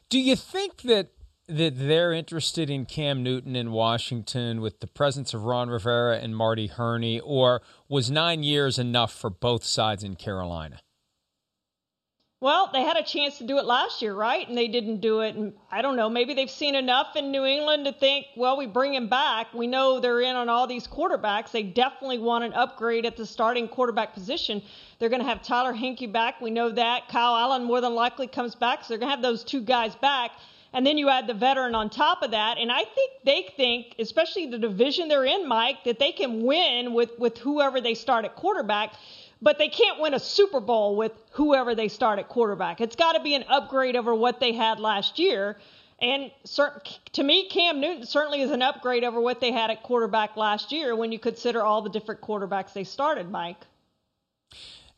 Do 0.09 0.19
you 0.19 0.35
think 0.37 0.83
that 0.83 1.11
that 1.49 1.79
they're 1.79 2.13
interested 2.13 2.69
in 2.69 2.85
Cam 2.85 3.23
Newton 3.23 3.57
in 3.57 3.73
Washington 3.73 4.61
with 4.61 4.81
the 4.81 4.87
presence 4.87 5.33
of 5.33 5.45
Ron 5.45 5.71
Rivera 5.71 6.19
and 6.19 6.37
Marty 6.37 6.67
Hurney, 6.67 7.21
or 7.21 7.63
was 7.89 8.11
nine 8.11 8.43
years 8.43 8.79
enough 8.79 9.13
for 9.13 9.31
both 9.31 9.65
sides 9.65 10.05
in 10.05 10.15
Carolina? 10.15 10.81
Well, 12.41 12.71
they 12.73 12.83
had 12.83 12.97
a 12.97 13.03
chance 13.03 13.39
to 13.39 13.45
do 13.45 13.59
it 13.59 13.65
last 13.65 14.01
year, 14.01 14.15
right? 14.15 14.49
And 14.49 14.57
they 14.57 14.69
didn't 14.69 15.01
do 15.01 15.21
it. 15.23 15.35
And 15.35 15.55
I 15.73 15.83
don't 15.83 15.97
know, 15.97 16.09
maybe 16.09 16.35
they've 16.35 16.49
seen 16.49 16.77
enough 16.77 17.17
in 17.17 17.33
New 17.33 17.45
England 17.45 17.87
to 17.87 17.93
think, 17.93 18.27
well, 18.37 18.57
we 18.57 18.67
bring 18.67 18.95
him 18.95 19.09
back. 19.09 19.53
We 19.53 19.67
know 19.67 19.99
they're 19.99 20.21
in 20.21 20.37
on 20.37 20.49
all 20.49 20.69
these 20.69 20.87
quarterbacks. 20.87 21.51
They 21.51 21.65
definitely 21.65 22.19
want 22.19 22.45
an 22.45 22.53
upgrade 22.53 23.07
at 23.07 23.17
the 23.17 23.27
starting 23.27 23.67
quarterback 23.67 24.15
position. 24.15 24.63
They're 25.01 25.09
going 25.09 25.23
to 25.23 25.29
have 25.29 25.43
Tyler 25.43 25.75
Heinicke 25.75 26.13
back. 26.13 26.41
We 26.41 26.51
know 26.51 26.71
that. 26.71 27.09
Kyle 27.09 27.35
Allen 27.35 27.65
more 27.65 27.81
than 27.81 27.97
likely 27.97 28.29
comes 28.29 28.55
back. 28.55 28.85
So 28.85 28.91
they're 28.91 28.99
going 28.99 29.11
to 29.11 29.17
have 29.17 29.23
those 29.23 29.43
two 29.43 29.61
guys 29.61 29.97
back. 29.97 30.31
And 30.73 30.87
then 30.87 30.97
you 30.97 31.09
add 31.09 31.27
the 31.27 31.35
veteran 31.35 31.75
on 31.75 31.91
top 31.91 32.23
of 32.23 32.31
that. 32.31 32.59
And 32.59 32.71
I 32.71 32.85
think 32.85 33.11
they 33.25 33.49
think, 33.57 33.97
especially 33.99 34.47
the 34.47 34.59
division 34.59 35.09
they're 35.09 35.25
in, 35.25 35.49
Mike, 35.49 35.83
that 35.87 35.99
they 35.99 36.13
can 36.13 36.45
win 36.45 36.93
with, 36.93 37.19
with 37.19 37.39
whoever 37.39 37.81
they 37.81 37.95
start 37.95 38.25
at 38.25 38.37
quarterback 38.37 38.93
but 39.41 39.59
they 39.59 39.69
can't 39.69 40.01
win 40.01 40.15
a 40.15 40.19
Super 40.19 40.61
Bowl 40.61 40.97
with 40.97 41.13
whoever 41.33 41.75
they 41.75 41.89
start 41.89 42.19
at 42.19 42.29
quarterback. 42.29 42.81
It's 42.81 42.97
got 42.97 43.13
to 43.13 43.23
be 43.23 43.35
an 43.35 43.45
upgrade 43.49 43.97
over 43.97 44.15
what 44.15 44.41
they 44.41 44.53
had 44.53 44.81
last 44.81 45.19
year. 45.19 45.59
And 46.01 46.31
to 47.13 47.23
me, 47.23 47.49
Cam 47.49 47.81
Newton 47.81 48.07
certainly 48.07 48.41
is 48.41 48.51
an 48.51 48.63
upgrade 48.63 49.05
over 49.05 49.21
what 49.21 49.41
they 49.41 49.51
had 49.51 49.71
at 49.71 49.83
quarterback 49.83 50.37
last 50.37 50.71
year 50.71 50.95
when 50.95 51.11
you 51.11 51.19
consider 51.19 51.63
all 51.63 51.83
the 51.83 51.91
different 51.91 52.21
quarterbacks 52.21 52.73
they 52.73 52.85
started, 52.85 53.31
Mike. 53.31 53.65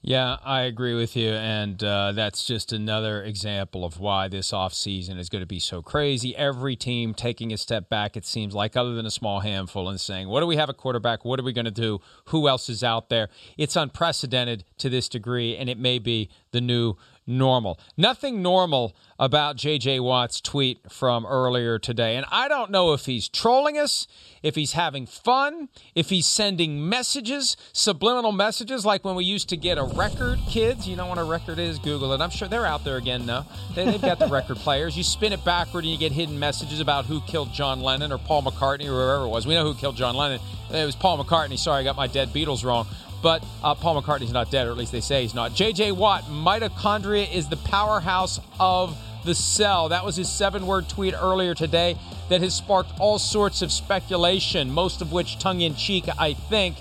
Yeah, 0.02 0.38
I 0.42 0.62
agree 0.62 0.94
with 0.94 1.14
you. 1.14 1.28
And 1.28 1.84
uh, 1.84 2.12
that's 2.12 2.44
just 2.44 2.72
another 2.72 3.22
example 3.22 3.84
of 3.84 4.00
why 4.00 4.28
this 4.28 4.50
offseason 4.50 5.18
is 5.18 5.28
going 5.28 5.42
to 5.42 5.46
be 5.46 5.58
so 5.58 5.82
crazy. 5.82 6.34
Every 6.34 6.74
team 6.74 7.12
taking 7.12 7.52
a 7.52 7.58
step 7.58 7.90
back, 7.90 8.16
it 8.16 8.24
seems 8.24 8.54
like, 8.54 8.78
other 8.78 8.94
than 8.94 9.04
a 9.04 9.10
small 9.10 9.40
handful, 9.40 9.90
and 9.90 10.00
saying, 10.00 10.28
what 10.28 10.40
do 10.40 10.46
we 10.46 10.56
have 10.56 10.70
a 10.70 10.74
quarterback? 10.74 11.24
What 11.26 11.38
are 11.38 11.42
we 11.42 11.52
going 11.52 11.66
to 11.66 11.70
do? 11.70 12.00
Who 12.26 12.48
else 12.48 12.70
is 12.70 12.82
out 12.82 13.10
there? 13.10 13.28
It's 13.58 13.76
unprecedented 13.76 14.64
to 14.78 14.88
this 14.88 15.06
degree, 15.06 15.54
and 15.54 15.68
it 15.68 15.78
may 15.78 15.98
be 15.98 16.30
the 16.52 16.62
new 16.62 16.96
normal. 17.30 17.78
Nothing 17.96 18.42
normal 18.42 18.94
about 19.18 19.56
JJ 19.56 20.00
Watt's 20.00 20.40
tweet 20.40 20.90
from 20.90 21.24
earlier 21.24 21.78
today. 21.78 22.16
And 22.16 22.26
I 22.30 22.48
don't 22.48 22.70
know 22.70 22.92
if 22.92 23.06
he's 23.06 23.28
trolling 23.28 23.78
us, 23.78 24.06
if 24.42 24.54
he's 24.54 24.72
having 24.72 25.06
fun, 25.06 25.68
if 25.94 26.10
he's 26.10 26.26
sending 26.26 26.88
messages, 26.88 27.56
subliminal 27.72 28.32
messages, 28.32 28.84
like 28.84 29.04
when 29.04 29.14
we 29.14 29.24
used 29.24 29.48
to 29.50 29.56
get 29.56 29.78
a 29.78 29.84
record, 29.84 30.38
kids. 30.48 30.88
You 30.88 30.96
know 30.96 31.06
what 31.06 31.18
a 31.18 31.24
record 31.24 31.58
is? 31.58 31.78
Google 31.78 32.12
it. 32.12 32.20
I'm 32.20 32.30
sure 32.30 32.48
they're 32.48 32.66
out 32.66 32.84
there 32.84 32.96
again 32.96 33.26
now. 33.26 33.46
They, 33.74 33.84
have 33.84 34.02
got 34.02 34.18
the 34.18 34.26
record 34.28 34.56
players. 34.56 34.96
You 34.96 35.04
spin 35.04 35.32
it 35.32 35.44
backward 35.44 35.84
and 35.84 35.92
you 35.92 35.98
get 35.98 36.12
hidden 36.12 36.38
messages 36.38 36.80
about 36.80 37.06
who 37.06 37.20
killed 37.22 37.52
John 37.52 37.80
Lennon 37.80 38.12
or 38.12 38.18
Paul 38.18 38.42
McCartney 38.42 38.86
or 38.86 39.04
whoever 39.04 39.24
it 39.24 39.28
was. 39.28 39.46
We 39.46 39.54
know 39.54 39.64
who 39.64 39.74
killed 39.74 39.96
John 39.96 40.16
Lennon. 40.16 40.40
It 40.70 40.84
was 40.84 40.96
Paul 40.96 41.22
McCartney. 41.22 41.58
Sorry, 41.58 41.80
I 41.80 41.84
got 41.84 41.96
my 41.96 42.06
dead 42.06 42.30
Beatles 42.30 42.64
wrong 42.64 42.86
but 43.22 43.44
uh, 43.62 43.74
Paul 43.74 44.00
McCartney's 44.00 44.32
not 44.32 44.50
dead, 44.50 44.66
or 44.66 44.70
at 44.70 44.76
least 44.76 44.92
they 44.92 45.00
say 45.00 45.22
he's 45.22 45.34
not. 45.34 45.54
J.J. 45.54 45.92
Watt, 45.92 46.24
mitochondria 46.24 47.32
is 47.32 47.48
the 47.48 47.56
powerhouse 47.56 48.40
of 48.58 48.96
the 49.24 49.34
cell. 49.34 49.90
That 49.90 50.04
was 50.04 50.16
his 50.16 50.30
seven 50.30 50.66
word 50.66 50.88
tweet 50.88 51.14
earlier 51.14 51.54
today 51.54 51.96
that 52.28 52.40
has 52.40 52.54
sparked 52.54 52.92
all 52.98 53.18
sorts 53.18 53.62
of 53.62 53.70
speculation, 53.70 54.70
most 54.70 55.02
of 55.02 55.12
which 55.12 55.38
tongue 55.38 55.60
in 55.60 55.74
cheek, 55.74 56.06
I 56.18 56.34
think. 56.34 56.76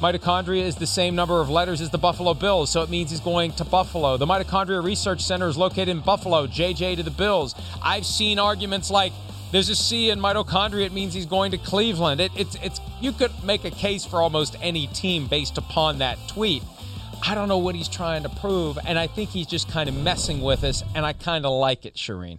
Mitochondria 0.00 0.62
is 0.62 0.76
the 0.76 0.86
same 0.86 1.14
number 1.14 1.40
of 1.40 1.48
letters 1.48 1.80
as 1.80 1.90
the 1.90 1.98
Buffalo 1.98 2.34
Bills, 2.34 2.68
so 2.68 2.82
it 2.82 2.90
means 2.90 3.10
he's 3.10 3.20
going 3.20 3.52
to 3.52 3.64
Buffalo. 3.64 4.16
The 4.16 4.26
Mitochondria 4.26 4.82
Research 4.82 5.22
Center 5.22 5.48
is 5.48 5.56
located 5.56 5.88
in 5.88 6.00
Buffalo, 6.00 6.46
JJ 6.46 6.96
to 6.96 7.02
the 7.02 7.10
Bills. 7.10 7.54
I've 7.82 8.04
seen 8.04 8.38
arguments 8.38 8.90
like 8.90 9.12
there's 9.52 9.68
a 9.68 9.76
C 9.76 10.10
in 10.10 10.18
mitochondria. 10.18 10.84
It 10.84 10.92
means 10.92 11.14
he's 11.14 11.26
going 11.26 11.52
to 11.52 11.58
Cleveland. 11.58 12.20
It, 12.20 12.32
it's 12.36 12.56
it's 12.56 12.80
you 13.04 13.12
could 13.12 13.44
make 13.44 13.66
a 13.66 13.70
case 13.70 14.06
for 14.06 14.22
almost 14.22 14.56
any 14.62 14.86
team 14.86 15.26
based 15.26 15.58
upon 15.58 15.98
that 15.98 16.18
tweet. 16.26 16.62
I 17.26 17.34
don't 17.34 17.48
know 17.48 17.58
what 17.58 17.74
he's 17.74 17.88
trying 17.88 18.22
to 18.22 18.30
prove, 18.30 18.78
and 18.86 18.98
I 18.98 19.08
think 19.08 19.28
he's 19.28 19.46
just 19.46 19.70
kind 19.70 19.90
of 19.90 19.94
messing 19.94 20.40
with 20.40 20.64
us, 20.64 20.82
and 20.94 21.04
I 21.04 21.12
kind 21.12 21.44
of 21.44 21.52
like 21.52 21.84
it, 21.84 21.94
Charean. 21.94 22.38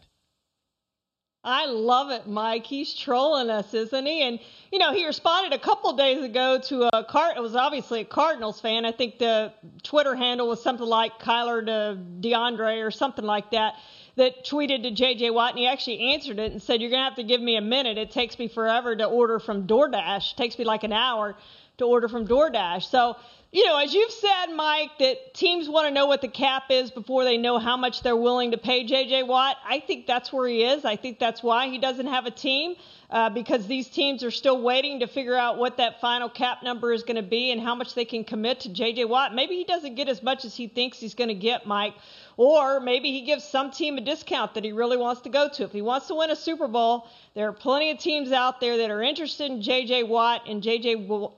I 1.44 1.68
love 1.68 2.10
it, 2.10 2.26
Mike. 2.26 2.66
He's 2.66 2.96
trolling 2.96 3.52
us, 3.52 3.76
isn't 3.76 4.06
he? 4.08 4.24
And 4.24 4.40
you 4.72 4.80
know, 4.80 4.92
he 4.92 5.06
responded 5.06 5.54
a 5.54 5.60
couple 5.60 5.94
days 5.94 6.24
ago 6.24 6.60
to 6.66 6.90
a 6.92 7.04
card. 7.04 7.38
It 7.38 7.42
was 7.42 7.56
obviously 7.56 8.02
a 8.02 8.06
Cardinals 8.06 8.60
fan. 8.60 8.84
I 8.86 8.92
think 8.92 9.20
the 9.20 9.54
Twitter 9.84 10.16
handle 10.16 10.48
was 10.48 10.64
something 10.64 10.88
like 10.88 11.20
Kyler 11.20 11.64
to 11.64 12.00
DeAndre 12.28 12.84
or 12.84 12.90
something 12.90 13.26
like 13.26 13.52
that. 13.52 13.76
That 14.18 14.46
tweeted 14.46 14.84
to 14.84 14.92
JJ 14.92 15.34
Watt, 15.34 15.52
and 15.52 15.60
he 15.60 15.68
actually 15.68 16.14
answered 16.14 16.40
it 16.40 16.52
and 16.52 16.62
said, 16.62 16.82
"You're 16.82 16.92
gonna 16.92 17.04
have 17.04 17.16
to 17.16 17.24
give 17.24 17.42
me 17.42 17.58
a 17.58 17.62
minute. 17.62 17.98
It 17.98 18.12
takes 18.12 18.40
me 18.40 18.48
forever 18.48 18.96
to 18.96 19.06
order 19.06 19.40
from 19.40 19.68
DoorDash. 19.68 20.32
It 20.32 20.38
takes 20.38 20.58
me 20.58 20.64
like 20.64 20.84
an 20.84 20.94
hour 20.94 21.36
to 21.78 21.86
order 21.86 22.08
from 22.08 22.26
DoorDash." 22.26 22.84
So 22.84 23.18
you 23.56 23.66
know, 23.66 23.78
as 23.78 23.94
you've 23.94 24.12
said, 24.12 24.48
Mike, 24.54 24.98
that 25.00 25.34
teams 25.34 25.70
want 25.70 25.88
to 25.88 25.94
know 25.94 26.08
what 26.08 26.22
the 26.22 26.28
cap 26.28 26.64
is 26.70 26.92
before 26.92 27.24
they 27.24 27.38
know 27.38 27.58
how 27.58 27.78
much 27.78 28.02
they're 28.02 28.14
willing 28.14 28.52
to 28.52 28.58
pay 28.58 28.84
J.J. 28.84 29.24
Watt. 29.24 29.56
I 29.66 29.80
think 29.80 30.08
that's 30.08 30.34
where 30.34 30.46
he 30.46 30.62
is. 30.66 30.84
I 30.84 30.98
think 30.98 31.20
that's 31.20 31.42
why 31.42 31.70
he 31.70 31.78
doesn't 31.78 32.08
have 32.08 32.26
a 32.26 32.32
team 32.32 32.76
uh, 33.10 33.30
because 33.30 33.66
these 33.66 33.88
teams 33.88 34.26
are 34.26 34.32
still 34.32 34.62
waiting 34.62 35.00
to 35.00 35.08
figure 35.08 35.38
out 35.38 35.58
what 35.58 35.78
that 35.78 36.02
final 36.02 36.28
cap 36.28 36.64
number 36.64 36.92
is 36.92 37.04
going 37.04 37.16
to 37.16 37.24
be 37.24 37.50
and 37.52 37.62
how 37.62 37.76
much 37.76 37.94
they 37.94 38.04
can 38.04 38.26
commit 38.26 38.60
to 38.62 38.74
J.J. 38.74 39.06
Watt. 39.06 39.34
Maybe 39.34 39.56
he 39.56 39.64
doesn't 39.64 39.96
get 39.96 40.10
as 40.10 40.22
much 40.22 40.44
as 40.44 40.54
he 40.54 40.68
thinks 40.68 41.00
he's 41.00 41.16
going 41.16 41.30
to 41.30 41.34
get, 41.34 41.66
Mike. 41.66 41.94
Or 42.38 42.82
maybe 42.82 43.12
he 43.12 43.22
gives 43.22 43.46
some 43.46 43.72
team 43.72 43.98
a 43.98 44.02
discount 44.02 44.54
that 44.56 44.66
he 44.66 44.74
really 44.74 44.98
wants 44.98 45.22
to 45.22 45.30
go 45.30 45.48
to. 45.48 45.64
If 45.64 45.72
he 45.72 45.82
wants 45.82 46.08
to 46.08 46.16
win 46.16 46.32
a 46.32 46.36
Super 46.36 46.68
Bowl, 46.68 47.08
there 47.34 47.48
are 47.48 47.54
plenty 47.54 47.92
of 47.92 47.98
teams 47.98 48.32
out 48.32 48.60
there 48.60 48.78
that 48.78 48.92
are 48.92 49.02
interested 49.02 49.50
in 49.50 49.62
J.J. 49.62 50.04
Watt, 50.04 50.42
and 50.48 50.62
J.J. 50.62 50.96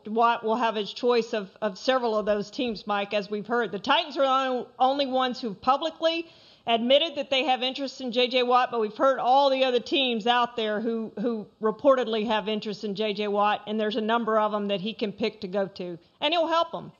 Watt 0.07 0.43
will 0.43 0.55
have 0.55 0.75
his 0.75 0.91
choice 0.91 1.33
of, 1.33 1.49
of 1.61 1.77
several 1.77 2.17
of 2.17 2.25
those 2.25 2.49
teams, 2.49 2.87
Mike, 2.87 3.13
as 3.13 3.29
we've 3.29 3.45
heard. 3.45 3.71
The 3.71 3.79
Titans 3.79 4.17
are 4.17 4.23
the 4.23 4.67
only 4.79 5.05
ones 5.05 5.39
who 5.39 5.53
publicly 5.53 6.27
admitted 6.65 7.15
that 7.15 7.29
they 7.29 7.45
have 7.45 7.61
interest 7.61 8.01
in 8.01 8.11
J.J. 8.11 8.43
Watt, 8.43 8.71
but 8.71 8.81
we've 8.81 8.97
heard 8.97 9.19
all 9.19 9.49
the 9.49 9.63
other 9.63 9.79
teams 9.79 10.25
out 10.25 10.55
there 10.55 10.81
who, 10.81 11.13
who 11.19 11.47
reportedly 11.61 12.25
have 12.25 12.49
interest 12.49 12.83
in 12.83 12.95
J.J. 12.95 13.27
Watt, 13.29 13.61
and 13.67 13.79
there's 13.79 13.95
a 13.95 14.01
number 14.01 14.39
of 14.39 14.51
them 14.51 14.67
that 14.67 14.81
he 14.81 14.93
can 14.93 15.11
pick 15.11 15.41
to 15.41 15.47
go 15.47 15.67
to, 15.67 15.97
and 16.19 16.33
he'll 16.33 16.47
help 16.47 16.71
them. 16.71 16.91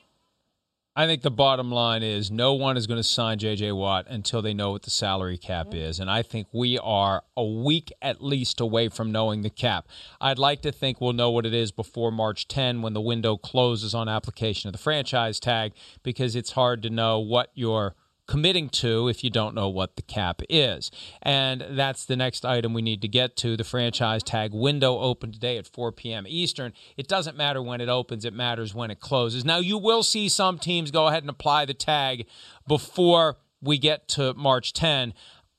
I 1.00 1.06
think 1.06 1.22
the 1.22 1.30
bottom 1.30 1.72
line 1.72 2.02
is 2.02 2.32
no 2.32 2.56
one 2.56 2.76
is 2.76 2.88
going 2.88 2.98
to 2.98 3.04
sign 3.04 3.38
J.J. 3.38 3.72
Watt 3.74 4.08
until 4.10 4.42
they 4.42 4.56
know 4.56 4.72
what 4.72 4.82
the 4.82 4.90
salary 4.90 5.38
cap 5.38 5.68
is. 5.72 6.00
And 6.00 6.10
I 6.10 6.24
think 6.24 6.48
we 6.52 6.80
are 6.80 7.22
a 7.38 7.46
week 7.46 7.94
at 8.02 8.24
least 8.24 8.60
away 8.60 8.90
from 8.90 9.12
knowing 9.12 9.44
the 9.44 9.52
cap. 9.52 9.88
I'd 10.20 10.40
like 10.40 10.64
to 10.64 10.72
think 10.72 11.00
we'll 11.00 11.14
know 11.14 11.30
what 11.30 11.46
it 11.46 11.54
is 11.54 11.72
before 11.72 12.12
March 12.12 12.48
10 12.48 12.82
when 12.82 12.94
the 12.94 13.02
window 13.02 13.38
closes 13.38 13.94
on 13.94 14.10
application 14.10 14.70
of 14.70 14.72
the 14.72 14.80
franchise 14.80 15.40
tag 15.40 15.74
because 16.02 16.36
it's 16.36 16.54
hard 16.54 16.82
to 16.82 16.90
know 16.90 17.20
what 17.20 17.52
your– 17.54 17.94
committing 18.28 18.70
to 18.70 19.08
if 19.08 19.24
you 19.24 19.30
don't 19.30 19.56
know 19.56 19.70
what 19.70 19.96
the 19.96 20.02
cap 20.02 20.42
is. 20.50 20.92
And 21.22 21.66
that's 21.72 22.06
the 22.06 22.16
next 22.16 22.46
item 22.46 22.74
we 22.74 22.82
need 22.82 23.02
to 23.02 23.08
get 23.08 23.36
to. 23.38 23.58
The 23.58 23.64
franchise 23.64 24.22
tag 24.22 24.54
window 24.54 25.00
opened 25.00 25.34
today 25.34 25.58
at 25.58 25.66
4 25.66 25.92
p.m. 25.94 26.26
Eastern. 26.28 26.74
It 26.98 27.08
doesn't 27.08 27.38
matter 27.38 27.62
when 27.62 27.82
it 27.82 27.90
opens, 27.90 28.26
it 28.26 28.34
matters 28.34 28.76
when 28.76 28.92
it 28.92 29.00
closes. 29.00 29.46
Now, 29.46 29.60
you 29.60 29.78
will 29.78 30.04
see 30.04 30.30
some 30.30 30.60
teams 30.60 30.92
go 30.92 31.08
ahead 31.08 31.24
and 31.24 31.30
apply 31.30 31.66
the 31.66 31.74
tag 31.74 32.28
before 32.68 33.38
we 33.62 33.78
get 33.78 34.08
to 34.10 34.34
March 34.34 34.74
10. 34.74 35.14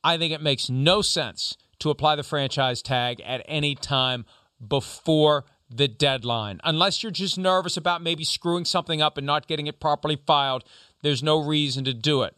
I 0.05 0.19
think 0.19 0.33
it 0.33 0.43
makes 0.43 0.71
no 0.71 1.03
sense 1.03 1.57
to 1.81 1.91
apply 1.91 2.17
the 2.17 2.23
franchise 2.23 2.83
tag 2.83 3.21
at 3.21 3.43
any 3.47 3.75
time 3.75 4.25
before 4.67 5.45
the 5.71 5.89
deadline. 5.89 6.61
Unless 6.65 7.03
you're 7.03 7.13
just 7.13 7.39
nervous 7.39 7.77
about 7.77 8.03
maybe 8.03 8.25
screwing 8.25 8.65
something 8.65 9.03
up 9.03 9.19
and 9.19 9.27
not 9.27 9.47
getting 9.47 9.67
it 9.67 9.81
properly 9.81 10.17
filed, 10.27 10.65
there's 11.03 11.23
no 11.23 11.39
reason 11.45 11.85
to 11.85 11.95
do 11.95 12.23
it. 12.23 12.37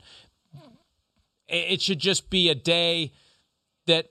It 1.49 1.81
should 1.81 1.99
just 1.99 2.31
be 2.31 2.49
a 2.49 2.55
day 2.55 3.13
that 3.87 4.11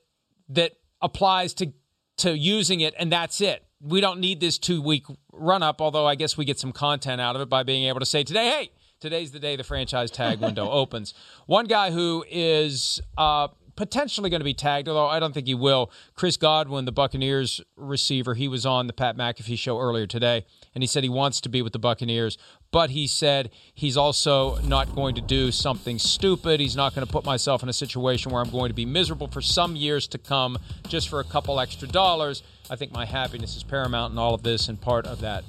that 0.50 0.74
applies 1.02 1.54
to 1.56 1.72
to 2.18 2.38
using 2.38 2.82
it, 2.82 2.94
and 2.98 3.12
that's 3.12 3.40
it. 3.40 3.66
We 3.82 4.02
don't 4.02 4.20
need 4.20 4.42
this 4.42 4.58
two 4.58 4.82
week 4.82 5.06
run 5.32 5.64
up. 5.64 5.82
Although 5.82 6.06
I 6.06 6.16
guess 6.16 6.38
we 6.38 6.46
get 6.46 6.60
some 6.60 6.74
content 6.74 7.22
out 7.22 7.36
of 7.36 7.42
it 7.42 7.50
by 7.50 7.64
being 7.64 7.86
able 7.86 8.00
to 8.00 8.06
say 8.06 8.24
today, 8.24 8.50
hey, 8.50 8.72
today's 9.00 9.32
the 9.32 9.40
day 9.40 9.56
the 9.56 9.64
franchise 9.64 10.12
tag 10.12 10.40
window 10.42 10.70
opens. 10.70 11.14
One 11.46 11.66
guy 11.66 11.92
who 11.92 12.26
is 12.30 13.00
uh, 13.18 13.48
potentially 13.80 14.30
going 14.30 14.42
to 14.42 14.46
be 14.46 14.54
tagged, 14.54 14.90
although 14.90 15.08
I 15.08 15.22
don't 15.22 15.34
think 15.34 15.48
he 15.48 15.56
will. 15.56 15.90
Chris 16.14 16.36
Godwin, 16.36 16.84
the 16.84 16.92
Buccaneers 16.92 17.62
receiver, 17.78 18.34
he 18.34 18.50
was 18.50 18.66
on 18.66 18.88
the 18.88 18.94
Pat 18.94 19.16
McAfee 19.16 19.58
show 19.58 19.80
earlier 19.80 20.06
today, 20.06 20.46
and 20.76 20.84
he 20.84 20.88
said 20.88 21.04
he 21.04 21.10
wants 21.10 21.40
to 21.42 21.50
be 21.50 21.62
with 21.62 21.72
the 21.72 21.80
Buccaneers, 21.80 22.38
but 22.72 22.92
he 22.92 23.08
said 23.08 23.50
he's 23.74 23.98
also 23.98 24.58
not 24.62 24.94
going 24.96 25.16
to 25.16 25.22
do 25.22 25.52
something 25.52 25.98
stupid. 25.98 26.60
He's 26.60 26.76
not 26.76 26.94
going 26.94 27.06
to 27.06 27.12
put 27.12 27.26
myself 27.26 27.64
in 27.64 27.70
a 27.70 27.74
situation 27.74 28.32
where 28.32 28.42
I'm 28.42 28.52
going 28.52 28.70
to 28.70 28.76
be 28.76 28.86
miserable 28.86 29.28
for 29.28 29.42
some 29.42 29.76
years 29.76 30.08
to 30.10 30.18
come 30.18 30.58
just 30.88 31.10
for 31.10 31.20
a 31.20 31.24
couple 31.24 31.60
extra 31.60 31.88
dollars. 31.88 32.44
I 32.70 32.76
think 32.76 32.92
my 32.92 33.06
happiness 33.06 33.56
is 33.56 33.64
paramount 33.64 34.14
in 34.14 34.20
all 34.20 34.34
of 34.34 34.44
this, 34.44 34.70
and 34.70 34.80
part 34.80 35.08
of 35.08 35.22
that 35.22 35.44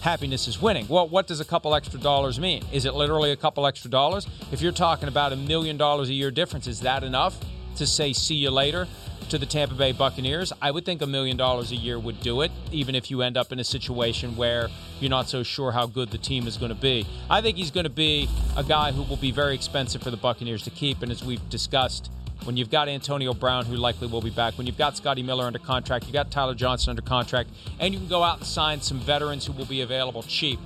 happiness 0.00 0.48
is 0.48 0.60
winning. 0.60 0.86
Well, 0.88 1.08
what 1.08 1.26
does 1.26 1.40
a 1.40 1.44
couple 1.44 1.74
extra 1.74 2.00
dollars 2.00 2.38
mean? 2.38 2.64
Is 2.72 2.84
it 2.84 2.94
literally 2.94 3.32
a 3.32 3.36
couple 3.36 3.66
extra 3.66 3.90
dollars? 3.90 4.26
If 4.52 4.60
you're 4.60 4.72
talking 4.72 5.08
about 5.08 5.32
a 5.32 5.36
million 5.36 5.76
dollars 5.76 6.08
a 6.08 6.12
year 6.12 6.30
difference, 6.30 6.66
is 6.66 6.80
that 6.80 7.02
enough? 7.04 7.38
to 7.76 7.86
say 7.86 8.12
see 8.12 8.34
you 8.34 8.50
later 8.50 8.86
to 9.30 9.38
the 9.38 9.46
Tampa 9.46 9.74
Bay 9.74 9.92
Buccaneers. 9.92 10.52
I 10.62 10.70
would 10.70 10.84
think 10.84 11.02
a 11.02 11.06
million 11.06 11.36
dollars 11.36 11.72
a 11.72 11.76
year 11.76 11.98
would 11.98 12.20
do 12.20 12.42
it, 12.42 12.52
even 12.70 12.94
if 12.94 13.10
you 13.10 13.22
end 13.22 13.36
up 13.36 13.52
in 13.52 13.58
a 13.58 13.64
situation 13.64 14.36
where 14.36 14.68
you're 15.00 15.10
not 15.10 15.28
so 15.28 15.42
sure 15.42 15.72
how 15.72 15.86
good 15.86 16.10
the 16.10 16.18
team 16.18 16.46
is 16.46 16.56
going 16.56 16.70
to 16.70 16.80
be. 16.80 17.06
I 17.28 17.40
think 17.40 17.56
he's 17.56 17.70
going 17.70 17.84
to 17.84 17.90
be 17.90 18.28
a 18.56 18.62
guy 18.62 18.92
who 18.92 19.02
will 19.02 19.16
be 19.16 19.30
very 19.30 19.54
expensive 19.54 20.02
for 20.02 20.10
the 20.10 20.16
Buccaneers 20.16 20.62
to 20.62 20.70
keep. 20.70 21.02
And 21.02 21.10
as 21.10 21.24
we've 21.24 21.46
discussed, 21.50 22.10
when 22.44 22.56
you've 22.56 22.70
got 22.70 22.88
Antonio 22.88 23.34
Brown, 23.34 23.66
who 23.66 23.76
likely 23.76 24.06
will 24.06 24.22
be 24.22 24.30
back, 24.30 24.56
when 24.56 24.66
you've 24.66 24.78
got 24.78 24.96
Scotty 24.96 25.22
Miller 25.22 25.44
under 25.44 25.58
contract, 25.58 26.04
you've 26.04 26.14
got 26.14 26.30
Tyler 26.30 26.54
Johnson 26.54 26.90
under 26.90 27.02
contract, 27.02 27.50
and 27.80 27.92
you 27.92 28.00
can 28.00 28.08
go 28.08 28.22
out 28.22 28.38
and 28.38 28.46
sign 28.46 28.80
some 28.80 29.00
veterans 29.00 29.46
who 29.46 29.52
will 29.52 29.66
be 29.66 29.80
available 29.80 30.22
cheap. 30.22 30.60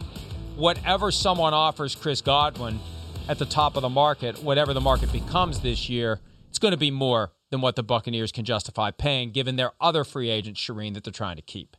Whatever 0.56 1.10
someone 1.10 1.54
offers 1.54 1.94
Chris 1.94 2.20
Godwin 2.20 2.80
at 3.28 3.38
the 3.38 3.46
top 3.46 3.76
of 3.76 3.82
the 3.82 3.88
market, 3.88 4.42
whatever 4.42 4.74
the 4.74 4.80
market 4.80 5.10
becomes 5.12 5.60
this 5.60 5.88
year, 5.88 6.20
it's 6.50 6.58
going 6.58 6.72
to 6.72 6.78
be 6.78 6.90
more 6.90 7.30
than 7.50 7.60
what 7.60 7.76
the 7.76 7.82
Buccaneers 7.82 8.32
can 8.32 8.44
justify 8.44 8.90
paying, 8.90 9.32
given 9.32 9.56
their 9.56 9.72
other 9.80 10.04
free 10.04 10.30
agent, 10.30 10.56
Charean, 10.56 10.94
that 10.94 11.04
they're 11.04 11.12
trying 11.12 11.36
to 11.36 11.42
keep. 11.42 11.76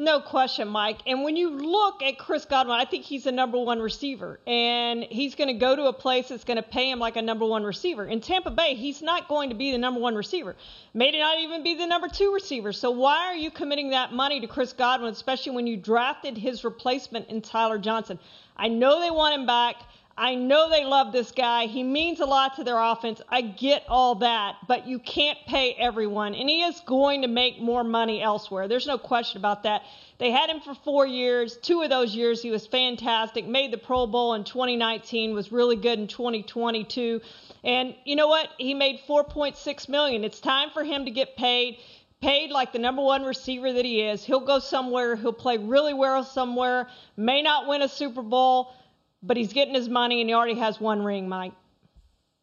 No 0.00 0.18
question, 0.18 0.68
Mike. 0.68 1.00
And 1.06 1.24
when 1.24 1.36
you 1.36 1.50
look 1.50 2.02
at 2.02 2.16
Chris 2.16 2.46
Godwin, 2.46 2.74
I 2.74 2.86
think 2.86 3.04
he's 3.04 3.26
a 3.26 3.32
number 3.32 3.58
one 3.58 3.80
receiver. 3.80 4.40
And 4.46 5.02
he's 5.02 5.34
going 5.34 5.48
to 5.48 5.60
go 5.60 5.76
to 5.76 5.88
a 5.88 5.92
place 5.92 6.28
that's 6.28 6.44
going 6.44 6.56
to 6.56 6.62
pay 6.62 6.90
him 6.90 6.98
like 6.98 7.16
a 7.16 7.22
number 7.22 7.44
one 7.44 7.64
receiver. 7.64 8.06
In 8.06 8.22
Tampa 8.22 8.50
Bay, 8.50 8.76
he's 8.76 9.02
not 9.02 9.28
going 9.28 9.50
to 9.50 9.54
be 9.54 9.72
the 9.72 9.78
number 9.78 10.00
one 10.00 10.14
receiver. 10.14 10.56
May 10.94 11.10
not 11.10 11.40
even 11.40 11.62
be 11.62 11.74
the 11.74 11.86
number 11.86 12.08
two 12.08 12.32
receiver. 12.32 12.72
So 12.72 12.90
why 12.90 13.26
are 13.26 13.34
you 13.34 13.50
committing 13.50 13.90
that 13.90 14.10
money 14.10 14.40
to 14.40 14.46
Chris 14.46 14.72
Godwin, 14.72 15.12
especially 15.12 15.52
when 15.52 15.66
you 15.66 15.76
drafted 15.76 16.38
his 16.38 16.64
replacement 16.64 17.28
in 17.28 17.42
Tyler 17.42 17.78
Johnson? 17.78 18.18
I 18.56 18.68
know 18.68 19.00
they 19.00 19.10
want 19.10 19.34
him 19.34 19.44
back. 19.44 19.76
I 20.20 20.34
know 20.34 20.68
they 20.68 20.84
love 20.84 21.12
this 21.12 21.32
guy. 21.32 21.64
He 21.64 21.82
means 21.82 22.20
a 22.20 22.26
lot 22.26 22.56
to 22.56 22.64
their 22.64 22.78
offense. 22.78 23.22
I 23.30 23.40
get 23.40 23.84
all 23.88 24.16
that, 24.16 24.56
but 24.68 24.86
you 24.86 24.98
can't 24.98 25.38
pay 25.46 25.72
everyone. 25.72 26.34
And 26.34 26.46
he 26.46 26.62
is 26.62 26.78
going 26.80 27.22
to 27.22 27.28
make 27.28 27.58
more 27.58 27.82
money 27.82 28.20
elsewhere. 28.20 28.68
There's 28.68 28.86
no 28.86 28.98
question 28.98 29.38
about 29.38 29.62
that. 29.62 29.80
They 30.18 30.30
had 30.30 30.50
him 30.50 30.60
for 30.60 30.74
four 30.74 31.06
years. 31.06 31.56
Two 31.56 31.80
of 31.80 31.88
those 31.88 32.14
years, 32.14 32.42
he 32.42 32.50
was 32.50 32.66
fantastic. 32.66 33.46
Made 33.46 33.72
the 33.72 33.78
Pro 33.78 34.06
Bowl 34.06 34.34
in 34.34 34.44
2019, 34.44 35.32
was 35.32 35.50
really 35.50 35.76
good 35.76 35.98
in 35.98 36.06
2022. 36.06 37.22
And 37.64 37.94
you 38.04 38.14
know 38.14 38.28
what? 38.28 38.50
He 38.58 38.74
made 38.74 39.00
4.6 39.08 39.88
million. 39.88 40.22
It's 40.22 40.40
time 40.40 40.68
for 40.74 40.84
him 40.84 41.06
to 41.06 41.10
get 41.10 41.34
paid 41.34 41.78
paid 42.20 42.50
like 42.50 42.70
the 42.70 42.78
number 42.78 43.00
one 43.00 43.22
receiver 43.22 43.72
that 43.72 43.86
he 43.86 44.02
is. 44.02 44.22
He'll 44.22 44.44
go 44.44 44.58
somewhere, 44.58 45.16
he'll 45.16 45.32
play 45.32 45.56
really 45.56 45.94
well 45.94 46.22
somewhere, 46.22 46.88
may 47.16 47.40
not 47.40 47.66
win 47.66 47.80
a 47.80 47.88
Super 47.88 48.20
Bowl, 48.20 48.74
but 49.22 49.36
he's 49.36 49.52
getting 49.52 49.74
his 49.74 49.88
money 49.88 50.20
and 50.20 50.30
he 50.30 50.34
already 50.34 50.58
has 50.58 50.80
one 50.80 51.02
ring, 51.02 51.28
Mike. 51.28 51.52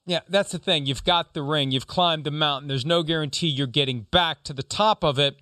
Yeah, 0.05 0.21
that's 0.29 0.51
the 0.51 0.59
thing. 0.59 0.85
You've 0.85 1.03
got 1.03 1.33
the 1.33 1.43
ring, 1.43 1.71
you've 1.71 1.87
climbed 1.87 2.23
the 2.23 2.31
mountain. 2.31 2.69
There's 2.69 2.85
no 2.85 3.03
guarantee 3.03 3.47
you're 3.47 3.67
getting 3.67 4.01
back 4.09 4.43
to 4.43 4.53
the 4.53 4.63
top 4.63 5.03
of 5.03 5.19
it. 5.19 5.37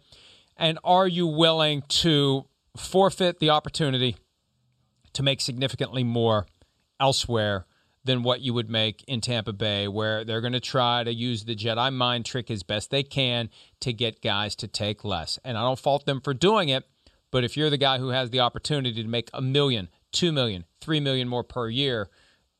And 0.57 0.79
are 0.83 1.07
you 1.07 1.27
willing 1.27 1.83
to 1.89 2.45
forfeit 2.75 3.39
the 3.39 3.51
opportunity 3.51 4.15
to 5.13 5.23
make 5.23 5.41
significantly 5.41 6.03
more 6.03 6.47
elsewhere 6.99 7.65
than 8.03 8.21
what 8.21 8.41
you 8.41 8.53
would 8.53 8.69
make 8.69 9.03
in 9.07 9.19
Tampa 9.19 9.51
Bay, 9.53 9.87
where 9.87 10.23
they're 10.23 10.41
going 10.41 10.53
to 10.53 10.59
try 10.59 11.03
to 11.03 11.13
use 11.13 11.45
the 11.45 11.55
Jedi 11.55 11.91
mind 11.93 12.25
trick 12.25 12.51
as 12.51 12.63
best 12.63 12.91
they 12.91 13.03
can 13.03 13.49
to 13.79 13.91
get 13.91 14.21
guys 14.21 14.55
to 14.57 14.67
take 14.67 15.03
less? 15.03 15.39
And 15.43 15.57
I 15.57 15.61
don't 15.61 15.79
fault 15.79 16.05
them 16.05 16.21
for 16.21 16.33
doing 16.33 16.69
it, 16.69 16.85
but 17.31 17.43
if 17.43 17.57
you're 17.57 17.69
the 17.69 17.77
guy 17.77 17.97
who 17.97 18.09
has 18.09 18.29
the 18.29 18.39
opportunity 18.39 19.01
to 19.01 19.09
make 19.09 19.29
a 19.33 19.41
million, 19.41 19.89
two 20.15 20.31
million, 20.31 20.65
three 20.81 20.99
million 20.99 21.27
more 21.27 21.43
per 21.43 21.69
year, 21.69 22.09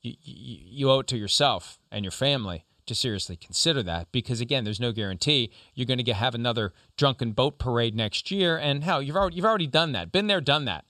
you, 0.02 0.14
you, 0.22 0.58
you 0.64 0.92
owe 0.92 1.00
it 1.00 1.08
to 1.08 1.18
yourself 1.18 1.80
and 1.92 2.06
your 2.06 2.12
family 2.12 2.66
to 2.86 2.94
seriously 2.94 3.36
consider 3.36 3.82
that 3.82 4.12
because 4.12 4.40
again 4.40 4.64
there's 4.64 4.80
no 4.80 4.92
guarantee 4.92 5.52
you're 5.74 5.88
going 5.88 5.98
to 5.98 6.04
get, 6.04 6.18
have 6.18 6.36
another 6.36 6.72
drunken 6.98 7.32
boat 7.32 7.58
parade 7.58 7.96
next 7.96 8.30
year 8.30 8.58
and 8.58 8.84
hell 8.84 9.02
you've 9.02 9.16
already 9.16 9.36
you've 9.36 9.46
already 9.46 9.66
done 9.66 9.92
that 9.92 10.12
been 10.12 10.28
there 10.28 10.40
done 10.40 10.66
that 10.66 10.86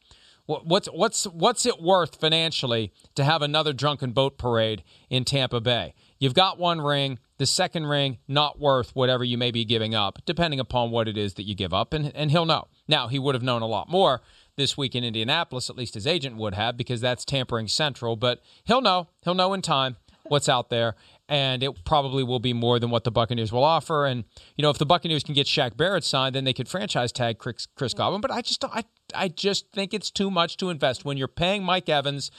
what's 0.46 0.88
what's 0.88 1.24
what's 1.28 1.66
it 1.66 1.82
worth 1.82 2.20
financially 2.20 2.92
to 3.16 3.24
have 3.24 3.42
another 3.42 3.72
drunken 3.72 4.12
boat 4.12 4.38
parade 4.38 4.84
in 5.10 5.24
Tampa 5.24 5.62
Bay 5.62 5.94
You've 6.20 6.34
got 6.34 6.58
one 6.58 6.80
ring. 6.80 7.20
The 7.38 7.46
second 7.46 7.88
ring, 7.88 8.20
not 8.28 8.60
worth 8.60 8.96
whatever 8.96 9.24
you 9.24 9.38
may 9.38 9.52
be 9.52 9.66
giving 9.66 9.94
up, 9.94 10.20
depending 10.26 10.60
upon 10.60 10.92
what 10.92 11.08
it 11.10 11.18
is 11.18 11.34
that 11.34 11.44
you 11.44 11.54
give 11.54 11.74
up, 11.74 11.94
and, 11.94 12.16
and 12.16 12.32
he'll 12.32 12.46
know. 12.46 12.68
Now, 12.88 13.10
he 13.10 13.20
would 13.20 13.36
have 13.36 13.44
known 13.44 13.62
a 13.62 13.68
lot 13.68 13.90
more 13.90 14.22
this 14.58 14.78
week 14.78 14.96
in 14.96 15.04
Indianapolis, 15.04 15.70
at 15.70 15.76
least 15.76 15.94
his 15.94 16.08
agent 16.08 16.38
would 16.38 16.54
have, 16.54 16.78
because 16.78 17.02
that's 17.02 17.26
tampering 17.26 17.68
central, 17.68 18.16
but 18.16 18.42
he'll 18.64 18.82
know. 18.82 19.08
He'll 19.24 19.34
know 19.34 19.54
in 19.54 19.62
time 19.62 19.98
what's 20.24 20.50
out 20.50 20.70
there, 20.70 20.96
and 21.30 21.62
it 21.62 21.84
probably 21.84 22.24
will 22.24 22.40
be 22.40 22.54
more 22.54 22.80
than 22.80 22.90
what 22.90 23.04
the 23.04 23.12
Buccaneers 23.12 23.52
will 23.52 23.64
offer. 23.64 24.06
And, 24.06 24.24
you 24.58 24.64
know, 24.64 24.70
if 24.70 24.78
the 24.78 24.86
Buccaneers 24.86 25.24
can 25.24 25.36
get 25.36 25.46
Shaq 25.46 25.78
Barrett 25.78 26.04
signed, 26.04 26.36
then 26.36 26.46
they 26.46 26.54
could 26.54 26.68
franchise 26.68 27.12
tag 27.12 27.38
Chris, 27.38 27.68
Chris 27.76 27.94
mm-hmm. 27.94 28.00
Godwin, 28.00 28.22
but 28.22 28.32
I 28.32 28.42
just, 28.42 28.64
I, 28.66 28.84
I 29.14 29.28
just 29.28 29.72
think 29.72 29.94
it's 29.94 30.10
too 30.10 30.32
much 30.32 30.58
to 30.58 30.70
invest. 30.70 31.06
When 31.06 31.18
you're 31.18 31.28
paying 31.28 31.64
Mike 31.64 31.90
Evans 31.90 32.32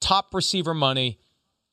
top 0.00 0.34
receiver 0.34 0.74
money 0.74 1.18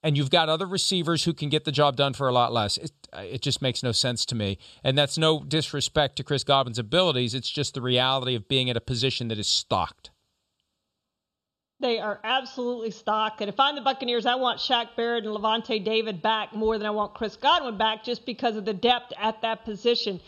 and 0.04 0.18
you've 0.18 0.30
got 0.30 0.50
other 0.50 0.66
receivers 0.66 1.24
who 1.24 1.34
can 1.34 1.50
get 1.50 1.66
the 1.66 1.72
job 1.72 1.96
done 1.96 2.14
for 2.14 2.28
a 2.28 2.34
lot 2.34 2.52
less. 2.52 2.78
It, 2.78 2.92
uh, 3.14 3.22
it 3.22 3.42
just 3.42 3.62
makes 3.62 3.84
no 3.84 3.92
sense 3.92 4.26
to 4.26 4.36
me. 4.36 4.58
And 4.84 4.98
that's 4.98 5.18
no 5.18 5.44
disrespect 5.44 6.16
to 6.18 6.24
Chris 6.24 6.44
Godwin's 6.44 6.80
abilities. 6.80 7.34
It's 7.34 7.50
just 7.50 7.74
the 7.74 7.82
reality 7.82 8.36
of 8.36 8.48
being 8.48 8.70
at 8.70 8.78
a 8.78 8.82
position 8.82 9.28
that 9.28 9.40
is 9.40 9.48
stocked. 9.48 10.12
They 11.80 12.00
are 12.00 12.20
absolutely 12.24 12.92
stocked. 12.92 13.42
And 13.42 13.50
if 13.50 13.60
I'm 13.60 13.76
the 13.76 13.82
Buccaneers, 13.82 14.28
I 14.28 14.36
want 14.36 14.60
Shaq 14.60 14.96
Barrett 14.96 15.26
and 15.26 15.36
Lavonte 15.36 15.84
David 15.84 16.22
back 16.22 16.54
more 16.54 16.78
than 16.78 16.86
I 16.86 16.92
want 16.92 17.16
Chris 17.16 17.36
Godwin 17.36 17.78
back 17.78 18.04
just 18.04 18.24
because 18.26 18.56
of 18.56 18.66
the 18.66 18.74
depth 18.74 19.14
at 19.20 19.42
that 19.42 19.66
position. 19.66 20.20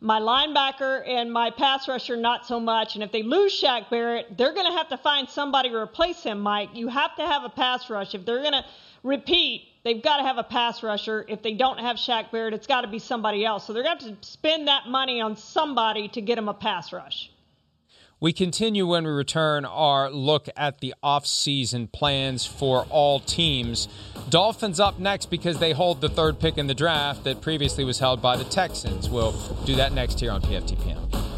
My 0.00 0.20
linebacker 0.20 1.08
and 1.08 1.32
my 1.32 1.50
pass 1.50 1.88
rusher, 1.88 2.14
not 2.14 2.46
so 2.46 2.60
much. 2.60 2.94
And 2.94 3.02
if 3.02 3.10
they 3.10 3.22
lose 3.22 3.58
Shaq 3.58 3.88
Barrett, 3.90 4.36
they're 4.36 4.52
going 4.52 4.70
to 4.70 4.76
have 4.76 4.88
to 4.90 4.98
find 4.98 5.28
somebody 5.28 5.70
to 5.70 5.76
replace 5.76 6.22
him, 6.22 6.40
Mike. 6.40 6.70
You 6.74 6.88
have 6.88 7.16
to 7.16 7.26
have 7.26 7.42
a 7.42 7.48
pass 7.48 7.88
rush. 7.88 8.14
If 8.14 8.26
they're 8.26 8.42
going 8.42 8.52
to 8.52 8.64
repeat, 9.02 9.68
they've 9.84 10.02
got 10.02 10.18
to 10.18 10.22
have 10.22 10.38
a 10.38 10.42
pass 10.42 10.82
rusher. 10.82 11.24
If 11.28 11.42
they 11.42 11.54
don't 11.54 11.78
have 11.78 11.96
Shaq 11.96 12.30
Barrett, 12.30 12.54
it's 12.54 12.66
got 12.66 12.82
to 12.82 12.88
be 12.88 12.98
somebody 12.98 13.44
else. 13.44 13.66
So 13.66 13.72
they're 13.72 13.82
going 13.82 13.98
to 13.98 14.16
spend 14.20 14.68
that 14.68 14.88
money 14.88 15.20
on 15.20 15.36
somebody 15.36 16.08
to 16.08 16.20
get 16.20 16.36
them 16.36 16.48
a 16.48 16.54
pass 16.54 16.92
rush. 16.92 17.30
We 18.20 18.32
continue 18.32 18.84
when 18.84 19.04
we 19.04 19.10
return 19.10 19.64
our 19.64 20.10
look 20.10 20.48
at 20.56 20.80
the 20.80 20.92
offseason 21.04 21.92
plans 21.92 22.44
for 22.44 22.84
all 22.90 23.20
teams. 23.20 23.86
Dolphins 24.28 24.80
up 24.80 24.98
next 24.98 25.26
because 25.26 25.60
they 25.60 25.72
hold 25.72 26.00
the 26.00 26.08
third 26.08 26.40
pick 26.40 26.58
in 26.58 26.66
the 26.66 26.74
draft 26.74 27.22
that 27.22 27.40
previously 27.40 27.84
was 27.84 28.00
held 28.00 28.20
by 28.20 28.36
the 28.36 28.42
Texans. 28.42 29.08
We'll 29.08 29.32
do 29.64 29.76
that 29.76 29.92
next 29.92 30.18
here 30.18 30.32
on 30.32 30.42
PFTPM. 30.42 31.37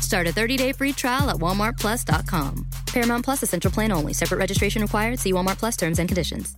Start 0.00 0.26
a 0.26 0.32
30-day 0.32 0.72
free 0.72 0.92
trial 0.92 1.30
at 1.30 1.36
walmartplus.com. 1.36 2.66
Paramount 2.86 3.24
Plus 3.24 3.42
essential 3.42 3.70
plan 3.70 3.92
only. 3.92 4.12
Separate 4.12 4.38
registration 4.38 4.82
required. 4.82 5.18
See 5.18 5.32
Walmart 5.32 5.58
Plus 5.58 5.76
terms 5.76 5.98
and 5.98 6.08
conditions. 6.08 6.56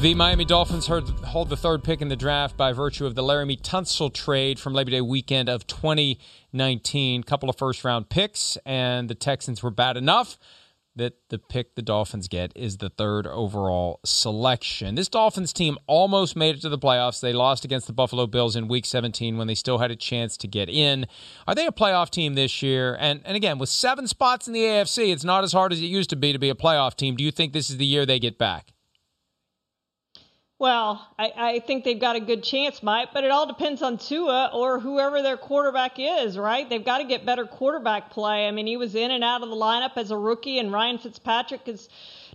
The 0.00 0.14
Miami 0.14 0.44
Dolphins 0.44 0.86
hold 0.86 1.48
the 1.48 1.56
third 1.56 1.82
pick 1.82 2.00
in 2.00 2.06
the 2.06 2.14
draft 2.14 2.56
by 2.56 2.72
virtue 2.72 3.04
of 3.04 3.16
the 3.16 3.22
Laremy 3.22 3.60
Tunsil 3.60 4.14
trade 4.14 4.60
from 4.60 4.72
Labor 4.72 4.92
Day 4.92 5.00
weekend 5.00 5.48
of 5.48 5.66
2019. 5.66 7.24
Couple 7.24 7.50
of 7.50 7.58
first 7.58 7.82
round 7.82 8.08
picks, 8.08 8.56
and 8.64 9.10
the 9.10 9.16
Texans 9.16 9.60
were 9.60 9.72
bad 9.72 9.96
enough 9.96 10.38
that 10.98 11.14
the 11.30 11.38
pick 11.38 11.74
the 11.74 11.82
Dolphins 11.82 12.28
get 12.28 12.52
is 12.54 12.76
the 12.76 12.90
third 12.90 13.26
overall 13.26 14.00
selection. 14.04 14.94
This 14.94 15.08
Dolphins 15.08 15.52
team 15.52 15.78
almost 15.86 16.36
made 16.36 16.56
it 16.56 16.60
to 16.62 16.68
the 16.68 16.78
playoffs. 16.78 17.20
They 17.20 17.32
lost 17.32 17.64
against 17.64 17.86
the 17.86 17.92
Buffalo 17.92 18.26
Bills 18.26 18.54
in 18.54 18.68
week 18.68 18.84
17 18.84 19.38
when 19.38 19.46
they 19.46 19.54
still 19.54 19.78
had 19.78 19.90
a 19.90 19.96
chance 19.96 20.36
to 20.38 20.46
get 20.46 20.68
in. 20.68 21.06
Are 21.46 21.54
they 21.54 21.66
a 21.66 21.72
playoff 21.72 22.10
team 22.10 22.34
this 22.34 22.62
year? 22.62 22.96
And 23.00 23.20
and 23.24 23.36
again, 23.36 23.58
with 23.58 23.68
seven 23.68 24.06
spots 24.06 24.46
in 24.46 24.52
the 24.52 24.62
AFC, 24.62 25.12
it's 25.12 25.24
not 25.24 25.44
as 25.44 25.52
hard 25.52 25.72
as 25.72 25.80
it 25.80 25.86
used 25.86 26.10
to 26.10 26.16
be 26.16 26.32
to 26.32 26.38
be 26.38 26.50
a 26.50 26.54
playoff 26.54 26.94
team. 26.94 27.16
Do 27.16 27.24
you 27.24 27.30
think 27.30 27.52
this 27.52 27.70
is 27.70 27.78
the 27.78 27.86
year 27.86 28.04
they 28.04 28.18
get 28.18 28.38
back? 28.38 28.72
Well, 30.60 31.06
I, 31.16 31.32
I, 31.36 31.58
think 31.60 31.84
they've 31.84 32.00
got 32.00 32.16
a 32.16 32.20
good 32.20 32.42
chance, 32.42 32.82
Mike, 32.82 33.10
but 33.14 33.22
it 33.22 33.30
all 33.30 33.46
depends 33.46 33.80
on 33.80 33.96
Tua 33.96 34.50
or 34.52 34.80
whoever 34.80 35.22
their 35.22 35.36
quarterback 35.36 35.98
is, 35.98 36.36
right? 36.36 36.68
They've 36.68 36.84
got 36.84 36.98
to 36.98 37.04
get 37.04 37.24
better 37.24 37.46
quarterback 37.46 38.10
play. 38.10 38.48
I 38.48 38.50
mean, 38.50 38.66
he 38.66 38.76
was 38.76 38.96
in 38.96 39.12
and 39.12 39.22
out 39.22 39.44
of 39.44 39.50
the 39.50 39.54
lineup 39.54 39.92
as 39.96 40.10
a 40.10 40.18
rookie, 40.18 40.58
and 40.58 40.72
Ryan 40.72 40.98
Fitzpatrick 40.98 41.68
is 41.68 41.88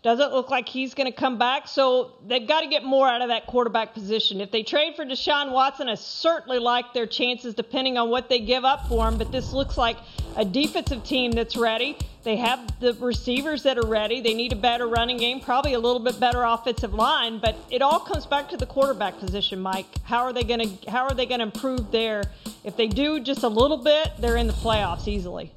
doesn't 0.03 0.33
look 0.33 0.51
like 0.51 0.67
he's 0.67 0.93
going 0.93 1.11
to 1.11 1.17
come 1.17 1.37
back. 1.37 1.65
So 1.65 2.11
they've 2.27 2.45
got 2.45 2.61
to 2.61 2.67
get 2.67 2.83
more 2.83 3.07
out 3.07 3.21
of 3.21 3.29
that 3.29 3.47
quarterback 3.47 3.93
position. 3.93 4.41
If 4.41 4.51
they 4.51 4.61
trade 4.61 4.97
for 4.97 5.05
Deshaun 5.05 5.51
Watson, 5.53 5.87
I 5.87 5.95
certainly 5.95 6.59
like 6.59 6.93
their 6.93 7.07
chances 7.07 7.53
depending 7.53 7.97
on 7.97 8.09
what 8.09 8.27
they 8.27 8.39
give 8.39 8.65
up 8.65 8.87
for 8.89 9.07
him. 9.07 9.17
But 9.17 9.31
this 9.31 9.53
looks 9.53 9.77
like 9.77 9.97
a 10.35 10.43
defensive 10.43 11.05
team 11.05 11.31
that's 11.31 11.55
ready. 11.55 11.97
They 12.23 12.35
have 12.35 12.79
the 12.81 12.93
receivers 12.95 13.63
that 13.63 13.77
are 13.77 13.87
ready. 13.87 14.19
They 14.19 14.33
need 14.33 14.51
a 14.51 14.57
better 14.57 14.87
running 14.87 15.17
game, 15.17 15.39
probably 15.39 15.73
a 15.73 15.79
little 15.79 16.01
bit 16.01 16.19
better 16.19 16.43
offensive 16.43 16.93
line. 16.93 17.39
But 17.39 17.55
it 17.71 17.81
all 17.81 17.99
comes 17.99 18.25
back 18.25 18.49
to 18.49 18.57
the 18.57 18.65
quarterback 18.65 19.17
position, 19.19 19.61
Mike. 19.61 19.85
How 20.03 20.23
are 20.23 20.33
they 20.33 20.43
going 20.43 20.77
to 20.77 20.91
How 20.91 21.03
are 21.03 21.13
they 21.13 21.25
going 21.25 21.39
to 21.39 21.45
improve 21.45 21.91
there? 21.91 22.23
If 22.65 22.75
they 22.75 22.87
do 22.87 23.21
just 23.21 23.43
a 23.43 23.49
little 23.49 23.77
bit, 23.77 24.11
they're 24.19 24.37
in 24.37 24.47
the 24.47 24.53
playoffs 24.53 25.07
easily 25.07 25.53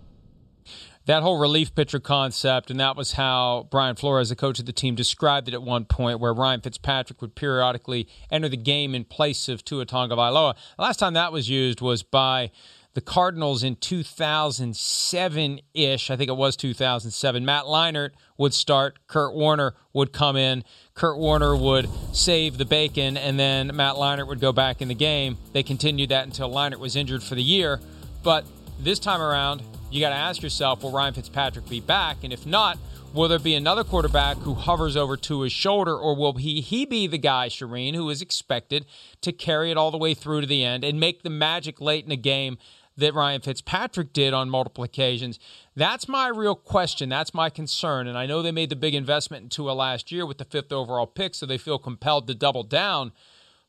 that 1.07 1.23
whole 1.23 1.39
relief 1.39 1.75
pitcher 1.75 2.01
concept, 2.01 2.71
and 2.71 2.81
that 2.81 2.97
was 2.97 3.13
how 3.13 3.69
Brian 3.71 3.97
Flores, 3.97 4.29
the 4.29 4.37
coach 4.37 4.59
of 4.59 4.67
the 4.67 4.73
team, 4.73 4.95
described 4.95 5.49
it 5.49 5.55
at 5.55 5.63
one 5.63 5.85
point, 5.85 6.21
where 6.21 6.35
Ryan 6.35 6.61
Fitzpatrick 6.61 7.23
would 7.23 7.35
periodically 7.35 8.09
enter 8.31 8.49
the 8.49 8.57
game 8.57 8.95
in 8.95 9.05
place 9.05 9.49
of 9.49 9.65
Tua 9.65 9.87
Tagovailoa. 9.87 10.55
The 10.77 10.83
last 10.83 10.99
time 10.99 11.15
that 11.15 11.33
was 11.33 11.49
used 11.49 11.81
was 11.81 12.03
by 12.03 12.51
the 12.95 13.01
Cardinals 13.03 13.63
in 13.63 13.77
2007 13.77 15.61
ish. 15.75 16.11
I 16.11 16.17
think 16.17 16.31
it 16.31 16.37
was 16.37 16.57
2007. 16.57 17.45
Matt 17.45 17.65
Leinart 17.65 18.13
would 18.39 18.55
start. 18.55 19.07
Kurt 19.07 19.35
Warner 19.35 19.75
would 19.93 20.13
come 20.13 20.35
in. 20.37 20.65
Kurt 20.95 21.19
Warner 21.19 21.55
would 21.55 21.89
save 22.13 22.57
the 22.57 22.65
bacon, 22.65 23.17
and 23.17 23.39
then 23.39 23.71
Matt 23.77 23.97
Leinart 23.97 24.27
would 24.29 24.41
go 24.41 24.51
back 24.51 24.81
in 24.81 24.89
the 24.89 24.95
game. 24.95 25.37
They 25.53 25.63
continued 25.63 26.09
that 26.09 26.25
until 26.25 26.51
Leinart 26.51 26.79
was 26.79 26.97
injured 26.97 27.23
for 27.23 27.35
the 27.35 27.43
year. 27.43 27.81
But 28.23 28.47
this 28.81 28.99
time 28.99 29.21
around, 29.21 29.63
you 29.97 30.03
got 30.03 30.11
to 30.11 30.17
ask 30.17 30.43
yourself, 30.43 30.83
will 30.83 30.93
Ryan 30.93 31.15
Fitzpatrick 31.15 31.69
be 31.69 31.81
back? 31.81 32.19
And 32.23 32.33
if 32.33 32.45
not, 32.47 32.79
will 33.15 33.29
there 33.29 33.39
be 33.39 33.55
another 33.55 33.83
quarterback 33.83 34.37
who 34.39 34.55
hovers 34.55 34.97
over 34.97 35.17
to 35.17 35.41
his 35.41 35.53
shoulder, 35.53 35.97
or 35.97 36.15
will 36.15 36.35
he 36.35 36.61
he 36.61 36.85
be 36.85 37.07
the 37.07 37.19
guy, 37.19 37.49
Charean, 37.49 37.95
who 37.95 38.11
is 38.11 38.21
expected 38.21 38.85
to 39.23 39.33
carry 39.33 39.71
it 39.71 39.77
all 39.77 39.91
the 39.91 39.99
way 39.99 40.13
through 40.13 40.43
to 40.43 40.47
the 40.47 40.63
end 40.63 40.85
and 40.85 41.01
make 41.01 41.23
the 41.23 41.31
magic 41.31 41.81
late 41.81 42.05
in 42.05 42.13
a 42.13 42.17
game 42.17 42.59
that 42.99 43.15
Ryan 43.15 43.41
Fitzpatrick 43.41 44.13
did 44.13 44.33
on 44.33 44.49
multiple 44.49 44.85
occasions. 44.85 45.39
That's 45.75 46.09
my 46.09 46.29
real 46.29 46.55
question. 46.55 47.09
That's 47.09 47.35
my 47.35 47.51
concern. 47.51 48.07
And 48.07 48.17
I 48.17 48.27
know 48.27 48.43
they 48.43 48.53
made 48.53 48.71
the 48.71 48.77
big 48.77 48.95
investment 48.95 49.43
in 49.43 49.49
Tua 49.51 49.73
last 49.73 50.11
year 50.11 50.25
with 50.25 50.39
the 50.39 50.45
fifth 50.45 50.73
overall 50.73 51.07
pick, 51.07 51.35
so 51.35 51.47
they 51.47 51.59
feel 51.59 51.79
compelled 51.79 52.27
to 52.27 52.35
double 52.35 52.63
down. 52.63 53.13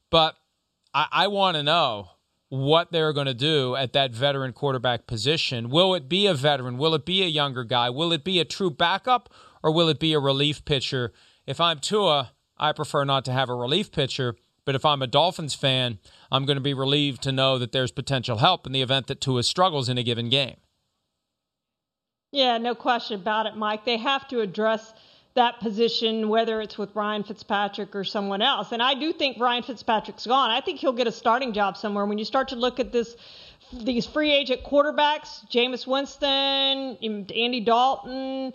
But 0.10 0.36
I, 0.94 1.08
I 1.12 1.28
want 1.28 1.56
to 1.58 1.64
know 1.64 2.12
what 2.50 2.92
they're 2.92 3.14
going 3.14 3.28
to 3.28 3.34
do 3.34 3.76
at 3.76 3.94
that 3.94 4.14
veteran 4.14 4.54
quarterback 4.54 5.08
position. 5.08 5.70
Will 5.70 5.94
it 5.96 6.08
be 6.08 6.28
a 6.28 6.34
veteran? 6.34 6.78
Will 6.78 6.96
it 6.96 7.06
be 7.06 7.24
a 7.24 7.28
younger 7.28 7.64
guy? 7.64 7.90
Will 7.90 8.14
it 8.14 8.24
be 8.24 8.40
a 8.40 8.46
true 8.46 8.70
backup 8.70 9.30
or 9.62 9.72
will 9.72 9.90
it 9.90 10.00
be 10.00 10.14
a 10.14 10.20
relief 10.20 10.64
pitcher? 10.64 11.12
If 11.46 11.60
I'm 11.60 11.80
Tua, 11.80 12.32
I 12.58 12.72
prefer 12.72 13.04
not 13.04 13.26
to 13.26 13.34
have 13.34 13.50
a 13.50 13.56
relief 13.56 13.92
pitcher. 13.92 14.36
But 14.68 14.76
if 14.76 14.84
I'm 14.84 15.02
a 15.02 15.08
Dolphins 15.08 15.56
fan, 15.56 15.98
I'm 16.30 16.46
going 16.46 16.58
to 16.58 16.62
be 16.62 16.74
relieved 16.74 17.22
to 17.24 17.32
know 17.32 17.58
that 17.58 17.72
there's 17.72 17.90
potential 17.90 18.40
help 18.40 18.68
in 18.68 18.74
the 18.74 18.82
event 18.82 19.08
that 19.08 19.22
Tua 19.22 19.44
struggles 19.44 19.88
in 19.88 19.98
a 19.98 20.04
given 20.04 20.28
game. 20.28 20.58
Yeah, 22.34 22.58
no 22.58 22.76
question 22.76 23.18
about 23.18 23.46
it, 23.46 23.56
Mike. 23.56 23.86
They 23.86 23.96
have 23.96 24.28
to 24.28 24.42
address 24.42 24.94
that 25.38 25.60
position, 25.60 26.30
whether 26.30 26.62
it's 26.62 26.78
with 26.78 26.96
Ryan 26.96 27.24
Fitzpatrick 27.24 27.96
or 27.96 28.04
someone 28.04 28.42
else. 28.42 28.72
And 28.72 28.84
I 28.84 28.94
do 28.94 29.14
think 29.14 29.40
Ryan 29.40 29.64
Fitzpatrick's 29.64 30.28
gone. 30.28 30.52
I 30.52 30.62
think 30.62 30.80
he'll 30.80 30.94
get 30.94 31.08
a 31.08 31.12
starting 31.12 31.54
job 31.54 31.78
somewhere. 31.78 32.06
When 32.06 32.18
you 32.18 32.26
start 32.26 32.50
to 32.50 32.56
look 32.56 32.80
at 32.80 32.92
this, 32.92 33.16
these 33.72 34.06
free 34.06 34.32
agent 34.32 34.64
quarterbacks, 34.64 35.48
Jameis 35.50 35.88
Winston, 35.88 36.98
Andy 37.02 37.62
Dalton, 37.62 38.54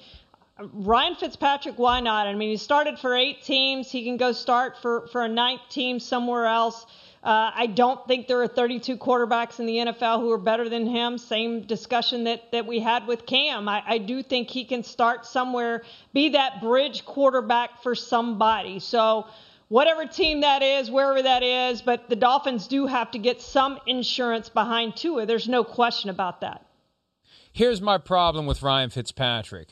Ryan 0.72 1.14
Fitzpatrick, 1.16 1.78
why 1.78 2.00
not? 2.00 2.26
I 2.26 2.34
mean, 2.34 2.50
he 2.50 2.56
started 2.56 2.98
for 2.98 3.14
eight 3.14 3.42
teams. 3.42 3.90
He 3.90 4.04
can 4.04 4.16
go 4.16 4.32
start 4.32 4.76
for, 4.82 5.08
for 5.08 5.24
a 5.24 5.28
ninth 5.28 5.62
team 5.70 5.98
somewhere 5.98 6.46
else. 6.46 6.86
Uh, 7.22 7.52
I 7.54 7.66
don't 7.66 8.04
think 8.08 8.26
there 8.26 8.42
are 8.42 8.48
32 8.48 8.96
quarterbacks 8.96 9.60
in 9.60 9.66
the 9.66 9.76
NFL 9.76 10.20
who 10.20 10.32
are 10.32 10.38
better 10.38 10.68
than 10.68 10.86
him. 10.86 11.18
Same 11.18 11.60
discussion 11.60 12.24
that, 12.24 12.50
that 12.50 12.66
we 12.66 12.80
had 12.80 13.06
with 13.06 13.26
Cam. 13.26 13.68
I, 13.68 13.82
I 13.86 13.98
do 13.98 14.24
think 14.24 14.50
he 14.50 14.64
can 14.64 14.82
start 14.82 15.24
somewhere, 15.24 15.84
be 16.12 16.30
that 16.30 16.60
bridge 16.60 17.04
quarterback 17.04 17.80
for 17.80 17.94
somebody. 17.94 18.80
So, 18.80 19.28
whatever 19.68 20.04
team 20.04 20.40
that 20.40 20.62
is, 20.62 20.90
wherever 20.90 21.22
that 21.22 21.44
is, 21.44 21.80
but 21.80 22.08
the 22.08 22.16
Dolphins 22.16 22.66
do 22.66 22.86
have 22.86 23.12
to 23.12 23.18
get 23.18 23.40
some 23.40 23.78
insurance 23.86 24.48
behind 24.48 24.96
Tua. 24.96 25.24
There's 25.24 25.48
no 25.48 25.62
question 25.62 26.10
about 26.10 26.40
that. 26.40 26.66
Here's 27.52 27.80
my 27.80 27.98
problem 27.98 28.46
with 28.46 28.62
Ryan 28.62 28.90
Fitzpatrick 28.90 29.68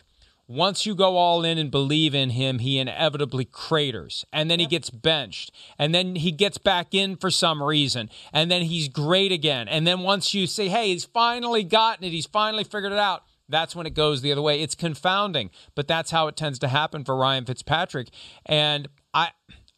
once 0.51 0.85
you 0.85 0.97
go 0.97 1.17
all 1.17 1.45
in 1.45 1.59
and 1.59 1.71
believe 1.71 2.13
in 2.13 2.31
him, 2.31 2.59
he 2.59 2.81
inevitably 2.81 3.45
craters. 3.45 4.27
And 4.33 4.51
then 4.51 4.59
he 4.59 4.67
gets 4.67 4.91
benched. 4.91 5.53
And 5.79 5.95
then 5.95 6.17
he 6.17 6.33
gets 6.33 6.59
back 6.59 6.93
in 6.93 7.15
for 7.15 7.31
some 7.31 7.63
reason. 7.63 8.11
And 8.33 8.51
then 8.51 8.63
he's 8.63 8.89
great 8.89 9.31
again. 9.31 9.69
And 9.69 9.87
then 9.87 10.01
once 10.01 10.35
you 10.35 10.49
say, 10.49 10.67
hey, 10.67 10.89
he's 10.89 11.05
finally 11.05 11.63
gotten 11.63 12.03
it, 12.03 12.11
he's 12.11 12.27
finally 12.27 12.65
figured 12.65 12.91
it 12.91 12.99
out, 12.99 13.23
that's 13.49 13.77
when 13.77 13.87
it 13.87 13.95
goes 13.95 14.23
the 14.23 14.33
other 14.33 14.43
way. 14.43 14.61
It's 14.61 14.75
confounding, 14.75 15.51
but 15.77 15.87
that's 15.87 16.11
how 16.11 16.27
it 16.27 16.37
tends 16.37 16.59
to 16.61 16.69
happen 16.69 17.05
for 17.05 17.17
Ryan 17.17 17.45
Fitzpatrick. 17.45 18.09
And 18.45 18.89
I. 19.15 19.31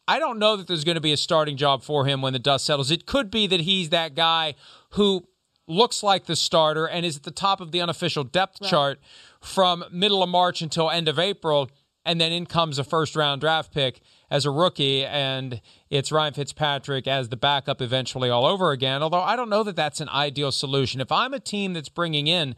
I 0.05 0.19
don't 0.19 0.37
know 0.37 0.57
that 0.57 0.67
there's 0.67 0.83
going 0.83 0.95
to 0.95 1.01
be 1.01 1.13
a 1.13 1.17
starting 1.17 1.55
job 1.55 1.81
for 1.81 2.05
him 2.05 2.21
when 2.21 2.33
the 2.33 2.39
dust 2.39 2.65
settles. 2.65 2.91
It 2.91 3.05
could 3.05 3.31
be 3.31 3.47
that 3.47 3.61
he's 3.61 3.87
that 3.91 4.15
guy 4.15 4.55
who 4.89 5.29
looks 5.67 6.03
like 6.03 6.25
the 6.25 6.35
starter 6.35 6.87
and 6.87 7.05
is 7.05 7.17
at 7.17 7.23
the 7.23 7.31
top 7.31 7.61
of 7.61 7.71
the 7.71 7.81
unofficial 7.81 8.23
depth 8.23 8.59
right. 8.61 8.69
chart 8.69 8.99
from 9.41 9.83
middle 9.91 10.23
of 10.23 10.29
March 10.29 10.61
until 10.61 10.89
end 10.89 11.07
of 11.07 11.19
April, 11.19 11.69
and 12.05 12.19
then 12.19 12.31
in 12.31 12.45
comes 12.45 12.77
a 12.79 12.83
first 12.83 13.15
round 13.15 13.41
draft 13.41 13.73
pick 13.73 14.01
as 14.29 14.45
a 14.45 14.51
rookie, 14.51 15.05
and 15.05 15.61
it's 15.89 16.11
Ryan 16.11 16.33
Fitzpatrick 16.33 17.07
as 17.07 17.29
the 17.29 17.37
backup 17.37 17.81
eventually 17.81 18.29
all 18.29 18.45
over 18.45 18.71
again. 18.71 19.03
Although 19.03 19.21
I 19.21 19.35
don't 19.35 19.49
know 19.49 19.63
that 19.63 19.75
that's 19.75 20.01
an 20.01 20.09
ideal 20.09 20.51
solution. 20.51 20.99
If 21.01 21.11
I'm 21.11 21.33
a 21.33 21.39
team 21.39 21.73
that's 21.73 21.89
bringing 21.89 22.27
in 22.27 22.55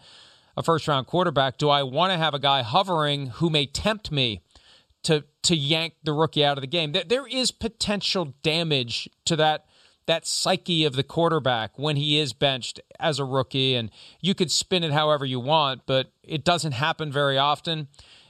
a 0.58 0.64
first 0.64 0.88
round 0.88 1.08
quarterback, 1.08 1.58
do 1.58 1.70
I 1.70 1.84
want 1.84 2.12
to 2.12 2.18
have 2.18 2.34
a 2.34 2.40
guy 2.40 2.64
hovering 2.64 3.28
who 3.28 3.50
may 3.50 3.66
tempt 3.66 4.12
me 4.12 4.42
to 5.04 5.26
to 5.44 5.56
yank 5.56 5.94
the 6.04 6.14
rookie 6.14 6.44
out 6.44 6.58
of 6.58 6.62
the 6.62 6.68
game? 6.68 6.92
There, 6.94 7.04
there 7.04 7.28
is 7.28 7.52
potential 7.52 8.34
damage 8.42 9.10
to 9.26 9.36
that 9.36 9.66
that 10.08 10.28
psyche 10.28 10.86
of 10.86 10.96
the 10.96 11.04
quarterback 11.04 11.78
when 11.78 11.96
he 11.96 12.20
is 12.20 12.34
benched 12.34 12.80
as 13.00 13.20
a 13.20 13.26
rookie. 13.26 13.76
And 13.76 13.90
you 14.22 14.36
could 14.36 14.52
spin 14.52 14.84
it 14.84 14.92
however 14.92 15.26
you 15.26 15.40
want, 15.40 15.82
but 15.86 16.12
it 16.24 16.44
doesn't 16.44 16.74
happen 16.74 17.12
very 17.12 17.38
often. 17.38 17.88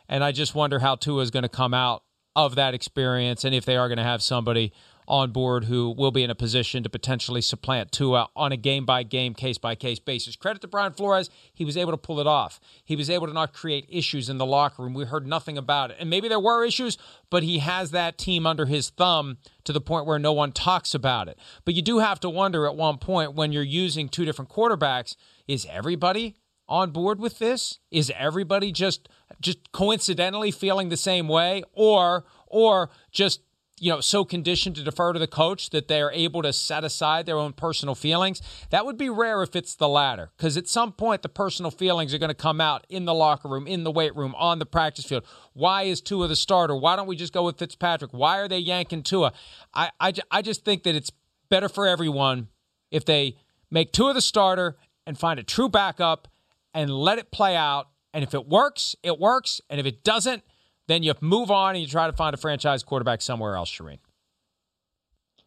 And 0.08 0.24
I 0.24 0.32
just 0.32 0.56
wonder 0.56 0.80
how 0.80 0.96
Tua 0.96 1.22
is 1.22 1.32
going 1.32 1.44
to 1.44 1.50
come 1.50 1.74
out 1.74 2.04
of 2.36 2.56
that 2.56 2.74
experience 2.74 3.46
and 3.46 3.56
if 3.56 3.64
they 3.66 3.78
are 3.78 3.88
going 3.88 3.98
to 3.98 4.04
have 4.04 4.22
somebody 4.22 4.74
on 5.08 5.32
board 5.32 5.66
who 5.66 5.94
will 5.96 6.12
be 6.12 6.24
in 6.24 6.30
a 6.30 6.36
position 6.36 6.84
to 6.84 6.90
potentially 6.90 7.42
supplant 7.42 7.92
Tua 7.92 8.30
on 8.36 8.52
a 8.52 8.58
game 8.58 8.86
by 8.86 9.04
game, 9.04 9.34
case 9.34 9.58
by 9.58 9.76
case 9.76 10.00
basis. 10.00 10.36
Credit 10.36 10.62
to 10.62 10.68
Brian 10.68 10.94
Flores, 10.94 11.30
he 11.54 11.66
was 11.66 11.78
able 11.78 11.92
to 11.92 11.98
pull 11.98 12.20
it 12.20 12.28
off. 12.28 12.60
He 12.84 12.96
was 12.96 13.10
able 13.10 13.28
to 13.28 13.34
not 13.34 13.54
create 13.54 13.86
issues 13.90 14.30
in 14.30 14.38
the 14.38 14.46
locker 14.46 14.84
room. 14.84 14.94
We 14.94 15.06
heard 15.06 15.28
nothing 15.28 15.58
about 15.58 15.92
it. 15.92 15.98
And 16.00 16.10
maybe 16.10 16.28
there 16.28 16.40
were 16.40 16.66
issues, 16.66 16.98
but 17.30 17.44
he 17.44 17.60
has 17.60 17.92
that 17.92 18.18
team 18.18 18.48
under 18.48 18.66
his 18.66 18.90
thumb 18.90 19.38
to 19.64 19.74
the 19.74 19.82
point 19.82 20.06
where 20.06 20.20
no 20.20 20.34
one 20.34 20.52
talks 20.52 20.94
about 20.94 21.28
it. 21.28 21.38
But 21.66 21.76
you 21.76 21.82
do 21.82 22.00
have 22.00 22.20
to 22.22 22.30
wonder 22.30 22.66
at 22.66 22.76
one 22.76 22.98
point 22.98 23.34
when 23.34 23.52
you're 23.52 23.64
using 23.64 24.10
two 24.10 24.26
different 24.26 24.50
quarterbacks, 24.50 25.16
is 25.48 25.68
everybody 25.70 26.36
on 26.68 26.92
board 26.92 27.20
with 27.20 27.40
this? 27.40 27.80
Is 27.92 28.12
everybody 28.16 28.72
just 28.72 29.08
just 29.42 29.72
coincidentally 29.72 30.52
feeling 30.52 30.90
the 30.90 30.98
same 30.98 31.28
way 31.28 31.64
or 31.74 32.26
or 32.48 32.90
just 33.12 33.42
you 33.86 33.92
know, 33.92 34.02
so 34.02 34.26
conditioned 34.26 34.76
to 34.76 34.84
defer 34.84 35.14
to 35.14 35.20
the 35.20 35.28
coach 35.28 35.70
that 35.70 35.88
they 35.88 36.02
are 36.02 36.12
able 36.12 36.42
to 36.42 36.52
set 36.52 36.84
aside 36.84 37.28
their 37.28 37.38
own 37.38 37.54
personal 37.54 37.94
feelings. 37.94 38.42
That 38.72 38.84
would 38.84 38.98
be 38.98 39.12
rare 39.12 39.44
if 39.44 39.56
it's 39.56 39.76
the 39.76 39.88
latter, 39.88 40.32
because 40.36 40.58
at 40.58 40.68
some 40.68 40.92
point 40.92 41.22
the 41.22 41.30
personal 41.30 41.70
feelings 41.70 42.12
are 42.12 42.18
going 42.18 42.30
to 42.30 42.34
come 42.34 42.60
out 42.60 42.88
in 42.90 43.06
the 43.06 43.14
locker 43.14 43.48
room, 43.48 43.68
in 43.68 43.84
the 43.84 43.92
weight 43.92 44.16
room, 44.16 44.34
on 44.40 44.58
the 44.58 44.66
practice 44.66 45.06
field. 45.06 45.24
Why 45.54 45.84
is 45.84 46.02
Tua 46.02 46.28
the 46.28 46.36
starter? 46.36 46.76
Why 46.76 46.96
don't 46.96 47.06
we 47.06 47.16
just 47.16 47.32
go 47.32 47.44
with 47.44 47.60
Fitzpatrick? 47.60 48.10
Why 48.12 48.40
are 48.40 48.48
they 48.48 48.58
yanking 48.58 49.04
Tua? 49.04 49.34
I, 49.72 49.92
I, 50.00 50.14
I 50.32 50.42
just 50.42 50.66
think 50.66 50.82
that 50.82 50.96
it's 50.96 51.12
better 51.52 51.70
for 51.70 51.86
everyone 51.86 52.48
if 52.90 53.06
they 53.06 53.38
make 53.70 53.92
Tua 53.92 54.16
the 54.16 54.22
starter 54.22 54.78
and 55.06 55.16
find 55.16 55.40
a 55.40 55.44
true 55.44 55.70
backup 55.70 56.28
and 56.74 56.90
let 56.90 57.20
it 57.20 57.30
play 57.30 57.56
out. 57.56 57.90
And 58.16 58.24
if 58.24 58.34
it 58.34 58.48
works, 58.48 58.96
it 59.04 59.20
works. 59.20 59.62
And 59.70 59.80
if 59.80 59.86
it 59.86 60.04
doesn't, 60.04 60.42
then 60.88 61.04
you 61.04 61.14
move 61.22 61.52
on 61.52 61.76
and 61.76 61.82
you 61.82 61.88
try 61.88 62.08
to 62.08 62.14
find 62.14 62.34
a 62.34 62.38
franchise 62.38 62.84
quarterback 62.84 63.22
somewhere 63.22 63.56
else, 63.56 63.70
Charean. 63.70 64.00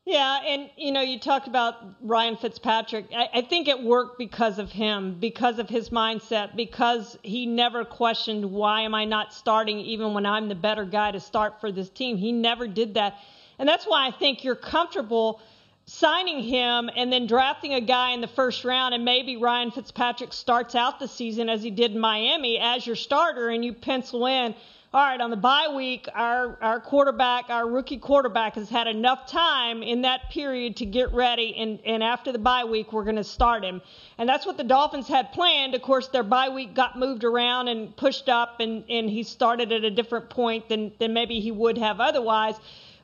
Yeah, 0.09 0.41
and 0.43 0.71
you 0.79 0.91
know, 0.91 1.03
you 1.03 1.21
talked 1.21 1.49
about 1.49 1.75
Ryan 2.01 2.39
Fitzpatrick. 2.39 3.09
I, 3.15 3.29
I, 3.35 3.43
think 3.43 3.69
it 3.69 3.83
worked 3.83 4.17
because 4.17 4.59
of 4.59 4.73
him, 4.73 5.19
because 5.21 5.59
of 5.59 5.69
his 5.69 5.91
mindset, 5.91 6.57
because 6.57 7.19
he 7.23 7.45
never 7.45 7.85
questioned 7.85 8.51
why 8.51 8.81
am 8.81 8.95
I 8.95 9.05
not 9.05 9.35
starting 9.35 9.79
even 9.81 10.15
when 10.15 10.25
I'm 10.25 10.49
the 10.49 10.55
better 10.55 10.87
guy 10.87 11.11
to 11.11 11.21
start 11.21 11.61
for 11.61 11.71
this 11.71 11.91
team. 11.91 12.17
He 12.17 12.33
never 12.33 12.67
did 12.67 12.95
that. 12.95 13.19
And 13.59 13.69
that's 13.69 13.85
why 13.85 14.07
I 14.07 14.11
think 14.11 14.45
you're 14.45 14.55
comfortable 14.55 15.43
signing 15.85 16.43
him 16.43 16.89
and 16.97 17.13
then 17.13 17.27
drafting 17.27 17.75
a 17.75 17.81
guy 17.81 18.13
in 18.13 18.23
the 18.23 18.29
first 18.29 18.65
round 18.65 18.95
and 18.95 19.05
maybe 19.05 19.37
Ryan 19.37 19.71
Fitzpatrick 19.71 20.33
starts 20.33 20.75
out 20.75 21.01
the 21.01 21.09
season 21.09 21.51
as 21.51 21.63
he 21.63 21.71
did 21.71 21.93
in 21.93 21.99
Miami 21.99 22.59
as 22.59 22.87
your 22.87 22.97
starter 22.97 23.51
and 23.51 23.63
you 23.63 23.75
pencil 23.75 24.27
in 24.27 24.55
all 24.91 25.05
right, 25.05 25.21
on 25.21 25.29
the 25.29 25.37
bye 25.37 25.69
week, 25.77 26.09
our, 26.15 26.57
our 26.63 26.81
quarterback, 26.81 27.51
our 27.51 27.69
rookie 27.69 27.99
quarterback, 27.99 28.55
has 28.55 28.71
had 28.71 28.87
enough 28.87 29.31
time 29.31 29.83
in 29.83 30.01
that 30.03 30.31
period 30.31 30.77
to 30.77 30.87
get 30.87 31.13
ready, 31.13 31.55
and, 31.59 31.79
and 31.85 32.03
after 32.03 32.33
the 32.33 32.39
bye 32.39 32.65
week, 32.65 32.91
we're 32.91 33.05
going 33.05 33.17
to 33.17 33.25
start 33.25 33.63
him. 33.63 33.83
And 34.17 34.27
that's 34.27 34.47
what 34.47 34.57
the 34.57 34.65
Dolphins 34.65 35.07
had 35.07 35.31
planned. 35.33 35.75
Of 35.75 35.83
course, 35.83 36.09
their 36.09 36.23
bye 36.23 36.49
week 36.49 36.75
got 36.75 36.99
moved 36.99 37.25
around 37.25 37.69
and 37.69 37.95
pushed 37.97 38.31
up, 38.31 38.61
and, 38.61 38.83
and 38.89 39.11
he 39.11 39.25
started 39.25 39.73
at 39.73 39.85
a 39.85 39.91
different 39.91 40.31
point 40.31 40.71
than, 40.71 40.93
than 40.99 41.13
maybe 41.13 41.39
he 41.41 41.51
would 41.51 41.77
have 41.77 42.01
otherwise. 42.01 42.55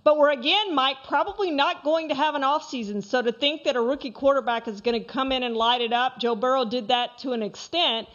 But 0.05 0.17
we're 0.17 0.33
again, 0.33 0.75
Mike, 0.75 0.97
probably 1.07 1.51
not 1.51 1.85
going 1.85 2.09
to 2.09 2.15
have 2.15 2.35
an 2.35 2.43
offseason. 2.43 3.05
So 3.05 3.21
to 3.21 3.33
think 3.33 3.65
that 3.65 3.77
a 3.77 3.81
rookie 3.83 4.11
quarterback 4.11 4.69
is 4.69 4.81
going 4.81 4.99
to 4.99 5.07
come 5.07 5.33
in 5.33 5.43
and 5.43 5.55
light 5.55 5.83
it 5.83 5.93
up, 5.93 6.19
Joe 6.19 6.35
Burrow 6.35 6.65
did 6.65 6.89
that 6.89 7.19
to 7.19 7.33
an 7.33 7.43
extent 7.43 8.09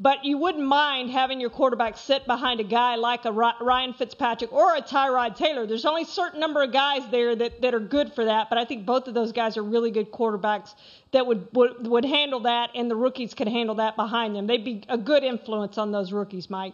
but 0.00 0.24
you 0.24 0.38
wouldn't 0.38 0.66
mind 0.66 1.10
having 1.10 1.40
your 1.40 1.50
quarterback 1.50 1.98
sit 1.98 2.26
behind 2.26 2.58
a 2.58 2.64
guy 2.64 2.96
like 2.96 3.26
a 3.26 3.32
Ryan 3.32 3.92
Fitzpatrick 3.92 4.50
or 4.50 4.74
a 4.74 4.80
Tyrod 4.80 5.36
Taylor. 5.36 5.66
There's 5.66 5.84
only 5.84 6.02
a 6.02 6.06
certain 6.06 6.40
number 6.40 6.62
of 6.62 6.72
guys 6.72 7.02
there 7.10 7.36
that, 7.36 7.60
that 7.60 7.74
are 7.74 7.80
good 7.80 8.14
for 8.14 8.24
that, 8.24 8.48
but 8.48 8.58
I 8.58 8.64
think 8.64 8.86
both 8.86 9.08
of 9.08 9.14
those 9.14 9.32
guys 9.32 9.58
are 9.58 9.62
really 9.62 9.90
good 9.90 10.10
quarterbacks 10.10 10.74
that 11.12 11.26
would, 11.26 11.48
would, 11.52 11.86
would 11.86 12.04
handle 12.06 12.40
that, 12.40 12.70
and 12.74 12.90
the 12.90 12.96
rookies 12.96 13.34
could 13.34 13.48
handle 13.48 13.74
that 13.74 13.94
behind 13.94 14.34
them. 14.34 14.46
They'd 14.46 14.64
be 14.64 14.82
a 14.88 14.96
good 14.96 15.22
influence 15.22 15.76
on 15.76 15.92
those 15.92 16.12
rookies, 16.12 16.48
Mike. 16.48 16.72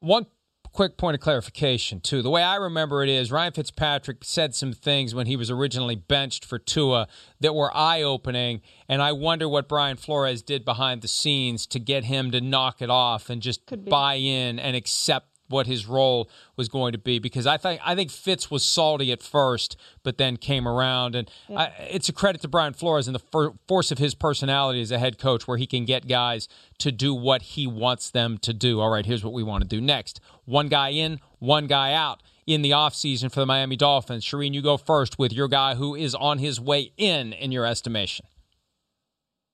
One 0.00 0.26
quick 0.72 0.96
point 0.96 1.14
of 1.14 1.20
clarification, 1.20 2.00
too. 2.00 2.22
The 2.22 2.30
way 2.30 2.42
I 2.42 2.56
remember 2.56 3.02
it 3.02 3.08
is 3.08 3.32
Ryan 3.32 3.52
Fitzpatrick 3.52 4.24
said 4.24 4.54
some 4.54 4.72
things 4.72 5.14
when 5.14 5.26
he 5.26 5.36
was 5.36 5.50
originally 5.50 5.96
benched 5.96 6.44
for 6.44 6.58
Tua 6.58 7.08
that 7.40 7.54
were 7.54 7.74
eye 7.76 8.02
opening. 8.02 8.60
And 8.88 9.02
I 9.02 9.12
wonder 9.12 9.48
what 9.48 9.68
Brian 9.68 9.96
Flores 9.96 10.42
did 10.42 10.64
behind 10.64 11.02
the 11.02 11.08
scenes 11.08 11.66
to 11.68 11.78
get 11.78 12.04
him 12.04 12.30
to 12.30 12.40
knock 12.40 12.82
it 12.82 12.90
off 12.90 13.30
and 13.30 13.40
just 13.42 13.60
buy 13.88 14.14
in 14.14 14.58
and 14.58 14.76
accept 14.76 15.29
what 15.50 15.66
his 15.66 15.86
role 15.86 16.30
was 16.56 16.68
going 16.68 16.92
to 16.92 16.98
be 16.98 17.18
because 17.18 17.46
I 17.46 17.56
think 17.56 17.80
I 17.84 17.94
think 17.94 18.10
Fitz 18.10 18.50
was 18.50 18.64
salty 18.64 19.12
at 19.12 19.22
first, 19.22 19.76
but 20.02 20.18
then 20.18 20.36
came 20.36 20.66
around, 20.66 21.14
and 21.14 21.30
yeah. 21.48 21.58
I, 21.58 21.64
it's 21.90 22.08
a 22.08 22.12
credit 22.12 22.40
to 22.42 22.48
Brian 22.48 22.72
Flores 22.72 23.06
and 23.06 23.14
the 23.14 23.20
for, 23.20 23.54
force 23.68 23.90
of 23.90 23.98
his 23.98 24.14
personality 24.14 24.80
as 24.80 24.90
a 24.90 24.98
head 24.98 25.18
coach, 25.18 25.46
where 25.46 25.58
he 25.58 25.66
can 25.66 25.84
get 25.84 26.08
guys 26.08 26.48
to 26.78 26.90
do 26.90 27.14
what 27.14 27.42
he 27.42 27.66
wants 27.66 28.10
them 28.10 28.38
to 28.38 28.52
do. 28.52 28.80
All 28.80 28.90
right, 28.90 29.04
here's 29.04 29.24
what 29.24 29.32
we 29.32 29.42
want 29.42 29.62
to 29.62 29.68
do 29.68 29.80
next: 29.80 30.20
one 30.44 30.68
guy 30.68 30.90
in, 30.90 31.20
one 31.38 31.66
guy 31.66 31.92
out 31.92 32.22
in 32.46 32.62
the 32.62 32.70
offseason 32.70 33.32
for 33.32 33.40
the 33.40 33.46
Miami 33.46 33.76
Dolphins. 33.76 34.24
Charean, 34.24 34.54
you 34.54 34.62
go 34.62 34.76
first 34.76 35.18
with 35.18 35.32
your 35.32 35.48
guy 35.48 35.74
who 35.74 35.94
is 35.94 36.14
on 36.14 36.38
his 36.38 36.60
way 36.60 36.92
in, 36.96 37.32
in 37.32 37.52
your 37.52 37.64
estimation. 37.64 38.26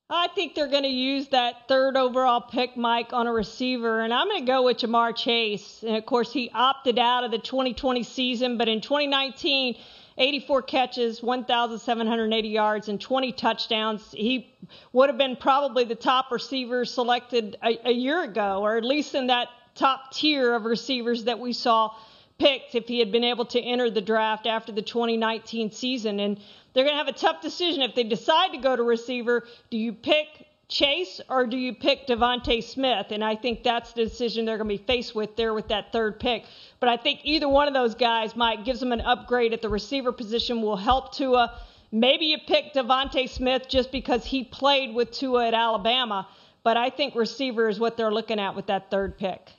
I 0.09 0.29
think 0.29 0.55
they're 0.55 0.69
going 0.69 0.85
to 0.85 0.89
use 0.89 1.29
that 1.29 1.67
third 1.67 1.97
overall 1.97 2.41
pick, 2.41 2.77
Mike, 2.77 3.13
on 3.13 3.27
a 3.27 3.33
receiver, 3.33 4.03
and 4.03 4.15
I'm 4.15 4.29
going 4.29 4.41
to 4.41 4.47
go 4.47 4.63
with 4.63 4.77
Ja'Marr 4.77 5.17
Chase. 5.17 5.83
And 5.83 5.97
of 5.97 6.07
course, 6.07 6.33
he 6.33 6.49
opted 6.55 6.97
out 6.97 7.25
of 7.25 7.33
the 7.33 7.39
2020 7.39 8.05
season, 8.05 8.57
but 8.57 8.69
in 8.69 8.81
2019, 8.81 9.75
84 10.17 10.63
catches, 10.63 11.23
1,780 11.25 12.49
yards, 12.49 12.89
and 12.89 13.01
20 13.01 13.33
touchdowns. 13.33 14.13
He 14.13 14.55
would 14.93 15.09
have 15.09 15.19
been 15.19 15.35
probably 15.35 15.83
the 15.83 15.97
top 15.97 16.31
receiver 16.31 16.85
selected 16.85 17.57
a, 17.61 17.89
a 17.89 17.93
year 17.93 18.23
ago, 18.23 18.63
or 18.63 18.77
at 18.77 18.85
least 18.85 19.17
in 19.17 19.27
that 19.27 19.49
top 19.75 20.13
tier 20.13 20.55
of 20.55 20.67
receivers 20.67 21.25
that 21.25 21.41
we 21.41 21.53
saw 21.53 21.91
picked 22.39 22.75
if 22.75 22.87
he 22.87 22.99
had 22.99 23.11
been 23.11 23.25
able 23.25 23.45
to 23.47 23.61
enter 23.61 23.91
the 23.91 24.01
draft 24.01 24.47
after 24.47 24.73
the 24.73 24.83
2019 24.83 25.71
season. 25.71 26.21
And 26.21 26.39
they're 26.73 26.85
going 26.85 26.95
to 26.95 26.99
have 26.99 27.09
a 27.09 27.13
tough 27.13 27.41
decision 27.41 27.83
if 27.83 27.95
they 27.95 28.05
decide 28.05 28.53
to 28.53 28.59
go 28.59 28.77
to 28.77 28.83
receiver. 28.83 29.47
Do 29.71 29.79
you 29.79 29.93
pick 29.93 30.47
Chase 30.69 31.21
or 31.29 31.47
do 31.47 31.57
you 31.57 31.75
pick 31.75 32.07
DeVonta 32.07 32.63
Smith? 32.63 33.07
And 33.11 33.25
I 33.25 33.37
think 33.37 33.63
that's 33.63 33.93
the 33.93 34.05
decision 34.05 34.45
they're 34.45 34.59
going 34.59 34.69
to 34.69 34.83
be 34.83 34.85
faced 34.85 35.15
with 35.15 35.37
there 35.37 35.55
with 35.55 35.69
that 35.69 35.93
third 35.93 36.19
pick. 36.19 36.45
But 36.81 36.89
I 36.89 36.97
think 36.97 37.21
either 37.23 37.49
one 37.49 37.69
of 37.69 37.75
those 37.75 37.95
guys 37.95 38.35
might 38.37 38.65
gives 38.65 38.81
them 38.81 38.93
an 38.93 39.01
upgrade 39.01 39.53
at 39.53 39.63
the 39.63 39.69
receiver 39.69 40.13
position 40.13 40.63
will 40.63 40.77
help 40.77 41.15
Tua. 41.15 41.59
Maybe 41.93 42.27
you 42.27 42.39
pick 42.47 42.75
DeVonta 42.75 43.29
Smith 43.29 43.69
just 43.69 43.93
because 43.93 44.25
he 44.25 44.45
played 44.45 44.95
with 44.95 45.13
Tua 45.13 45.47
at 45.47 45.55
Alabama. 45.55 46.29
But 46.65 46.77
I 46.77 46.91
think 46.91 47.15
receiver 47.15 47.69
is 47.69 47.79
what 47.79 47.97
they're 47.97 48.13
looking 48.13 48.41
at 48.41 48.57
with 48.57 48.67
that 48.67 48.91
third 48.91 49.17
pick. 49.19 49.53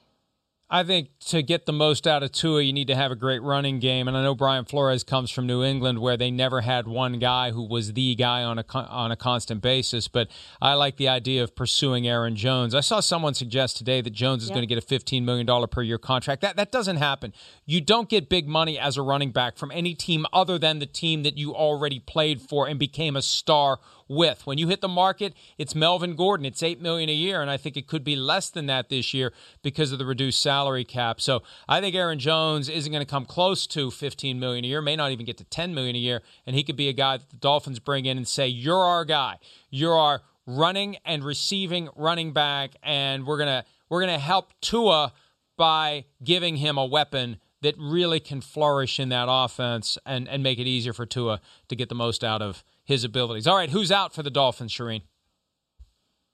I 0.69 0.83
think 0.83 1.11
to 1.27 1.41
get 1.41 1.65
the 1.65 1.71
most 1.71 2.05
out 2.05 2.23
of 2.23 2.33
Tua, 2.33 2.61
you 2.61 2.73
need 2.73 2.87
to 2.87 2.95
have 2.95 3.09
a 3.09 3.15
great 3.15 3.41
running 3.41 3.79
game. 3.79 4.09
And 4.09 4.17
I 4.17 4.21
know 4.21 4.35
Brian 4.35 4.65
Flores 4.65 5.01
comes 5.01 5.31
from 5.31 5.47
New 5.47 5.63
England, 5.63 5.99
where 5.99 6.17
they 6.17 6.29
never 6.29 6.59
had 6.59 6.87
one 6.87 7.19
guy 7.19 7.51
who 7.51 7.63
was 7.63 7.93
the 7.93 8.15
guy 8.15 8.43
on 8.43 8.59
a 8.59 8.65
on 8.73 9.09
a 9.09 9.15
constant 9.15 9.61
basis. 9.61 10.09
But 10.09 10.27
I 10.61 10.73
like 10.73 10.97
the 10.97 11.07
idea 11.07 11.41
of 11.41 11.55
pursuing 11.55 12.05
Aaron 12.05 12.35
Jones. 12.35 12.75
I 12.75 12.81
saw 12.81 12.99
someone 12.99 13.33
suggest 13.33 13.77
today 13.77 14.01
that 14.01 14.09
Jones 14.09 14.43
is 14.43 14.49
going 14.49 14.61
to 14.61 14.67
get 14.67 14.77
a 14.77 14.85
fifteen 14.85 15.23
million 15.23 15.45
dollar 15.45 15.67
per 15.67 15.81
year 15.81 15.97
contract. 15.97 16.41
That 16.41 16.57
that 16.57 16.71
doesn't 16.73 16.97
happen. 16.97 17.33
You 17.65 17.79
don't 17.79 18.09
get 18.09 18.27
big 18.27 18.49
money 18.49 18.77
as 18.77 18.97
a 18.97 19.01
running 19.01 19.31
back 19.31 19.55
from 19.55 19.71
any 19.71 19.95
team 19.95 20.25
other 20.33 20.59
than 20.59 20.79
the 20.79 20.85
team 20.85 21.23
that 21.23 21.37
you 21.37 21.55
already 21.55 21.99
played 21.99 22.41
for 22.41 22.67
and 22.67 22.77
became 22.77 23.15
a 23.15 23.21
star 23.21 23.79
with. 24.07 24.45
When 24.45 24.57
you 24.57 24.67
hit 24.67 24.81
the 24.81 24.87
market, 24.87 25.33
it's 25.57 25.75
Melvin 25.75 26.15
Gordon. 26.15 26.45
It's 26.45 26.63
eight 26.63 26.81
million 26.81 27.09
a 27.09 27.13
year, 27.13 27.41
and 27.41 27.49
I 27.49 27.57
think 27.57 27.77
it 27.77 27.87
could 27.87 28.03
be 28.03 28.15
less 28.15 28.49
than 28.49 28.65
that 28.67 28.89
this 28.89 29.13
year 29.13 29.33
because 29.61 29.91
of 29.91 29.99
the 29.99 30.05
reduced 30.05 30.41
salary 30.41 30.83
cap. 30.83 31.19
So 31.21 31.43
I 31.67 31.81
think 31.81 31.95
Aaron 31.95 32.19
Jones 32.19 32.69
isn't 32.69 32.91
going 32.91 33.03
to 33.03 33.09
come 33.09 33.25
close 33.25 33.67
to 33.67 33.91
15 33.91 34.39
million 34.39 34.65
a 34.65 34.67
year, 34.67 34.81
may 34.81 34.95
not 34.95 35.11
even 35.11 35.25
get 35.25 35.37
to 35.37 35.43
10 35.43 35.73
million 35.73 35.95
a 35.95 35.99
year, 35.99 36.21
and 36.45 36.55
he 36.55 36.63
could 36.63 36.75
be 36.75 36.89
a 36.89 36.93
guy 36.93 37.17
that 37.17 37.29
the 37.29 37.37
Dolphins 37.37 37.79
bring 37.79 38.05
in 38.05 38.17
and 38.17 38.27
say, 38.27 38.47
"You're 38.47 38.83
our 38.83 39.05
guy. 39.05 39.37
You're 39.69 39.97
our 39.97 40.21
running 40.45 40.97
and 41.05 41.23
receiving 41.23 41.89
running 41.95 42.33
back, 42.33 42.71
and 42.83 43.25
we're 43.25 43.37
gonna 43.37 43.65
we're 43.89 44.01
gonna 44.01 44.19
help 44.19 44.53
Tua 44.61 45.13
by 45.57 46.05
giving 46.23 46.57
him 46.57 46.77
a 46.77 46.85
weapon." 46.85 47.37
That 47.61 47.73
really 47.79 48.19
can 48.19 48.39
flourish 48.41 48.99
in 48.99 49.09
that 49.09 49.25
offense 49.27 49.97
and, 50.05 50.29
and 50.29 50.43
make 50.43 50.59
it 50.59 50.67
easier 50.67 50.93
for 50.93 51.07
Tua 51.07 51.41
to 51.69 51.75
get 51.75 51.89
the 51.89 51.95
most 51.95 52.23
out 52.23 52.43
of 52.43 52.63
his 52.87 53.03
abilities. 53.03 53.45
All 53.45 53.55
right, 53.55 53.69
who's 53.69 53.91
out 53.91 54.15
for 54.15 54.23
the 54.23 54.31
Dolphins, 54.31 54.73
Charean? 54.73 55.03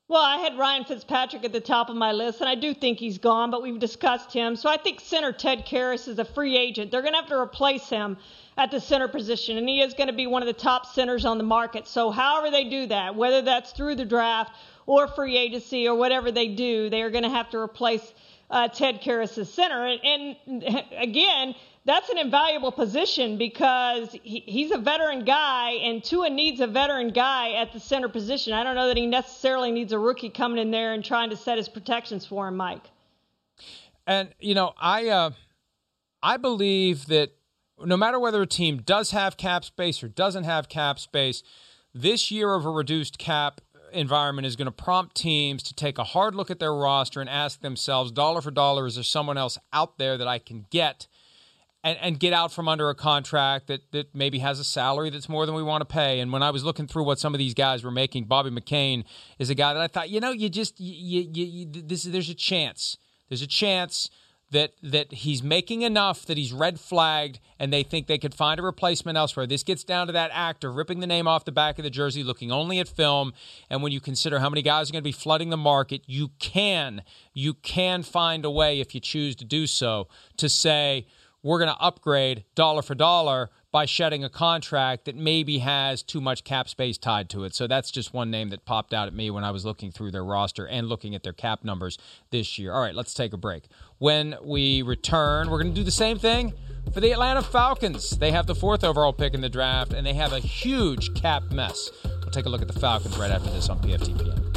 Well, 0.08 0.22
I 0.22 0.38
had 0.38 0.58
Ryan 0.58 0.86
Fitzpatrick 0.86 1.44
at 1.44 1.52
the 1.52 1.60
top 1.60 1.90
of 1.90 1.96
my 1.96 2.12
list, 2.12 2.42
and 2.42 2.48
I 2.48 2.54
do 2.54 2.76
think 2.76 3.00
he's 3.00 3.18
gone, 3.18 3.50
but 3.50 3.64
we've 3.64 3.80
discussed 3.80 4.32
him. 4.32 4.56
So 4.56 4.70
I 4.70 4.78
think 4.78 5.00
center 5.00 5.32
Ted 5.32 5.66
Karras 5.66 6.08
is 6.08 6.20
a 6.20 6.26
free 6.26 6.56
agent. 6.56 6.92
They're 6.92 7.02
going 7.02 7.14
to 7.14 7.20
have 7.20 7.30
to 7.30 7.38
replace 7.38 7.90
him 7.90 8.18
at 8.56 8.70
the 8.70 8.80
center 8.80 9.08
position, 9.08 9.58
and 9.58 9.68
he 9.68 9.82
is 9.82 9.96
going 9.96 10.08
to 10.08 10.14
be 10.14 10.28
one 10.28 10.44
of 10.44 10.48
the 10.48 10.54
top 10.54 10.86
centers 10.86 11.26
on 11.26 11.40
the 11.40 11.44
market. 11.44 11.88
So, 11.88 12.12
however 12.12 12.52
they 12.52 12.66
do 12.66 12.86
that, 12.88 13.16
whether 13.16 13.42
that's 13.42 13.72
through 13.72 13.96
the 13.96 14.06
draft 14.06 14.52
or 14.86 15.08
free 15.08 15.36
agency 15.36 15.88
or 15.88 15.96
whatever 15.96 16.32
they 16.32 16.50
do, 16.50 16.92
they 16.92 17.02
are 17.02 17.10
going 17.10 17.24
to 17.24 17.30
have 17.30 17.50
to 17.50 17.58
replace 17.58 18.14
uh, 18.52 18.68
Ted 18.68 19.02
Karras' 19.02 19.48
center. 19.48 19.88
And, 19.88 20.36
and 20.46 20.84
again, 20.96 21.56
that's 21.86 22.10
an 22.10 22.18
invaluable 22.18 22.72
position 22.72 23.38
because 23.38 24.12
he, 24.24 24.44
he's 24.46 24.72
a 24.72 24.78
veteran 24.78 25.26
guy, 25.26 25.72
and 25.72 26.04
Tua 26.04 26.30
needs 26.30 26.62
a 26.62 26.68
veteran 26.68 27.10
guy 27.10 27.54
at 27.54 27.74
the 27.74 27.80
center 27.80 28.08
position. 28.08 28.54
I 28.54 28.64
don't 28.64 28.76
know 28.76 28.88
that 28.88 28.98
he 28.98 29.06
necessarily 29.06 29.72
needs 29.72 29.92
a 29.92 30.00
rookie 30.00 30.30
coming 30.30 30.60
in 30.60 30.72
there 30.72 30.94
and 30.94 31.04
trying 31.04 31.30
to 31.32 31.38
set 31.38 31.58
his 31.58 31.68
protections 31.68 32.26
for 32.26 32.48
him, 32.48 32.56
Mike. 32.56 32.84
And 34.08 34.30
you 34.40 34.56
know, 34.56 34.74
I 34.80 35.10
uh, 35.10 35.32
I 36.22 36.38
believe 36.38 37.08
that 37.08 37.32
no 37.84 37.98
matter 37.98 38.20
whether 38.20 38.42
a 38.42 38.48
team 38.48 38.82
does 38.82 39.12
have 39.12 39.38
cap 39.38 39.66
space 39.66 40.04
or 40.04 40.08
doesn't 40.08 40.46
have 40.46 40.70
cap 40.70 41.00
space, 41.00 41.44
this 41.94 42.32
year 42.32 42.54
of 42.54 42.66
a 42.66 42.70
reduced 42.70 43.18
cap 43.18 43.62
environment 43.92 44.48
is 44.48 44.56
going 44.56 44.66
to 44.66 44.72
prompt 44.72 45.16
teams 45.16 45.62
to 45.64 45.74
take 45.74 45.98
a 45.98 46.04
hard 46.04 46.34
look 46.34 46.50
at 46.50 46.60
their 46.60 46.74
roster 46.74 47.22
and 47.22 47.30
ask 47.30 47.62
themselves, 47.62 48.12
dollar 48.12 48.42
for 48.42 48.52
dollar, 48.52 48.88
is 48.88 48.96
there 48.96 49.04
someone 49.04 49.38
else 49.38 49.58
out 49.72 49.98
there 49.98 50.18
that 50.18 50.28
I 50.28 50.40
can 50.40 50.66
get? 50.70 51.08
And, 51.84 51.98
and 52.02 52.20
get 52.20 52.34
out 52.34 52.52
from 52.52 52.68
under 52.68 52.90
a 52.90 52.96
contract 52.96 53.68
that, 53.68 53.92
that 53.92 54.16
maybe 54.16 54.40
has 54.40 54.60
a 54.60 54.64
salary 54.64 55.10
that's 55.10 55.28
more 55.28 55.46
than 55.46 55.54
we 55.54 55.64
want 55.64 55.82
to 55.82 55.86
pay. 55.86 56.20
And 56.20 56.32
when 56.32 56.42
I 56.42 56.50
was 56.50 56.64
looking 56.64 56.88
through 56.88 57.04
what 57.04 57.20
some 57.20 57.34
of 57.34 57.40
these 57.40 57.54
guys 57.54 57.84
were 57.84 57.92
making, 57.92 58.26
Bobby 58.26 58.50
McCain 58.50 59.04
is 59.38 59.50
a 59.50 59.56
guy 59.56 59.74
that 59.74 59.82
I 59.82 59.88
thought, 59.88 60.10
you 60.10 60.20
know, 60.20 60.32
you 60.32 60.50
just 60.50 60.80
you, 60.80 61.22
you, 61.22 61.46
you 61.46 61.66
this 61.70 62.04
there's 62.04 62.30
a 62.30 62.36
chance. 62.36 62.98
There's 63.30 63.42
a 63.42 63.48
chance 63.48 64.10
that 64.52 64.74
that 64.82 65.12
he's 65.12 65.44
making 65.44 65.82
enough 65.82 66.26
that 66.28 66.38
he's 66.38 66.54
red 66.54 66.80
flagged 66.80 67.40
and 67.60 67.74
they 67.74 67.84
think 67.84 68.08
they 68.08 68.18
could 68.18 68.34
find 68.34 68.60
a 68.60 68.64
replacement 68.64 69.18
elsewhere. 69.18 69.46
This 69.46 69.64
gets 69.64 69.84
down 69.84 70.08
to 70.08 70.14
that 70.14 70.32
act 70.34 70.64
of 70.64 70.76
ripping 70.76 71.02
the 71.02 71.08
name 71.08 71.28
off 71.28 71.44
the 71.44 71.52
back 71.52 71.80
of 71.80 71.84
the 71.84 71.90
jersey, 71.90 72.24
looking 72.24 72.52
only 72.52 72.80
at 72.80 72.88
film. 72.88 73.34
And 73.70 73.84
when 73.84 73.92
you 73.92 74.00
consider 74.00 74.40
how 74.40 74.50
many 74.50 74.62
guys 74.62 74.90
are 74.90 74.94
going 74.94 75.02
to 75.02 75.08
be 75.08 75.12
flooding 75.12 75.50
the 75.50 75.58
market, 75.58 76.04
you 76.06 76.30
can 76.40 77.02
you 77.34 77.56
can 77.56 78.04
find 78.04 78.46
a 78.46 78.52
way 78.52 78.80
if 78.80 78.96
you 78.96 79.02
choose 79.02 79.36
to 79.38 79.46
do 79.46 79.68
so 79.68 80.08
to 80.38 80.48
say 80.48 81.08
we're 81.44 81.60
going 81.60 81.70
to 81.70 81.80
upgrade 81.80 82.46
dollar 82.56 82.82
for 82.82 82.96
dollar 82.96 83.52
by 83.72 83.86
shedding 83.86 84.24
a 84.24 84.30
contract 84.30 85.06
that 85.06 85.16
maybe 85.16 85.58
has 85.58 86.04
too 86.04 86.22
much 86.22 86.44
cap 86.44 86.70
space 86.70 86.98
tied 86.98 87.28
to 87.28 87.44
it. 87.44 87.56
So 87.56 87.68
that's 87.68 87.92
just 87.92 88.14
one 88.14 88.30
name 88.30 88.50
that 88.50 88.66
popped 88.66 88.94
out 88.94 89.08
at 89.08 89.14
me 89.14 89.32
when 89.32 89.44
I 89.44 89.52
was 89.52 89.66
looking 89.66 89.92
through 89.92 90.12
their 90.12 90.24
roster 90.24 90.68
and 90.68 90.88
looking 90.88 91.16
at 91.16 91.24
their 91.24 91.34
cap 91.34 91.64
numbers 91.64 91.98
this 92.30 92.58
year. 92.60 92.72
All 92.72 92.82
right, 92.82 92.94
let's 92.96 93.14
take 93.14 93.34
a 93.34 93.38
break. 93.38 93.64
When 93.98 94.36
we 94.44 94.84
return, 94.84 95.50
we're 95.50 95.62
going 95.62 95.74
to 95.74 95.80
do 95.80 95.84
the 95.84 95.92
same 95.92 96.20
thing 96.20 96.54
for 96.94 97.02
the 97.02 97.12
Atlanta 97.12 97.42
Falcons. 97.42 98.12
They 98.12 98.32
have 98.32 98.46
the 98.46 98.56
fourth 98.56 98.84
overall 98.84 99.14
pick 99.14 99.34
in 99.34 99.42
the 99.42 99.50
draft, 99.50 99.92
and 99.92 100.06
they 100.06 100.14
have 100.14 100.34
a 100.34 100.40
huge 100.40 101.16
cap 101.16 101.52
mess. 101.52 101.90
We'll 102.04 102.32
take 102.32 102.46
a 102.46 102.50
look 102.50 102.62
at 102.62 102.68
the 102.68 102.80
Falcons 102.80 103.18
right 103.18 103.32
after 103.32 103.50
this 103.50 103.70
on 103.70 103.80
PFTPM. 103.80 104.53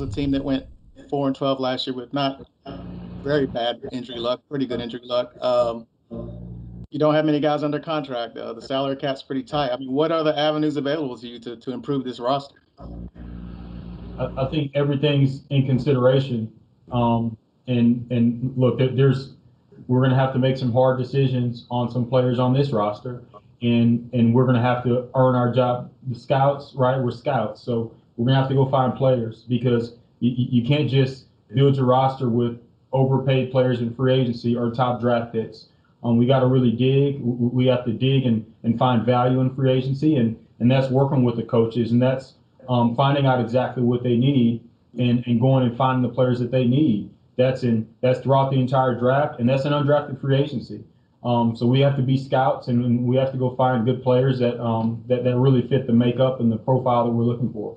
Was 0.00 0.10
a 0.10 0.12
team 0.12 0.30
that 0.30 0.42
went 0.42 0.66
four 1.08 1.26
and 1.26 1.36
twelve 1.36 1.60
last 1.60 1.86
year 1.86 1.94
with 1.94 2.12
not 2.12 2.46
very 3.22 3.46
bad 3.46 3.80
injury 3.92 4.18
luck, 4.18 4.40
pretty 4.48 4.66
good 4.66 4.80
injury 4.80 5.00
luck. 5.04 5.32
Um, 5.42 5.86
you 6.90 6.98
don't 6.98 7.14
have 7.14 7.24
many 7.24 7.38
guys 7.38 7.62
under 7.62 7.78
contract. 7.78 8.36
Uh, 8.36 8.52
the 8.52 8.62
salary 8.62 8.96
cap's 8.96 9.22
pretty 9.22 9.42
tight. 9.42 9.70
I 9.70 9.76
mean, 9.76 9.92
what 9.92 10.10
are 10.10 10.24
the 10.24 10.36
avenues 10.36 10.76
available 10.76 11.16
to 11.18 11.28
you 11.28 11.38
to, 11.40 11.56
to 11.56 11.72
improve 11.72 12.04
this 12.04 12.18
roster? 12.18 12.62
I, 14.18 14.24
I 14.38 14.50
think 14.50 14.72
everything's 14.74 15.42
in 15.50 15.66
consideration. 15.66 16.52
Um, 16.90 17.36
and 17.68 18.10
and 18.10 18.52
look, 18.56 18.78
there's 18.78 19.34
we're 19.86 20.00
going 20.00 20.10
to 20.10 20.16
have 20.16 20.32
to 20.32 20.38
make 20.38 20.56
some 20.56 20.72
hard 20.72 20.98
decisions 20.98 21.66
on 21.70 21.90
some 21.90 22.08
players 22.08 22.38
on 22.38 22.52
this 22.54 22.70
roster, 22.70 23.22
and 23.62 24.08
and 24.12 24.34
we're 24.34 24.44
going 24.44 24.56
to 24.56 24.62
have 24.62 24.82
to 24.84 25.08
earn 25.14 25.34
our 25.34 25.52
job. 25.52 25.92
The 26.08 26.18
scouts, 26.18 26.72
right? 26.74 26.98
We're 26.98 27.10
scouts, 27.10 27.62
so 27.62 27.92
we're 28.20 28.26
gonna 28.26 28.38
have 28.38 28.50
to 28.50 28.54
go 28.54 28.68
find 28.68 28.94
players 28.94 29.44
because 29.48 29.94
you, 30.18 30.32
you 30.36 30.68
can't 30.68 30.90
just 30.90 31.24
build 31.54 31.74
your 31.74 31.86
roster 31.86 32.28
with 32.28 32.60
overpaid 32.92 33.50
players 33.50 33.80
in 33.80 33.94
free 33.94 34.12
agency 34.12 34.54
or 34.54 34.70
top 34.70 35.00
draft 35.00 35.32
picks. 35.32 35.68
Um, 36.04 36.18
we 36.18 36.26
got 36.26 36.40
to 36.40 36.46
really 36.46 36.70
dig. 36.70 37.18
We 37.22 37.66
have 37.68 37.82
to 37.86 37.92
dig 37.92 38.26
and, 38.26 38.44
and 38.62 38.78
find 38.78 39.06
value 39.06 39.40
in 39.40 39.54
free 39.54 39.72
agency, 39.72 40.16
and 40.16 40.36
and 40.58 40.70
that's 40.70 40.90
working 40.90 41.24
with 41.24 41.36
the 41.36 41.44
coaches, 41.44 41.92
and 41.92 42.02
that's 42.02 42.34
um, 42.68 42.94
finding 42.94 43.24
out 43.24 43.40
exactly 43.40 43.82
what 43.82 44.02
they 44.02 44.16
need 44.16 44.68
and, 44.98 45.26
and 45.26 45.40
going 45.40 45.66
and 45.66 45.74
finding 45.74 46.02
the 46.02 46.14
players 46.14 46.40
that 46.40 46.50
they 46.50 46.66
need. 46.66 47.08
That's 47.38 47.62
in 47.62 47.88
that's 48.02 48.20
throughout 48.20 48.50
the 48.50 48.60
entire 48.60 48.98
draft, 48.98 49.40
and 49.40 49.48
that's 49.48 49.64
an 49.64 49.72
undrafted 49.72 50.20
free 50.20 50.36
agency. 50.36 50.84
Um, 51.24 51.56
so 51.56 51.66
we 51.66 51.80
have 51.80 51.96
to 51.96 52.02
be 52.02 52.18
scouts 52.18 52.68
and 52.68 53.04
we 53.04 53.16
have 53.16 53.30
to 53.32 53.38
go 53.38 53.54
find 53.54 53.84
good 53.84 54.02
players 54.02 54.38
that, 54.38 54.58
um, 54.58 55.04
that 55.06 55.22
that 55.24 55.36
really 55.36 55.68
fit 55.68 55.86
the 55.86 55.92
makeup 55.92 56.40
and 56.40 56.50
the 56.50 56.56
profile 56.56 57.04
that 57.04 57.10
we're 57.10 57.24
looking 57.24 57.52
for. 57.52 57.76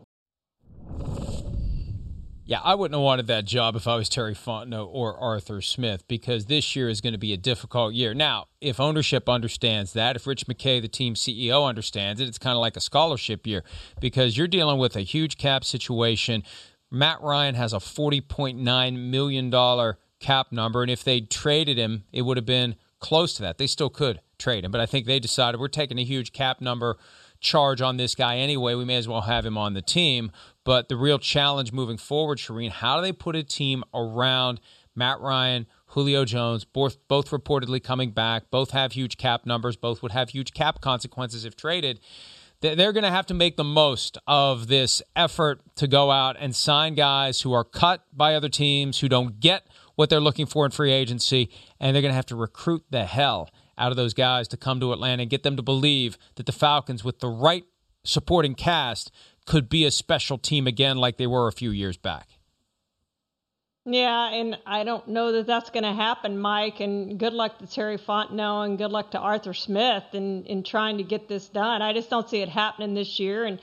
Yeah, 2.45 2.59
I 2.61 2.75
wouldn't 2.75 2.95
have 2.95 3.03
wanted 3.03 3.27
that 3.27 3.45
job 3.45 3.77
if 3.77 3.87
I 3.87 3.95
was 3.95 4.09
Terry 4.09 4.35
Fontenot 4.35 4.89
or 4.91 5.17
Arthur 5.17 5.61
Smith 5.61 6.05
because 6.09 6.47
this 6.47 6.75
year 6.75 6.89
is 6.89 6.99
going 6.99 7.13
to 7.13 7.19
be 7.19 7.31
a 7.31 7.37
difficult 7.37 7.93
year. 7.93 8.13
Now, 8.13 8.47
if 8.59 8.81
ownership 8.81 9.29
understands 9.29 9.93
that, 9.93 10.17
if 10.17 10.27
Rich 10.27 10.47
McKay, 10.47 10.81
the 10.81 10.89
team 10.89 11.13
CEO, 11.13 11.65
understands 11.65 12.19
it, 12.19 12.27
it's 12.27 12.37
kind 12.37 12.55
of 12.55 12.59
like 12.59 12.75
a 12.75 12.81
scholarship 12.81 13.47
year 13.47 13.63
because 14.01 14.37
you're 14.37 14.49
dealing 14.49 14.77
with 14.77 14.97
a 14.97 15.01
huge 15.01 15.37
cap 15.37 15.63
situation. 15.63 16.43
Matt 16.91 17.21
Ryan 17.21 17.55
has 17.55 17.71
a 17.71 17.77
$40.9 17.77 19.09
million 19.09 19.93
cap 20.19 20.51
number, 20.51 20.81
and 20.81 20.91
if 20.91 21.01
they 21.01 21.21
traded 21.21 21.77
him, 21.77 22.03
it 22.11 22.23
would 22.23 22.35
have 22.35 22.45
been 22.45 22.75
close 22.99 23.35
to 23.35 23.41
that. 23.43 23.57
They 23.57 23.67
still 23.67 23.89
could 23.89 24.19
trade 24.37 24.65
him, 24.65 24.71
but 24.71 24.81
I 24.81 24.85
think 24.85 25.05
they 25.05 25.19
decided 25.19 25.61
we're 25.61 25.69
taking 25.69 25.97
a 25.97 26.03
huge 26.03 26.33
cap 26.33 26.59
number 26.59 26.97
charge 27.39 27.81
on 27.81 27.97
this 27.97 28.15
guy 28.15 28.37
anyway. 28.37 28.73
We 28.73 28.85
may 28.85 28.95
as 28.95 29.07
well 29.07 29.21
have 29.21 29.45
him 29.45 29.57
on 29.57 29.73
the 29.73 29.81
team. 29.81 30.31
But 30.63 30.87
the 30.89 30.95
real 30.95 31.19
challenge 31.19 31.73
moving 31.73 31.97
forward, 31.97 32.37
Charean, 32.37 32.69
how 32.69 32.95
do 32.95 33.01
they 33.01 33.11
put 33.11 33.35
a 33.35 33.43
team 33.43 33.83
around 33.93 34.59
Matt 34.95 35.19
Ryan, 35.19 35.65
Julio 35.87 36.25
Jones, 36.25 36.65
both 36.65 36.97
both 37.07 37.29
reportedly 37.29 37.83
coming 37.83 38.11
back, 38.11 38.49
both 38.49 38.71
have 38.71 38.93
huge 38.93 39.17
cap 39.17 39.45
numbers, 39.45 39.75
both 39.75 40.01
would 40.01 40.11
have 40.11 40.29
huge 40.29 40.53
cap 40.53 40.81
consequences 40.81 41.45
if 41.45 41.55
traded. 41.55 41.99
They're 42.61 42.93
going 42.93 43.03
to 43.03 43.11
have 43.11 43.25
to 43.25 43.33
make 43.33 43.57
the 43.57 43.65
most 43.65 44.17
of 44.25 44.67
this 44.67 45.01
effort 45.17 45.59
to 45.75 45.85
go 45.85 46.11
out 46.11 46.37
and 46.39 46.55
sign 46.55 46.95
guys 46.95 47.41
who 47.41 47.51
are 47.51 47.65
cut 47.65 48.05
by 48.13 48.35
other 48.35 48.47
teams, 48.47 48.99
who 48.99 49.09
don't 49.09 49.41
get 49.41 49.67
what 49.95 50.09
they're 50.09 50.21
looking 50.21 50.45
for 50.45 50.63
in 50.63 50.71
free 50.71 50.93
agency, 50.93 51.49
and 51.81 51.93
they're 51.93 52.01
going 52.01 52.11
to 52.11 52.15
have 52.15 52.25
to 52.27 52.37
recruit 52.37 52.85
the 52.89 53.03
hell 53.03 53.49
out 53.77 53.91
of 53.91 53.97
those 53.97 54.13
guys 54.13 54.47
to 54.47 54.55
come 54.55 54.79
to 54.79 54.93
Atlanta 54.93 55.23
and 55.23 55.29
get 55.29 55.43
them 55.43 55.57
to 55.57 55.61
believe 55.61 56.17
that 56.35 56.45
the 56.45 56.53
Falcons, 56.53 57.03
with 57.03 57.19
the 57.19 57.27
right 57.27 57.65
supporting 58.05 58.55
cast, 58.55 59.11
could 59.45 59.69
be 59.69 59.85
a 59.85 59.91
special 59.91 60.37
team 60.37 60.67
again 60.67 60.97
like 60.97 61.17
they 61.17 61.27
were 61.27 61.47
a 61.47 61.51
few 61.51 61.71
years 61.71 61.97
back. 61.97 62.27
Yeah, 63.85 64.31
and 64.31 64.57
I 64.65 64.85
don't 64.85 65.09
know 65.09 65.33
that 65.33 65.45
that's 65.45 65.69
going 65.69 65.83
to 65.83 65.91
happen, 65.91 66.39
Mike. 66.39 66.79
And 66.79 67.19
good 67.19 67.33
luck 67.33 67.59
to 67.59 67.67
Terry 67.67 67.97
Fontenot 67.97 68.65
and 68.65 68.77
good 68.77 68.91
luck 68.91 69.11
to 69.11 69.19
Arthur 69.19 69.53
Smith 69.53 70.05
in, 70.13 70.45
in 70.45 70.63
trying 70.63 70.99
to 70.99 71.03
get 71.03 71.27
this 71.27 71.49
done. 71.49 71.81
I 71.81 71.91
just 71.91 72.09
don't 72.09 72.29
see 72.29 72.41
it 72.41 72.47
happening 72.47 72.93
this 72.93 73.19
year. 73.19 73.43
And 73.43 73.59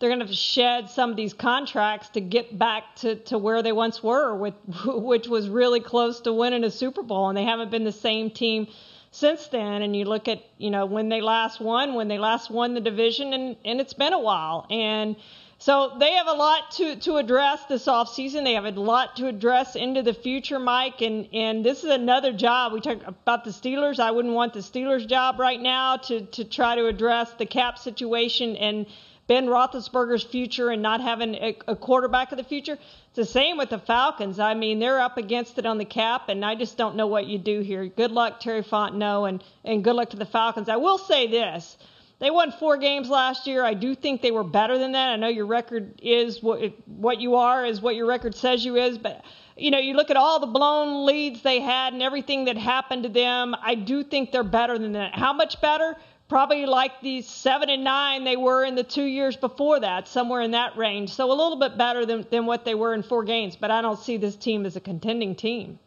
they're 0.00 0.08
going 0.08 0.26
to 0.26 0.34
shed 0.34 0.90
some 0.90 1.10
of 1.10 1.16
these 1.16 1.34
contracts 1.34 2.08
to 2.10 2.20
get 2.20 2.58
back 2.58 2.96
to, 2.96 3.14
to 3.26 3.38
where 3.38 3.62
they 3.62 3.70
once 3.70 4.02
were, 4.02 4.34
with, 4.34 4.54
which 4.86 5.28
was 5.28 5.48
really 5.48 5.80
close 5.80 6.20
to 6.22 6.32
winning 6.32 6.64
a 6.64 6.70
Super 6.70 7.02
Bowl. 7.02 7.28
And 7.28 7.38
they 7.38 7.44
haven't 7.44 7.70
been 7.70 7.84
the 7.84 7.92
same 7.92 8.30
team 8.30 8.66
since 9.10 9.48
then. 9.48 9.82
And 9.82 9.94
you 9.94 10.04
look 10.04 10.28
at, 10.28 10.42
you 10.58 10.70
know, 10.70 10.86
when 10.86 11.08
they 11.08 11.20
last 11.20 11.60
won, 11.60 11.94
when 11.94 12.08
they 12.08 12.18
last 12.18 12.50
won 12.50 12.74
the 12.74 12.80
division, 12.80 13.32
and, 13.32 13.56
and 13.64 13.80
it's 13.80 13.92
been 13.92 14.12
a 14.12 14.18
while. 14.18 14.66
And 14.70 15.16
so 15.58 15.96
they 15.98 16.12
have 16.12 16.26
a 16.26 16.32
lot 16.32 16.70
to, 16.72 16.96
to 16.96 17.16
address 17.16 17.64
this 17.66 17.86
offseason. 17.86 18.44
They 18.44 18.54
have 18.54 18.64
a 18.64 18.70
lot 18.70 19.16
to 19.16 19.26
address 19.26 19.76
into 19.76 20.02
the 20.02 20.14
future, 20.14 20.58
Mike. 20.58 21.02
And, 21.02 21.28
and 21.34 21.64
this 21.64 21.84
is 21.84 21.90
another 21.90 22.32
job. 22.32 22.72
We 22.72 22.80
talk 22.80 23.06
about 23.06 23.44
the 23.44 23.50
Steelers. 23.50 24.00
I 24.00 24.10
wouldn't 24.10 24.32
want 24.34 24.54
the 24.54 24.60
Steelers' 24.60 25.06
job 25.06 25.38
right 25.38 25.60
now 25.60 25.98
to, 25.98 26.22
to 26.22 26.44
try 26.44 26.76
to 26.76 26.86
address 26.86 27.32
the 27.34 27.46
cap 27.46 27.78
situation 27.78 28.56
and 28.56 28.86
Ben 29.30 29.46
Roethlisberger's 29.46 30.24
future 30.24 30.70
and 30.70 30.82
not 30.82 31.00
having 31.00 31.36
a, 31.36 31.56
a 31.68 31.76
quarterback 31.76 32.32
of 32.32 32.36
the 32.36 32.42
future. 32.42 32.72
It's 32.72 33.14
the 33.14 33.24
same 33.24 33.58
with 33.58 33.70
the 33.70 33.78
Falcons. 33.78 34.40
I 34.40 34.54
mean, 34.54 34.80
they're 34.80 34.98
up 34.98 35.18
against 35.18 35.56
it 35.56 35.66
on 35.66 35.78
the 35.78 35.84
cap, 35.84 36.28
and 36.28 36.44
I 36.44 36.56
just 36.56 36.76
don't 36.76 36.96
know 36.96 37.06
what 37.06 37.28
you 37.28 37.38
do 37.38 37.60
here. 37.60 37.86
Good 37.86 38.10
luck, 38.10 38.40
Terry 38.40 38.64
Fontenot, 38.64 39.28
and, 39.28 39.44
and 39.64 39.84
good 39.84 39.94
luck 39.94 40.10
to 40.10 40.16
the 40.16 40.26
Falcons. 40.26 40.68
I 40.68 40.78
will 40.78 40.98
say 40.98 41.28
this. 41.28 41.78
They 42.18 42.32
won 42.32 42.50
four 42.50 42.76
games 42.76 43.08
last 43.08 43.46
year. 43.46 43.64
I 43.64 43.74
do 43.74 43.94
think 43.94 44.20
they 44.20 44.32
were 44.32 44.42
better 44.42 44.78
than 44.78 44.92
that. 44.92 45.10
I 45.10 45.16
know 45.16 45.28
your 45.28 45.46
record 45.46 46.00
is 46.02 46.42
what 46.42 46.60
what 46.86 47.20
you 47.20 47.36
are 47.36 47.64
is 47.64 47.80
what 47.80 47.94
your 47.94 48.06
record 48.06 48.34
says 48.34 48.64
you 48.64 48.74
is, 48.74 48.98
but 48.98 49.22
you 49.56 49.70
know, 49.70 49.78
you 49.78 49.94
look 49.94 50.10
at 50.10 50.16
all 50.16 50.40
the 50.40 50.46
blown 50.46 51.06
leads 51.06 51.42
they 51.42 51.60
had 51.60 51.92
and 51.92 52.02
everything 52.02 52.46
that 52.46 52.56
happened 52.56 53.04
to 53.04 53.08
them. 53.08 53.54
I 53.62 53.76
do 53.76 54.02
think 54.02 54.32
they're 54.32 54.42
better 54.42 54.76
than 54.76 54.92
that. 54.92 55.14
How 55.14 55.32
much 55.32 55.60
better? 55.60 55.96
Probably 56.30 56.64
like 56.64 57.00
the 57.00 57.22
seven 57.22 57.68
and 57.68 57.82
nine 57.82 58.22
they 58.22 58.36
were 58.36 58.64
in 58.64 58.76
the 58.76 58.84
two 58.84 59.04
years 59.04 59.36
before 59.36 59.80
that, 59.80 60.06
somewhere 60.06 60.40
in 60.42 60.52
that 60.52 60.76
range. 60.76 61.12
So 61.12 61.26
a 61.26 61.34
little 61.34 61.56
bit 61.56 61.76
better 61.76 62.06
than, 62.06 62.24
than 62.30 62.46
what 62.46 62.64
they 62.64 62.76
were 62.76 62.94
in 62.94 63.02
four 63.02 63.24
games, 63.24 63.56
but 63.56 63.72
I 63.72 63.82
don't 63.82 63.98
see 63.98 64.16
this 64.16 64.36
team 64.36 64.64
as 64.64 64.76
a 64.76 64.80
contending 64.80 65.34
team. 65.34 65.80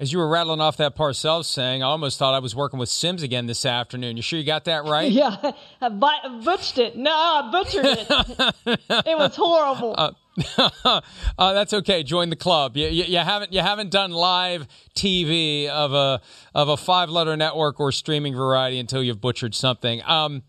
As 0.00 0.12
you 0.12 0.18
were 0.18 0.28
rattling 0.28 0.60
off 0.60 0.78
that 0.78 0.96
Parcells 0.96 1.44
saying, 1.44 1.84
I 1.84 1.86
almost 1.86 2.18
thought 2.18 2.34
I 2.34 2.40
was 2.40 2.56
working 2.56 2.80
with 2.80 2.88
Simms 2.88 3.22
again 3.22 3.46
this 3.46 3.64
afternoon. 3.64 4.16
You 4.16 4.22
sure 4.24 4.36
you 4.36 4.44
got 4.44 4.64
that 4.64 4.84
right? 4.84 5.08
yeah, 5.12 5.52
I 5.80 5.88
butchered 5.88 6.78
it. 6.78 6.96
No, 6.96 7.12
I 7.12 7.48
butchered 7.52 7.84
it. 7.86 8.80
it 9.06 9.16
was 9.16 9.36
horrible. 9.36 9.94
Uh, 9.96 10.10
uh, 10.84 11.00
that's 11.36 11.72
okay. 11.72 12.02
Join 12.02 12.30
the 12.30 12.36
club. 12.36 12.76
You, 12.76 12.88
you, 12.88 13.04
you, 13.04 13.18
haven't 13.18 13.52
you 13.52 13.60
haven't 13.60 13.90
done 13.90 14.12
live 14.12 14.66
TV 14.94 15.68
of 15.68 15.92
a 15.92 16.20
of 16.54 16.68
a 16.68 16.76
five 16.76 17.10
letter 17.10 17.36
network 17.36 17.80
or 17.80 17.92
streaming 17.92 18.34
variety 18.34 18.78
until 18.78 19.02
you've 19.02 19.20
butchered 19.20 19.54
something. 19.54 20.02
Um, 20.04 20.42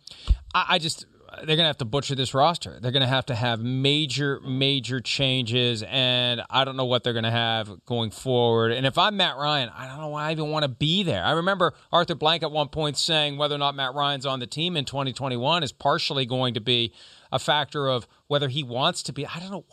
I, 0.53 0.65
I 0.69 0.79
just 0.79 1.05
they're 1.39 1.55
to 1.57 1.63
have 1.63 1.77
to 1.77 1.85
butcher 1.85 2.15
this 2.15 2.33
roster. 2.33 2.79
They're 2.79 2.91
to 3.01 3.07
have 3.07 3.25
to 3.27 3.35
have 3.35 3.59
major, 3.59 4.39
major 4.41 4.99
changes, 4.99 5.83
and 5.83 6.41
I 6.49 6.63
don't 6.63 6.77
know 6.77 6.85
what 6.85 7.03
they're 7.03 7.13
to 7.23 7.31
have 7.31 7.85
going 7.85 8.11
forward. 8.11 8.71
And 8.71 8.85
if 8.85 8.97
I'm 8.97 9.17
Matt 9.17 9.37
Ryan, 9.37 9.69
I 9.75 9.87
don't 9.87 9.97
know 9.97 10.09
why 10.09 10.29
I 10.29 10.31
even 10.31 10.49
want 10.49 10.63
to 10.63 10.69
be 10.69 11.03
there. 11.03 11.23
I 11.23 11.31
remember 11.31 11.73
Arthur 11.91 12.15
Blank 12.15 12.43
at 12.43 12.51
one 12.51 12.69
point 12.69 12.97
saying 12.97 13.37
whether 13.37 13.55
or 13.55 13.59
not 13.59 13.75
Matt 13.75 13.93
Ryan's 13.93 14.25
on 14.25 14.39
the 14.39 14.47
team 14.47 14.77
in 14.77 14.85
2021 14.85 15.63
is 15.63 15.71
partially 15.71 16.25
going 16.25 16.53
to 16.53 16.61
be 16.61 16.93
a 17.33 17.39
factor 17.39 17.89
of 17.89 18.07
whether 18.27 18.47
he 18.47 18.63
wants 18.63 19.01
to 19.03 19.11
be. 19.11 19.25
I 19.25 19.39
don't 19.39 19.49
know 19.49 19.65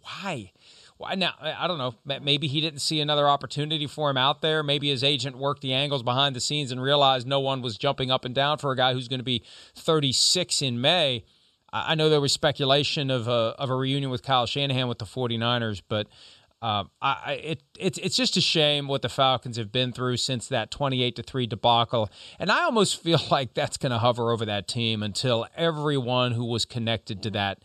why. 0.00 0.52
why 0.96 1.16
now 1.16 1.34
I 1.42 1.66
don't 1.66 1.78
know. 1.78 1.96
Maybe 2.22 2.46
he 2.46 2.60
didn't 2.60 2.78
see 2.78 3.00
another 3.00 3.28
opportunity 3.28 3.88
for 3.88 4.08
him 4.08 4.16
out 4.16 4.40
there. 4.40 4.62
Maybe 4.62 4.88
his 4.88 5.02
agent 5.02 5.36
worked 5.36 5.62
the 5.62 5.74
angles 5.74 6.04
behind 6.04 6.36
the 6.36 6.40
scenes 6.40 6.70
and 6.70 6.80
realized 6.80 7.26
no 7.26 7.40
one 7.40 7.60
was 7.60 7.76
jumping 7.76 8.12
up 8.12 8.24
and 8.24 8.34
down 8.34 8.58
for 8.58 8.70
a 8.70 8.76
guy 8.76 8.92
who's 8.92 9.08
going 9.08 9.18
to 9.18 9.24
be 9.24 9.42
36 9.74 10.62
in 10.62 10.80
May. 10.80 11.24
I 11.72 11.96
know 11.96 12.08
there 12.08 12.20
was 12.20 12.32
speculation 12.32 13.10
of 13.10 13.26
a 13.26 13.54
of 13.58 13.68
a 13.68 13.74
reunion 13.74 14.10
with 14.10 14.22
Kyle 14.22 14.46
Shanahan 14.46 14.86
with 14.86 14.98
the 14.98 15.04
49ers, 15.04 15.82
but 15.88 16.06
uh, 16.62 16.84
I, 17.02 17.32
it, 17.34 17.62
it's 17.78 17.98
it's 17.98 18.16
just 18.16 18.36
a 18.36 18.40
shame 18.40 18.88
what 18.88 19.02
the 19.02 19.08
Falcons 19.08 19.56
have 19.56 19.70
been 19.70 19.92
through 19.92 20.16
since 20.16 20.48
that 20.48 20.70
28 20.70 21.16
to 21.16 21.22
three 21.22 21.46
debacle, 21.46 22.10
and 22.38 22.50
I 22.50 22.64
almost 22.64 23.00
feel 23.02 23.20
like 23.30 23.54
that's 23.54 23.76
going 23.76 23.92
to 23.92 23.98
hover 23.98 24.32
over 24.32 24.46
that 24.46 24.66
team 24.66 25.02
until 25.02 25.46
everyone 25.56 26.32
who 26.32 26.44
was 26.44 26.64
connected 26.64 27.22
to 27.24 27.30
that 27.30 27.62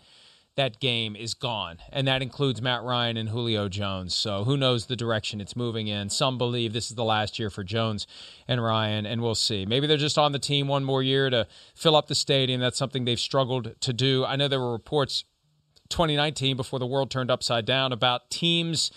that 0.58 0.82
game 0.82 1.16
is 1.16 1.34
gone, 1.34 1.78
and 1.92 2.06
that 2.08 2.22
includes 2.22 2.62
Matt 2.62 2.84
Ryan 2.84 3.16
and 3.16 3.30
Julio 3.30 3.70
Jones. 3.70 4.14
So 4.14 4.44
who 4.44 4.58
knows 4.58 4.88
the 4.88 4.98
direction 4.98 5.40
it's 5.40 5.56
moving 5.56 5.88
in? 5.88 6.10
Some 6.10 6.38
believe 6.38 6.74
this 6.74 6.90
is 6.90 6.96
the 6.96 7.06
last 7.06 7.40
year 7.40 7.50
for 7.50 7.64
Jones 7.64 8.06
and 8.50 8.62
Ryan, 8.62 9.06
and 9.06 9.22
we'll 9.22 9.36
see. 9.36 9.66
Maybe 9.66 9.88
they're 9.88 9.96
just 9.96 10.18
on 10.18 10.34
the 10.34 10.40
team 10.40 10.68
one 10.68 10.84
more 10.84 11.02
year 11.02 11.30
to 11.30 11.48
fill 11.74 11.96
up 11.96 12.08
the 12.08 12.16
stadium. 12.16 12.60
That's 12.60 12.78
something 12.78 13.06
they've 13.06 13.20
struggled 13.20 13.80
to 13.80 13.94
do. 13.94 14.26
I 14.26 14.36
know 14.36 14.50
there 14.50 14.60
were 14.60 14.74
reports 14.74 15.24
2019 15.92 16.58
before 16.58 16.80
the 16.80 16.88
world 16.88 17.12
turned 17.12 17.30
upside 17.30 17.66
down 17.66 17.92
about 17.92 18.30
teams 18.30 18.92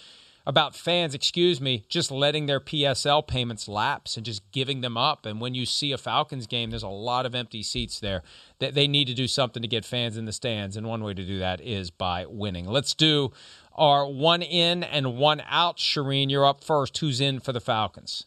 about 0.47 0.77
fans, 0.77 1.15
excuse 1.15 1.61
me, 1.61 1.85
just 1.89 2.11
letting 2.11 2.47
their 2.47 2.61
PSL 2.61 3.27
payments 3.27 3.67
lapse 3.67 4.17
and 4.17 4.27
just 4.27 4.51
giving 4.53 4.83
them 4.83 4.97
up. 4.97 5.25
And 5.25 5.41
when 5.41 5.55
you 5.55 5.65
see 5.65 5.93
a 5.93 5.99
Falcons 5.99 6.47
game, 6.47 6.71
there's 6.71 6.83
a 6.83 6.89
lot 6.89 7.25
of 7.25 7.35
empty 7.35 7.63
seats 7.63 7.99
there. 7.99 8.23
That 8.59 8.75
they 8.75 8.87
need 8.87 9.07
to 9.07 9.15
do 9.15 9.27
something 9.27 9.63
to 9.63 9.69
get 9.69 9.85
fans 9.85 10.17
in 10.17 10.27
the 10.27 10.33
stands, 10.33 10.77
and 10.77 10.87
one 10.87 11.03
way 11.03 11.15
to 11.15 11.25
do 11.25 11.39
that 11.39 11.61
is 11.61 11.91
by 11.91 12.27
winning. 12.27 12.67
Let's 12.67 12.95
do 12.95 13.33
our 13.75 14.07
one 14.07 14.43
in 14.43 14.83
and 14.83 15.17
one 15.17 15.43
out. 15.49 15.79
Charean, 15.79 16.31
you're 16.31 16.47
up 16.47 16.63
first. 16.63 16.99
Who's 16.99 17.21
in 17.21 17.41
for 17.41 17.53
the 17.53 17.61
Falcons? 17.61 18.25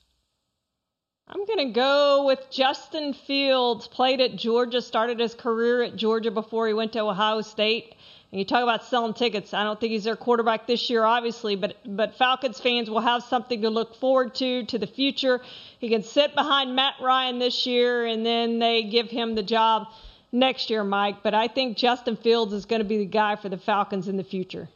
I'm 1.29 1.45
going 1.45 1.67
to 1.67 1.73
go 1.73 2.25
with 2.25 2.49
Justin 2.49 3.13
Fields. 3.13 3.87
Played 3.87 4.21
at 4.21 4.37
Georgia, 4.37 4.81
started 4.81 5.19
his 5.19 5.35
career 5.35 5.83
at 5.83 5.97
Georgia 5.97 6.31
before 6.31 6.67
he 6.67 6.73
went 6.73 6.93
to 6.93 7.01
Ohio 7.01 7.41
State. 7.41 7.96
And 8.31 8.39
you 8.39 8.45
talk 8.45 8.61
about 8.61 8.83
selling 8.83 9.13
tickets. 9.13 9.53
I 9.53 9.63
don't 9.63 9.79
think 9.79 9.91
he's 9.91 10.03
their 10.03 10.17
quarterback 10.17 10.67
this 10.67 10.89
year, 10.89 11.05
obviously, 11.05 11.55
but 11.55 11.77
but 11.85 12.15
Falcons 12.15 12.59
fans 12.59 12.89
will 12.89 12.99
have 12.99 13.23
something 13.23 13.61
to 13.61 13.69
look 13.69 13.95
forward 13.95 14.35
to 14.35 14.65
to 14.65 14.77
the 14.77 14.87
future. 14.87 15.39
He 15.79 15.87
can 15.89 16.03
sit 16.03 16.35
behind 16.35 16.75
Matt 16.75 16.95
Ryan 17.01 17.39
this 17.39 17.65
year, 17.65 18.05
and 18.05 18.25
then 18.25 18.59
they 18.59 18.83
give 18.83 19.09
him 19.09 19.35
the 19.35 19.43
job 19.43 19.87
next 20.33 20.69
year, 20.69 20.83
Mike. 20.83 21.23
But 21.23 21.33
I 21.33 21.47
think 21.47 21.77
Justin 21.77 22.17
Fields 22.17 22.51
is 22.51 22.65
going 22.65 22.81
to 22.81 22.87
be 22.87 22.97
the 22.97 23.05
guy 23.05 23.37
for 23.37 23.47
the 23.47 23.57
Falcons 23.57 24.09
in 24.09 24.17
the 24.17 24.25
future. 24.25 24.67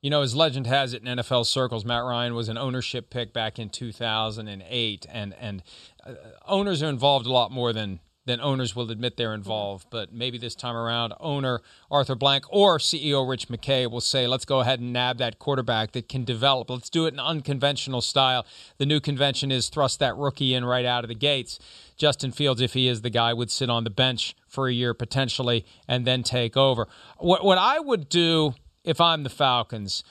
You 0.00 0.10
know, 0.10 0.22
as 0.22 0.36
legend 0.36 0.68
has 0.68 0.94
it 0.94 1.02
in 1.02 1.18
NFL 1.18 1.46
circles, 1.46 1.84
Matt 1.84 2.04
Ryan 2.04 2.34
was 2.34 2.48
an 2.48 2.56
ownership 2.56 3.10
pick 3.10 3.32
back 3.32 3.58
in 3.58 3.70
2008, 3.70 5.06
and 5.10 5.34
and 5.34 5.62
uh, 6.06 6.14
owners 6.46 6.80
are 6.80 6.88
involved 6.88 7.26
a 7.26 7.32
lot 7.32 7.50
more 7.50 7.72
than 7.72 7.98
then 8.28 8.40
owners 8.40 8.76
will 8.76 8.90
admit 8.90 9.16
they're 9.16 9.28
mm-hmm. 9.28 9.36
involved. 9.36 9.86
But 9.90 10.12
maybe 10.12 10.38
this 10.38 10.54
time 10.54 10.76
around, 10.76 11.14
owner 11.20 11.60
Arthur 11.90 12.14
Blank 12.14 12.44
or 12.50 12.78
CEO 12.78 13.28
Rich 13.28 13.48
McKay 13.48 13.90
will 13.90 14.00
say, 14.00 14.26
let's 14.26 14.44
go 14.44 14.60
ahead 14.60 14.80
and 14.80 14.92
nab 14.92 15.18
that 15.18 15.38
quarterback 15.38 15.92
that 15.92 16.08
can 16.08 16.24
develop. 16.24 16.70
Let's 16.70 16.90
do 16.90 17.06
it 17.06 17.14
in 17.14 17.20
unconventional 17.20 18.00
style. 18.00 18.46
The 18.78 18.86
new 18.86 19.00
convention 19.00 19.50
is 19.50 19.68
thrust 19.68 19.98
that 20.00 20.16
rookie 20.16 20.54
in 20.54 20.64
right 20.64 20.84
out 20.84 21.04
of 21.04 21.08
the 21.08 21.14
gates. 21.14 21.58
Justin 21.96 22.30
Fields, 22.30 22.60
if 22.60 22.74
he 22.74 22.88
is 22.88 23.02
the 23.02 23.10
guy, 23.10 23.32
would 23.32 23.50
sit 23.50 23.70
on 23.70 23.84
the 23.84 23.90
bench 23.90 24.36
for 24.46 24.68
a 24.68 24.72
year 24.72 24.94
potentially 24.94 25.64
and 25.86 26.06
then 26.06 26.22
take 26.22 26.56
over. 26.56 26.86
What, 27.18 27.44
what 27.44 27.58
I 27.58 27.80
would 27.80 28.08
do 28.08 28.54
if 28.84 29.00
I'm 29.00 29.22
the 29.22 29.30
Falcons, 29.30 30.02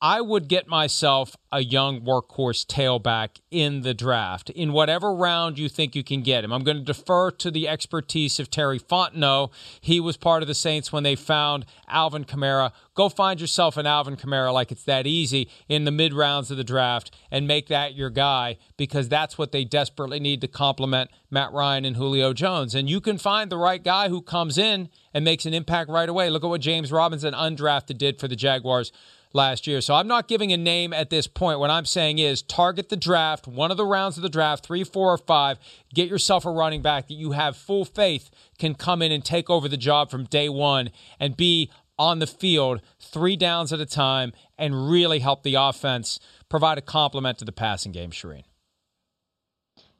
I 0.00 0.20
would 0.20 0.46
get 0.46 0.68
myself 0.68 1.36
a 1.50 1.64
young 1.64 2.02
workhorse 2.02 2.64
tailback 2.64 3.40
in 3.50 3.82
the 3.82 3.94
draft 3.94 4.48
in 4.50 4.72
whatever 4.72 5.12
round 5.12 5.58
you 5.58 5.68
think 5.68 5.96
you 5.96 6.04
can 6.04 6.22
get 6.22 6.44
him. 6.44 6.52
I'm 6.52 6.62
going 6.62 6.76
to 6.76 6.84
defer 6.84 7.32
to 7.32 7.50
the 7.50 7.66
expertise 7.66 8.38
of 8.38 8.48
Terry 8.48 8.78
Fontenot. 8.78 9.50
He 9.80 9.98
was 9.98 10.16
part 10.16 10.42
of 10.42 10.46
the 10.46 10.54
Saints 10.54 10.92
when 10.92 11.02
they 11.02 11.16
found 11.16 11.66
Alvin 11.88 12.24
Kamara. 12.24 12.70
Go 12.94 13.08
find 13.08 13.40
yourself 13.40 13.76
an 13.76 13.86
Alvin 13.86 14.16
Kamara 14.16 14.52
like 14.52 14.70
it's 14.70 14.84
that 14.84 15.08
easy 15.08 15.50
in 15.68 15.84
the 15.84 15.90
mid 15.90 16.14
rounds 16.14 16.52
of 16.52 16.58
the 16.58 16.64
draft 16.64 17.12
and 17.28 17.48
make 17.48 17.66
that 17.66 17.94
your 17.96 18.10
guy 18.10 18.56
because 18.76 19.08
that's 19.08 19.36
what 19.36 19.50
they 19.50 19.64
desperately 19.64 20.20
need 20.20 20.40
to 20.42 20.48
complement 20.48 21.10
Matt 21.28 21.52
Ryan 21.52 21.84
and 21.84 21.96
Julio 21.96 22.32
Jones. 22.32 22.76
And 22.76 22.88
you 22.88 23.00
can 23.00 23.18
find 23.18 23.50
the 23.50 23.58
right 23.58 23.82
guy 23.82 24.10
who 24.10 24.22
comes 24.22 24.58
in 24.58 24.90
and 25.12 25.24
makes 25.24 25.44
an 25.44 25.54
impact 25.54 25.90
right 25.90 26.08
away. 26.08 26.30
Look 26.30 26.44
at 26.44 26.50
what 26.50 26.60
James 26.60 26.92
Robinson, 26.92 27.34
undrafted, 27.34 27.98
did 27.98 28.20
for 28.20 28.28
the 28.28 28.36
Jaguars 28.36 28.92
last 29.32 29.66
year. 29.66 29.80
So 29.80 29.94
I'm 29.94 30.08
not 30.08 30.28
giving 30.28 30.52
a 30.52 30.56
name 30.56 30.92
at 30.92 31.10
this 31.10 31.26
point. 31.26 31.58
What 31.58 31.70
I'm 31.70 31.84
saying 31.84 32.18
is 32.18 32.42
target 32.42 32.88
the 32.88 32.96
draft, 32.96 33.46
one 33.46 33.70
of 33.70 33.76
the 33.76 33.84
rounds 33.84 34.16
of 34.16 34.22
the 34.22 34.28
draft, 34.28 34.64
three, 34.64 34.84
four, 34.84 35.12
or 35.12 35.18
five. 35.18 35.58
Get 35.94 36.08
yourself 36.08 36.44
a 36.44 36.50
running 36.50 36.82
back 36.82 37.08
that 37.08 37.14
you 37.14 37.32
have 37.32 37.56
full 37.56 37.84
faith 37.84 38.30
can 38.58 38.74
come 38.74 39.02
in 39.02 39.12
and 39.12 39.24
take 39.24 39.50
over 39.50 39.68
the 39.68 39.76
job 39.76 40.10
from 40.10 40.24
day 40.24 40.48
one 40.48 40.90
and 41.20 41.36
be 41.36 41.70
on 41.98 42.20
the 42.20 42.26
field 42.26 42.80
three 43.00 43.36
downs 43.36 43.72
at 43.72 43.80
a 43.80 43.86
time 43.86 44.32
and 44.56 44.88
really 44.90 45.18
help 45.18 45.42
the 45.42 45.54
offense 45.56 46.20
provide 46.48 46.78
a 46.78 46.82
complement 46.82 47.38
to 47.38 47.44
the 47.44 47.52
passing 47.52 47.92
game, 47.92 48.10
Charean. 48.10 48.44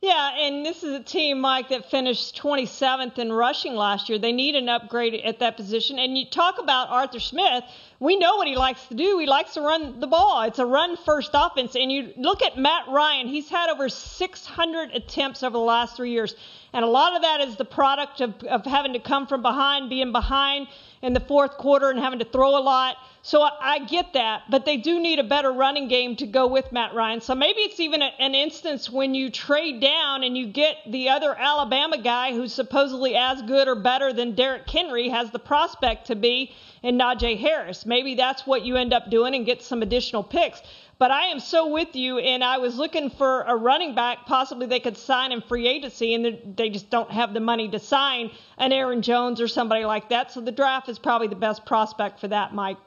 Yeah, 0.00 0.38
and 0.38 0.64
this 0.64 0.84
is 0.84 0.94
a 0.94 1.02
team, 1.02 1.40
Mike, 1.40 1.70
that 1.70 1.90
finished 1.90 2.40
27th 2.40 3.18
in 3.18 3.32
rushing 3.32 3.74
last 3.74 4.08
year. 4.08 4.16
They 4.16 4.30
need 4.30 4.54
an 4.54 4.68
upgrade 4.68 5.12
at 5.14 5.40
that 5.40 5.56
position. 5.56 5.98
And 5.98 6.16
you 6.16 6.24
talk 6.24 6.60
about 6.60 6.88
Arthur 6.88 7.18
Smith. 7.18 7.64
We 7.98 8.16
know 8.16 8.36
what 8.36 8.46
he 8.46 8.54
likes 8.54 8.86
to 8.86 8.94
do. 8.94 9.18
He 9.18 9.26
likes 9.26 9.54
to 9.54 9.60
run 9.60 9.98
the 9.98 10.06
ball. 10.06 10.42
It's 10.42 10.60
a 10.60 10.66
run 10.66 10.96
first 10.98 11.30
offense. 11.34 11.74
And 11.74 11.90
you 11.90 12.12
look 12.16 12.42
at 12.42 12.56
Matt 12.56 12.86
Ryan, 12.86 13.26
he's 13.26 13.48
had 13.48 13.70
over 13.70 13.88
600 13.88 14.90
attempts 14.94 15.42
over 15.42 15.54
the 15.54 15.58
last 15.58 15.96
three 15.96 16.12
years. 16.12 16.36
And 16.72 16.84
a 16.84 16.88
lot 16.88 17.16
of 17.16 17.22
that 17.22 17.40
is 17.40 17.56
the 17.56 17.64
product 17.64 18.20
of, 18.20 18.34
of 18.44 18.64
having 18.66 18.92
to 18.92 19.00
come 19.00 19.26
from 19.26 19.42
behind, 19.42 19.90
being 19.90 20.12
behind 20.12 20.68
in 21.02 21.12
the 21.12 21.20
fourth 21.20 21.56
quarter, 21.58 21.90
and 21.90 21.98
having 21.98 22.20
to 22.20 22.24
throw 22.24 22.56
a 22.56 22.62
lot. 22.62 22.98
So 23.22 23.42
I, 23.42 23.80
get 23.80 24.12
that, 24.14 24.42
but 24.48 24.64
they 24.64 24.76
do 24.76 25.00
need 25.00 25.18
a 25.18 25.24
better 25.24 25.52
running 25.52 25.88
game 25.88 26.16
to 26.16 26.26
go 26.26 26.46
with 26.46 26.72
Matt 26.72 26.94
Ryan. 26.94 27.20
So 27.20 27.34
maybe 27.34 27.60
it's 27.60 27.80
even 27.80 28.00
a, 28.00 28.10
an 28.18 28.34
instance 28.34 28.88
when 28.88 29.14
you 29.14 29.30
trade 29.30 29.80
down 29.80 30.22
and 30.22 30.36
you 30.36 30.46
get 30.46 30.76
the 30.86 31.10
other 31.10 31.34
Alabama 31.34 31.98
guy 31.98 32.32
who's 32.32 32.52
supposedly 32.52 33.16
as 33.16 33.42
good 33.42 33.68
or 33.68 33.74
better 33.74 34.12
than 34.12 34.34
Derrick 34.34 34.68
Henry 34.68 35.08
has 35.08 35.30
the 35.30 35.38
prospect 35.38 36.06
to 36.06 36.16
be 36.16 36.52
in 36.82 36.96
Najee 36.96 37.38
Harris. 37.38 37.84
Maybe 37.84 38.14
that's 38.14 38.46
what 38.46 38.64
you 38.64 38.76
end 38.76 38.92
up 38.92 39.10
doing 39.10 39.34
and 39.34 39.44
get 39.44 39.62
some 39.62 39.82
additional 39.82 40.22
picks. 40.22 40.62
But 40.98 41.12
I 41.12 41.26
am 41.26 41.38
so 41.38 41.68
with 41.68 41.94
you, 41.94 42.18
and 42.18 42.42
I 42.42 42.58
was 42.58 42.76
looking 42.76 43.08
for 43.08 43.42
a 43.42 43.54
running 43.54 43.94
back. 43.94 44.26
Possibly 44.26 44.66
they 44.66 44.80
could 44.80 44.96
sign 44.96 45.30
in 45.30 45.42
free 45.42 45.68
agency, 45.68 46.14
and 46.14 46.56
they 46.56 46.70
just 46.70 46.90
don't 46.90 47.10
have 47.10 47.34
the 47.34 47.40
money 47.40 47.68
to 47.68 47.78
sign 47.78 48.32
an 48.56 48.72
Aaron 48.72 49.02
Jones 49.02 49.40
or 49.40 49.46
somebody 49.46 49.84
like 49.84 50.08
that. 50.08 50.32
So 50.32 50.40
the 50.40 50.50
draft 50.50 50.88
is 50.88 50.98
probably 50.98 51.28
the 51.28 51.36
best 51.36 51.64
prospect 51.64 52.18
for 52.18 52.28
that, 52.28 52.52
Mike. 52.52 52.78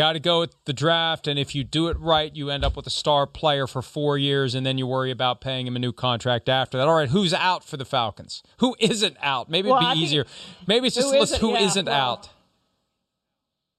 Got 0.00 0.14
to 0.14 0.18
go 0.18 0.40
with 0.40 0.54
the 0.64 0.72
draft, 0.72 1.26
and 1.26 1.38
if 1.38 1.54
you 1.54 1.62
do 1.62 1.88
it 1.88 1.98
right, 2.00 2.34
you 2.34 2.48
end 2.48 2.64
up 2.64 2.74
with 2.74 2.86
a 2.86 2.90
star 2.90 3.26
player 3.26 3.66
for 3.66 3.82
four 3.82 4.16
years, 4.16 4.54
and 4.54 4.64
then 4.64 4.78
you 4.78 4.86
worry 4.86 5.10
about 5.10 5.42
paying 5.42 5.66
him 5.66 5.76
a 5.76 5.78
new 5.78 5.92
contract 5.92 6.48
after 6.48 6.78
that. 6.78 6.88
All 6.88 6.94
right, 6.94 7.10
who's 7.10 7.34
out 7.34 7.64
for 7.64 7.76
the 7.76 7.84
Falcons? 7.84 8.42
Who 8.60 8.74
isn't 8.78 9.18
out? 9.20 9.50
Maybe 9.50 9.68
it'd 9.68 9.78
be 9.78 9.98
easier. 9.98 10.24
Maybe 10.66 10.86
it's 10.86 10.96
just 10.96 11.08
list 11.08 11.36
who 11.36 11.52
yeah, 11.52 11.66
not 11.66 11.84
well, 11.84 12.12
out. 12.12 12.30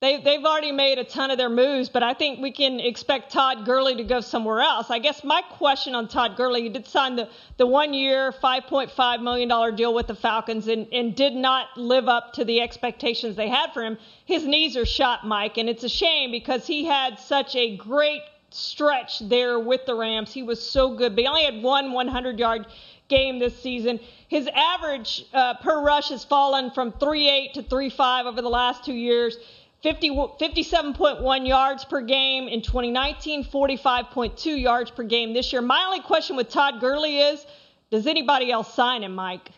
They, 0.01 0.19
they've 0.19 0.43
already 0.43 0.71
made 0.71 0.97
a 0.97 1.03
ton 1.03 1.29
of 1.29 1.37
their 1.37 1.47
moves, 1.47 1.87
but 1.87 2.01
I 2.01 2.15
think 2.15 2.39
we 2.39 2.49
can 2.49 2.79
expect 2.79 3.31
Todd 3.31 3.65
Gurley 3.65 3.95
to 3.97 4.03
go 4.03 4.19
somewhere 4.19 4.59
else. 4.59 4.89
I 4.89 4.97
guess 4.97 5.23
my 5.23 5.43
question 5.43 5.93
on 5.93 6.07
Todd 6.07 6.35
Gurley, 6.35 6.63
he 6.63 6.69
did 6.69 6.87
sign 6.87 7.15
the, 7.15 7.29
the 7.57 7.67
one 7.67 7.93
year, 7.93 8.31
$5.5 8.31 9.21
million 9.21 9.75
deal 9.75 9.93
with 9.93 10.07
the 10.07 10.15
Falcons 10.15 10.67
and, 10.67 10.87
and 10.91 11.15
did 11.15 11.35
not 11.35 11.77
live 11.77 12.07
up 12.07 12.33
to 12.33 12.43
the 12.43 12.61
expectations 12.61 13.35
they 13.35 13.47
had 13.47 13.73
for 13.73 13.83
him. 13.83 13.95
His 14.25 14.43
knees 14.43 14.75
are 14.75 14.87
shot, 14.87 15.27
Mike, 15.27 15.59
and 15.59 15.69
it's 15.69 15.83
a 15.83 15.89
shame 15.89 16.31
because 16.31 16.65
he 16.65 16.83
had 16.83 17.19
such 17.19 17.55
a 17.55 17.77
great 17.77 18.23
stretch 18.49 19.19
there 19.19 19.59
with 19.59 19.85
the 19.85 19.93
Rams. 19.93 20.33
He 20.33 20.41
was 20.41 20.67
so 20.67 20.95
good, 20.95 21.15
but 21.15 21.21
he 21.21 21.27
only 21.27 21.43
had 21.43 21.61
one 21.61 21.91
100 21.91 22.39
yard 22.39 22.65
game 23.07 23.37
this 23.37 23.61
season. 23.61 23.99
His 24.29 24.47
average 24.47 25.25
uh, 25.33 25.55
per 25.55 25.83
rush 25.83 26.09
has 26.09 26.23
fallen 26.23 26.71
from 26.71 26.91
3.8 26.93 27.53
to 27.53 27.63
3.5 27.63 28.25
over 28.25 28.41
the 28.41 28.49
last 28.49 28.83
two 28.83 28.93
years. 28.93 29.37
50, 29.83 30.09
57.1 30.11 31.47
yards 31.47 31.85
per 31.85 32.01
game 32.01 32.47
in 32.47 32.61
2019, 32.61 33.45
45.2 33.45 34.61
yards 34.61 34.91
per 34.91 35.03
game 35.03 35.33
this 35.33 35.51
year. 35.51 35.61
My 35.61 35.83
only 35.85 36.01
question 36.01 36.35
with 36.35 36.49
Todd 36.49 36.79
Gurley 36.79 37.19
is 37.19 37.45
does 37.89 38.07
anybody 38.07 38.51
else 38.51 38.73
sign 38.73 39.03
him, 39.03 39.15
Mike? 39.15 39.51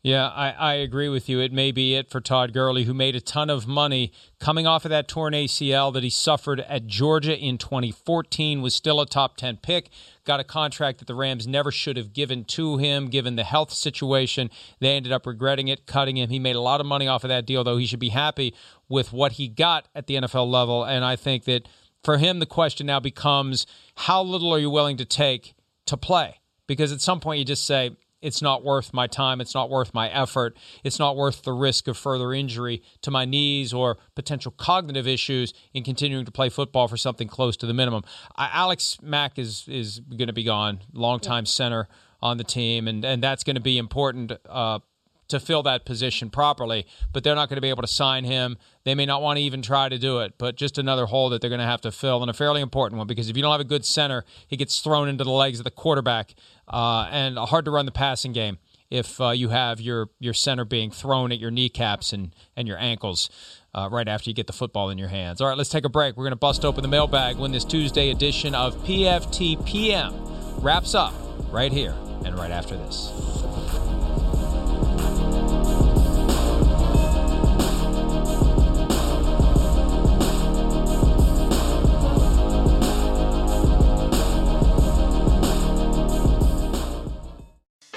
Yeah, 0.00 0.28
I, 0.28 0.50
I 0.50 0.74
agree 0.74 1.08
with 1.08 1.28
you. 1.28 1.40
It 1.40 1.52
may 1.52 1.72
be 1.72 1.96
it 1.96 2.08
for 2.08 2.20
Todd 2.20 2.52
Gurley, 2.52 2.84
who 2.84 2.94
made 2.94 3.16
a 3.16 3.20
ton 3.20 3.50
of 3.50 3.66
money 3.66 4.12
coming 4.38 4.64
off 4.64 4.84
of 4.84 4.90
that 4.90 5.08
torn 5.08 5.32
ACL 5.32 5.92
that 5.92 6.04
he 6.04 6.10
suffered 6.10 6.60
at 6.60 6.86
Georgia 6.86 7.36
in 7.36 7.58
2014, 7.58 8.62
was 8.62 8.76
still 8.76 9.00
a 9.00 9.06
top 9.06 9.36
10 9.36 9.56
pick, 9.56 9.90
got 10.24 10.38
a 10.38 10.44
contract 10.44 11.00
that 11.00 11.08
the 11.08 11.16
Rams 11.16 11.48
never 11.48 11.72
should 11.72 11.96
have 11.96 12.12
given 12.12 12.44
to 12.44 12.76
him 12.76 13.08
given 13.08 13.34
the 13.34 13.42
health 13.42 13.72
situation. 13.72 14.50
They 14.78 14.94
ended 14.94 15.10
up 15.10 15.26
regretting 15.26 15.66
it, 15.66 15.84
cutting 15.86 16.16
him. 16.16 16.30
He 16.30 16.38
made 16.38 16.54
a 16.54 16.60
lot 16.60 16.80
of 16.80 16.86
money 16.86 17.08
off 17.08 17.24
of 17.24 17.28
that 17.28 17.44
deal, 17.44 17.64
though 17.64 17.76
he 17.76 17.86
should 17.86 17.98
be 17.98 18.10
happy 18.10 18.54
with 18.88 19.12
what 19.12 19.32
he 19.32 19.48
got 19.48 19.88
at 19.94 20.06
the 20.06 20.14
NFL 20.14 20.50
level. 20.50 20.84
And 20.84 21.04
I 21.04 21.16
think 21.16 21.44
that 21.44 21.68
for 22.02 22.18
him, 22.18 22.38
the 22.38 22.46
question 22.46 22.86
now 22.86 23.00
becomes 23.00 23.66
how 23.96 24.22
little 24.22 24.52
are 24.52 24.58
you 24.58 24.70
willing 24.70 24.96
to 24.98 25.04
take 25.04 25.54
to 25.86 25.96
play? 25.96 26.40
Because 26.66 26.92
at 26.92 27.00
some 27.00 27.20
point 27.20 27.38
you 27.38 27.44
just 27.44 27.66
say, 27.66 27.96
it's 28.20 28.42
not 28.42 28.64
worth 28.64 28.92
my 28.92 29.06
time. 29.06 29.40
It's 29.40 29.54
not 29.54 29.70
worth 29.70 29.94
my 29.94 30.08
effort. 30.08 30.56
It's 30.82 30.98
not 30.98 31.16
worth 31.16 31.42
the 31.42 31.52
risk 31.52 31.86
of 31.86 31.96
further 31.96 32.32
injury 32.32 32.82
to 33.02 33.10
my 33.10 33.24
knees 33.24 33.72
or 33.72 33.98
potential 34.14 34.52
cognitive 34.56 35.06
issues 35.06 35.54
in 35.72 35.84
continuing 35.84 36.24
to 36.24 36.32
play 36.32 36.48
football 36.48 36.88
for 36.88 36.96
something 36.96 37.28
close 37.28 37.56
to 37.58 37.66
the 37.66 37.74
minimum. 37.74 38.02
I, 38.36 38.50
Alex 38.52 38.98
Mack 39.02 39.38
is 39.38 39.64
is 39.68 40.00
going 40.00 40.26
to 40.26 40.32
be 40.32 40.44
gone, 40.44 40.80
longtime 40.92 41.46
center 41.46 41.88
on 42.20 42.38
the 42.38 42.44
team, 42.44 42.88
and 42.88 43.04
and 43.04 43.22
that's 43.22 43.44
going 43.44 43.56
to 43.56 43.62
be 43.62 43.78
important. 43.78 44.32
Uh, 44.48 44.80
to 45.28 45.38
fill 45.38 45.62
that 45.62 45.84
position 45.84 46.30
properly, 46.30 46.86
but 47.12 47.22
they're 47.22 47.34
not 47.34 47.48
going 47.48 47.56
to 47.56 47.62
be 47.62 47.68
able 47.68 47.82
to 47.82 47.88
sign 47.88 48.24
him. 48.24 48.56
They 48.84 48.94
may 48.94 49.06
not 49.06 49.22
want 49.22 49.36
to 49.36 49.42
even 49.42 49.62
try 49.62 49.88
to 49.88 49.98
do 49.98 50.18
it, 50.20 50.34
but 50.38 50.56
just 50.56 50.78
another 50.78 51.06
hole 51.06 51.28
that 51.30 51.40
they're 51.40 51.50
going 51.50 51.60
to 51.60 51.66
have 51.66 51.82
to 51.82 51.92
fill, 51.92 52.22
and 52.22 52.30
a 52.30 52.34
fairly 52.34 52.60
important 52.60 52.98
one 52.98 53.06
because 53.06 53.28
if 53.28 53.36
you 53.36 53.42
don't 53.42 53.52
have 53.52 53.60
a 53.60 53.64
good 53.64 53.84
center, 53.84 54.24
he 54.46 54.56
gets 54.56 54.80
thrown 54.80 55.08
into 55.08 55.24
the 55.24 55.30
legs 55.30 55.60
of 55.60 55.64
the 55.64 55.70
quarterback 55.70 56.34
uh, 56.68 57.08
and 57.10 57.38
hard 57.38 57.64
to 57.64 57.70
run 57.70 57.86
the 57.86 57.92
passing 57.92 58.32
game 58.32 58.58
if 58.90 59.20
uh, 59.20 59.30
you 59.30 59.50
have 59.50 59.80
your 59.80 60.08
your 60.18 60.32
center 60.32 60.64
being 60.64 60.90
thrown 60.90 61.30
at 61.32 61.38
your 61.38 61.50
kneecaps 61.50 62.12
and 62.12 62.34
and 62.56 62.66
your 62.66 62.78
ankles 62.78 63.28
uh, 63.74 63.88
right 63.90 64.08
after 64.08 64.30
you 64.30 64.34
get 64.34 64.46
the 64.46 64.52
football 64.52 64.90
in 64.90 64.98
your 64.98 65.08
hands. 65.08 65.40
All 65.40 65.48
right, 65.48 65.56
let's 65.56 65.70
take 65.70 65.84
a 65.84 65.90
break. 65.90 66.16
We're 66.16 66.24
going 66.24 66.32
to 66.32 66.36
bust 66.36 66.64
open 66.64 66.82
the 66.82 66.88
mailbag 66.88 67.36
when 67.36 67.52
this 67.52 67.64
Tuesday 67.64 68.10
edition 68.10 68.54
of 68.54 68.76
PFT 68.84 69.64
PM 69.66 70.14
wraps 70.60 70.94
up 70.94 71.14
right 71.50 71.72
here 71.72 71.94
and 72.24 72.36
right 72.38 72.50
after 72.50 72.76
this. 72.76 73.97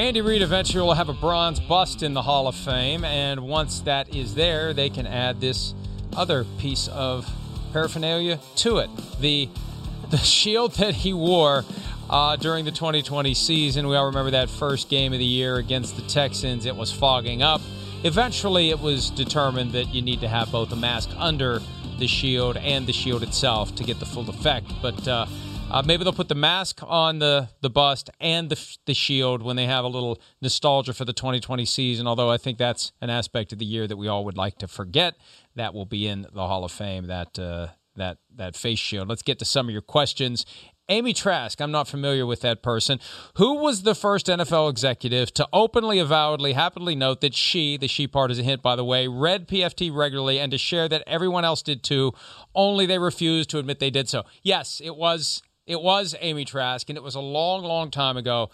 Andy 0.00 0.22
Reid 0.22 0.40
eventually 0.40 0.82
will 0.82 0.94
have 0.94 1.10
a 1.10 1.12
bronze 1.12 1.60
bust 1.60 2.02
in 2.02 2.14
the 2.14 2.22
Hall 2.22 2.48
of 2.48 2.54
Fame, 2.54 3.04
and 3.04 3.38
once 3.40 3.80
that 3.80 4.16
is 4.16 4.34
there, 4.34 4.72
they 4.72 4.88
can 4.88 5.06
add 5.06 5.42
this 5.42 5.74
other 6.16 6.44
piece 6.56 6.88
of 6.88 7.30
paraphernalia 7.74 8.40
to 8.56 8.78
it. 8.78 8.88
The 9.20 9.50
the 10.10 10.16
shield 10.16 10.72
that 10.76 10.94
he 10.94 11.12
wore 11.12 11.66
uh, 12.08 12.36
during 12.36 12.64
the 12.64 12.70
2020 12.70 13.34
season. 13.34 13.88
We 13.88 13.94
all 13.94 14.06
remember 14.06 14.30
that 14.30 14.48
first 14.48 14.88
game 14.88 15.12
of 15.12 15.18
the 15.18 15.24
year 15.26 15.56
against 15.56 15.96
the 15.96 16.02
Texans. 16.08 16.64
It 16.64 16.76
was 16.76 16.90
fogging 16.90 17.42
up. 17.42 17.60
Eventually, 18.02 18.70
it 18.70 18.80
was 18.80 19.10
determined 19.10 19.72
that 19.72 19.94
you 19.94 20.00
need 20.00 20.22
to 20.22 20.28
have 20.28 20.50
both 20.50 20.72
a 20.72 20.76
mask 20.76 21.10
under 21.18 21.60
the 21.98 22.06
shield 22.06 22.56
and 22.56 22.86
the 22.86 22.94
shield 22.94 23.22
itself 23.22 23.74
to 23.74 23.84
get 23.84 24.00
the 24.00 24.06
full 24.06 24.30
effect. 24.30 24.72
But 24.80 25.06
uh, 25.06 25.26
uh, 25.70 25.82
maybe 25.84 26.04
they'll 26.04 26.12
put 26.12 26.28
the 26.28 26.34
mask 26.34 26.80
on 26.82 27.18
the, 27.18 27.48
the 27.60 27.70
bust 27.70 28.10
and 28.20 28.50
the, 28.50 28.76
the 28.86 28.94
shield 28.94 29.42
when 29.42 29.56
they 29.56 29.66
have 29.66 29.84
a 29.84 29.88
little 29.88 30.20
nostalgia 30.42 30.92
for 30.92 31.04
the 31.04 31.12
2020 31.12 31.64
season, 31.64 32.06
although 32.06 32.30
I 32.30 32.36
think 32.36 32.58
that's 32.58 32.92
an 33.00 33.10
aspect 33.10 33.52
of 33.52 33.58
the 33.58 33.64
year 33.64 33.86
that 33.86 33.96
we 33.96 34.08
all 34.08 34.24
would 34.24 34.36
like 34.36 34.58
to 34.58 34.68
forget. 34.68 35.14
That 35.54 35.74
will 35.74 35.86
be 35.86 36.06
in 36.06 36.26
the 36.32 36.46
Hall 36.46 36.64
of 36.64 36.72
Fame, 36.72 37.06
that, 37.06 37.38
uh, 37.38 37.68
that, 37.96 38.18
that 38.36 38.56
face 38.56 38.78
shield. 38.78 39.08
Let's 39.08 39.22
get 39.22 39.38
to 39.40 39.44
some 39.44 39.68
of 39.68 39.72
your 39.72 39.82
questions. 39.82 40.44
Amy 40.88 41.12
Trask, 41.12 41.60
I'm 41.60 41.70
not 41.70 41.86
familiar 41.86 42.26
with 42.26 42.40
that 42.40 42.64
person. 42.64 42.98
Who 43.36 43.54
was 43.54 43.82
the 43.84 43.94
first 43.94 44.26
NFL 44.26 44.68
executive 44.70 45.32
to 45.34 45.46
openly, 45.52 46.00
avowedly, 46.00 46.54
happily 46.54 46.96
note 46.96 47.20
that 47.20 47.32
she, 47.32 47.76
the 47.76 47.86
she 47.86 48.08
part 48.08 48.32
is 48.32 48.40
a 48.40 48.42
hint, 48.42 48.60
by 48.60 48.74
the 48.74 48.84
way, 48.84 49.06
read 49.06 49.46
PFT 49.46 49.94
regularly 49.94 50.40
and 50.40 50.50
to 50.50 50.58
share 50.58 50.88
that 50.88 51.04
everyone 51.06 51.44
else 51.44 51.62
did 51.62 51.84
too, 51.84 52.12
only 52.56 52.86
they 52.86 52.98
refused 52.98 53.50
to 53.50 53.58
admit 53.58 53.78
they 53.78 53.90
did 53.90 54.08
so? 54.08 54.24
Yes, 54.42 54.80
it 54.84 54.96
was 54.96 55.42
it 55.66 55.80
was 55.80 56.14
Amy 56.20 56.44
Trask, 56.44 56.88
and 56.88 56.96
it 56.96 57.02
was 57.02 57.14
a 57.14 57.20
long, 57.20 57.62
long 57.62 57.90
time 57.90 58.16
ago. 58.16 58.50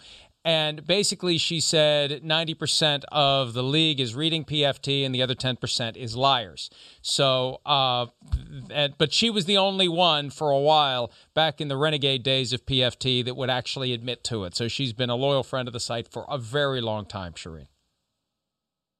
And 0.47 0.87
basically, 0.87 1.37
she 1.37 1.59
said 1.59 2.21
90% 2.23 3.03
of 3.11 3.53
the 3.53 3.63
league 3.63 3.99
is 3.99 4.15
reading 4.15 4.45
PFT 4.45 5.05
and 5.05 5.13
the 5.13 5.21
other 5.21 5.35
10% 5.35 5.97
is 5.97 6.15
liars. 6.15 6.69
So, 7.01 7.59
uh, 7.65 8.05
and, 8.69 8.97
but 8.97 9.11
she 9.11 9.29
was 9.29 9.43
the 9.43 9.57
only 9.57 9.89
one 9.89 10.29
for 10.29 10.49
a 10.49 10.57
while 10.57 11.11
back 11.33 11.59
in 11.59 11.67
the 11.67 11.75
renegade 11.75 12.23
days 12.23 12.53
of 12.53 12.65
PFT 12.65 13.25
that 13.25 13.35
would 13.35 13.49
actually 13.49 13.91
admit 13.91 14.23
to 14.23 14.45
it. 14.45 14.55
So 14.55 14.69
she's 14.69 14.93
been 14.93 15.09
a 15.09 15.15
loyal 15.15 15.43
friend 15.43 15.67
of 15.67 15.73
the 15.73 15.81
site 15.81 16.07
for 16.07 16.25
a 16.29 16.37
very 16.37 16.79
long 16.79 17.05
time, 17.05 17.33
Charean. 17.33 17.67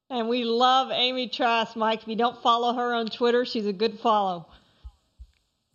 And 0.09 0.27
we 0.27 0.43
love 0.43 0.89
Amy 0.91 1.29
Trask, 1.29 1.77
Mike. 1.77 2.01
If 2.01 2.09
you 2.09 2.17
don't 2.17 2.41
follow 2.41 2.73
her 2.73 2.93
on 2.93 3.07
Twitter, 3.07 3.45
she's 3.45 3.67
a 3.67 3.73
good 3.73 3.99
follow. 4.01 4.47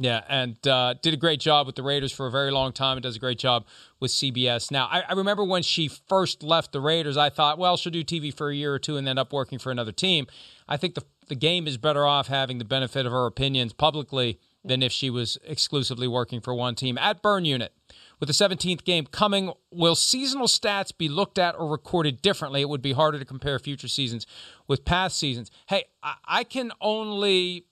Yeah, 0.03 0.25
and 0.29 0.67
uh, 0.67 0.95
did 1.01 1.15
a 1.15 1.17
great 1.17 1.39
job 1.39 1.65
with 1.65 1.77
the 1.77 1.83
Raiders 1.85 2.11
for 2.11 2.27
a 2.27 2.31
very 2.31 2.51
long 2.51 2.73
time 2.73 2.97
and 2.97 3.05
does 3.05 3.15
a 3.15 3.21
great 3.21 3.39
job 3.39 3.65
with 4.01 4.11
CBS. 4.11 4.73
Now, 4.73 4.89
I, 4.91 5.05
I, 5.09 5.13
remember 5.13 5.45
when 5.45 5.63
she 5.63 5.87
first 5.87 6.43
left 6.43 6.73
the 6.73 6.81
Raiders, 6.81 7.17
I 7.17 7.31
thought, 7.31 7.57
well, 7.57 7.77
she'll 7.77 7.93
do 7.93 8.03
TV 8.03 8.35
for 8.35 8.51
a 8.51 8.55
year 8.55 8.75
or 8.75 8.81
two 8.81 8.97
and 8.97 9.09
end 9.09 9.21
up 9.21 9.33
working 9.33 9.61
for 9.61 9.71
another 9.71 9.93
team. 9.93 10.27
I 10.69 10.77
think 10.77 10.97
the, 10.97 11.05
the 11.29 11.37
game 11.37 11.69
is 11.69 11.79
better 11.79 12.05
off 12.05 12.27
having 12.27 12.59
the 12.59 12.65
benefit 12.65 13.07
of 13.07 13.13
her 13.13 13.27
opinions 13.27 13.73
publicly 13.73 14.41
than 14.65 14.83
if 14.83 14.91
she 14.91 15.09
was 15.09 15.39
exclusively 15.45 16.09
working 16.09 16.41
for 16.41 16.53
one 16.53 16.75
team. 16.75 16.99
At 16.99 17.23
Burn 17.23 17.45
Unit, 17.45 17.73
with 18.19 18.27
the 18.27 18.33
17th 18.33 18.83
game 18.83 19.07
coming, 19.07 19.53
will 19.71 19.95
seasonal 19.95 20.49
stats 20.49 20.91
be 20.97 21.09
looked 21.09 21.39
at 21.39 21.55
or 21.57 21.69
recorded 21.69 22.21
differently? 22.23 22.61
It 22.61 22.69
would 22.69 22.83
be 22.83 22.93
harder 22.93 23.21
to 23.21 23.25
compare 23.25 23.61
future 23.61 23.87
seasons 23.87 24.27
with 24.67 24.85
past 24.85 25.17
seasons. 25.17 25.53
Hey, 25.69 25.85
I, 26.03 26.15
I 26.25 26.43
can 26.43 26.73
only 26.81 27.67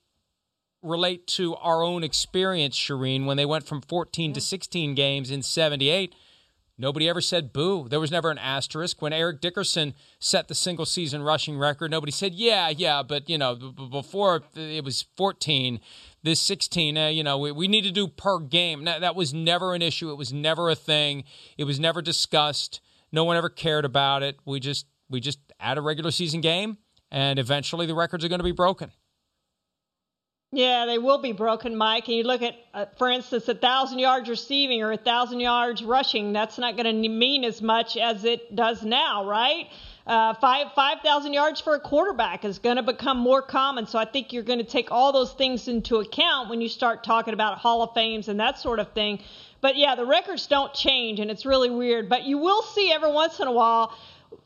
relate 0.83 1.27
to 1.27 1.55
our 1.57 1.83
own 1.83 2.03
experience, 2.03 2.79
Charean, 2.79 3.27
when 3.27 3.37
they 3.37 3.47
went 3.47 3.67
from 3.67 3.83
14 3.83 4.33
to 4.33 4.41
16 4.41 4.95
games 4.95 5.31
in 5.31 5.43
78. 5.43 6.15
Nobody 6.81 7.11
ever 7.11 7.21
said 7.21 7.53
boo. 7.53 7.89
There 7.91 8.01
was 8.01 8.11
never 8.11 8.31
an 8.31 8.39
asterisk. 8.39 9.03
When 9.03 9.13
Eric 9.13 9.43
Dickerson 9.43 9.93
set 10.19 10.49
the 10.49 10.55
single 10.55 10.87
season 10.87 11.23
rushing 11.23 11.59
record, 11.59 11.91
nobody 11.91 12.11
said, 12.11 12.33
yeah, 12.33 12.71
yeah, 12.71 13.03
but, 13.03 13.29
you 13.29 13.37
know, 13.37 13.55
before 13.55 14.43
it 14.55 14.83
was 14.83 15.05
14, 15.19 15.79
this 16.23 16.41
16, 16.41 16.97
uh, 16.97 17.09
you 17.09 17.23
know, 17.23 17.37
we, 17.37 17.53
we 17.53 17.69
need 17.69 17.85
to 17.85 17.91
do 17.91 18.09
per 18.09 18.39
game. 18.39 18.85
That, 18.85 19.03
that 19.03 19.15
was 19.15 19.35
never 19.35 19.75
an 19.75 19.83
issue. 19.83 20.11
It 20.11 20.17
was 20.17 20.33
never 20.33 20.71
a 20.71 20.75
thing. 20.75 21.25
It 21.59 21.65
was 21.65 21.79
never 21.79 22.01
discussed. 22.01 22.81
No 23.13 23.25
one 23.25 23.37
ever 23.37 23.51
cared 23.51 23.85
about 23.85 24.23
it. 24.23 24.39
We 24.47 24.59
just, 24.59 24.87
we 25.11 25.21
just 25.21 25.39
add 25.61 25.77
a 25.77 25.83
regular 25.83 26.11
season 26.11 26.41
game, 26.41 26.79
and 27.11 27.39
eventually 27.39 27.85
the 27.85 27.95
records 27.95 28.25
are 28.25 28.29
going 28.29 28.41
to 28.41 28.45
be 28.45 28.53
broken. 28.53 28.91
Yeah, 30.53 30.85
they 30.87 30.99
will 30.99 31.19
be 31.19 31.31
broken, 31.31 31.77
Mike. 31.77 32.09
And 32.09 32.17
you 32.17 32.25
look 32.25 32.43
at, 32.43 32.57
uh, 32.75 32.87
for 32.99 33.09
instance, 33.09 33.49
a 33.49 33.55
thousand 33.55 34.01
yards 34.01 34.29
receiving 34.29 34.83
or 34.83 34.91
a 34.91 34.97
thousand 34.97 35.39
yards 35.39 35.85
rushing. 35.85 36.33
That's 36.33 36.59
not 36.59 36.77
going 36.77 37.03
to 37.03 37.09
mean 37.09 37.45
as 37.45 37.63
much 37.63 37.97
as 37.97 38.25
it 38.25 38.57
does 38.57 38.83
now, 38.83 39.25
right? 39.25 39.69
Uh, 40.09 40.35
five 40.35 40.73
five 40.75 41.03
thousand 41.05 41.35
yards 41.35 41.61
for 41.61 41.77
a 41.77 41.81
quarterback 41.81 42.45
is 42.45 42.59
going 42.59 42.77
to 42.77 42.83
become 42.83 43.17
more 43.17 43.43
common. 43.43 43.87
So 43.87 43.97
I 43.97 44.05
think 44.07 44.33
you're 44.33 44.43
going 44.43 44.59
to 44.59 44.65
take 44.65 44.91
all 44.91 45.13
those 45.13 45.33
things 45.35 45.69
into 45.69 45.99
account 45.99 46.51
when 46.51 46.61
you 46.61 46.69
start 46.69 47.05
talking 47.05 47.33
about 47.33 47.59
Hall 47.59 47.83
of 47.83 47.95
Fames 47.95 48.27
and 48.27 48.41
that 48.41 48.59
sort 48.59 48.81
of 48.81 48.93
thing. 48.93 49.21
But 49.61 49.77
yeah, 49.77 49.95
the 49.95 50.07
records 50.07 50.49
don't 50.49 50.75
change, 50.75 51.21
and 51.21 51.31
it's 51.31 51.47
really 51.47 51.71
weird. 51.71 52.09
But 52.09 52.25
you 52.25 52.39
will 52.39 52.63
see 52.63 52.91
every 52.91 53.13
once 53.13 53.39
in 53.39 53.47
a 53.47 53.53
while 53.53 53.97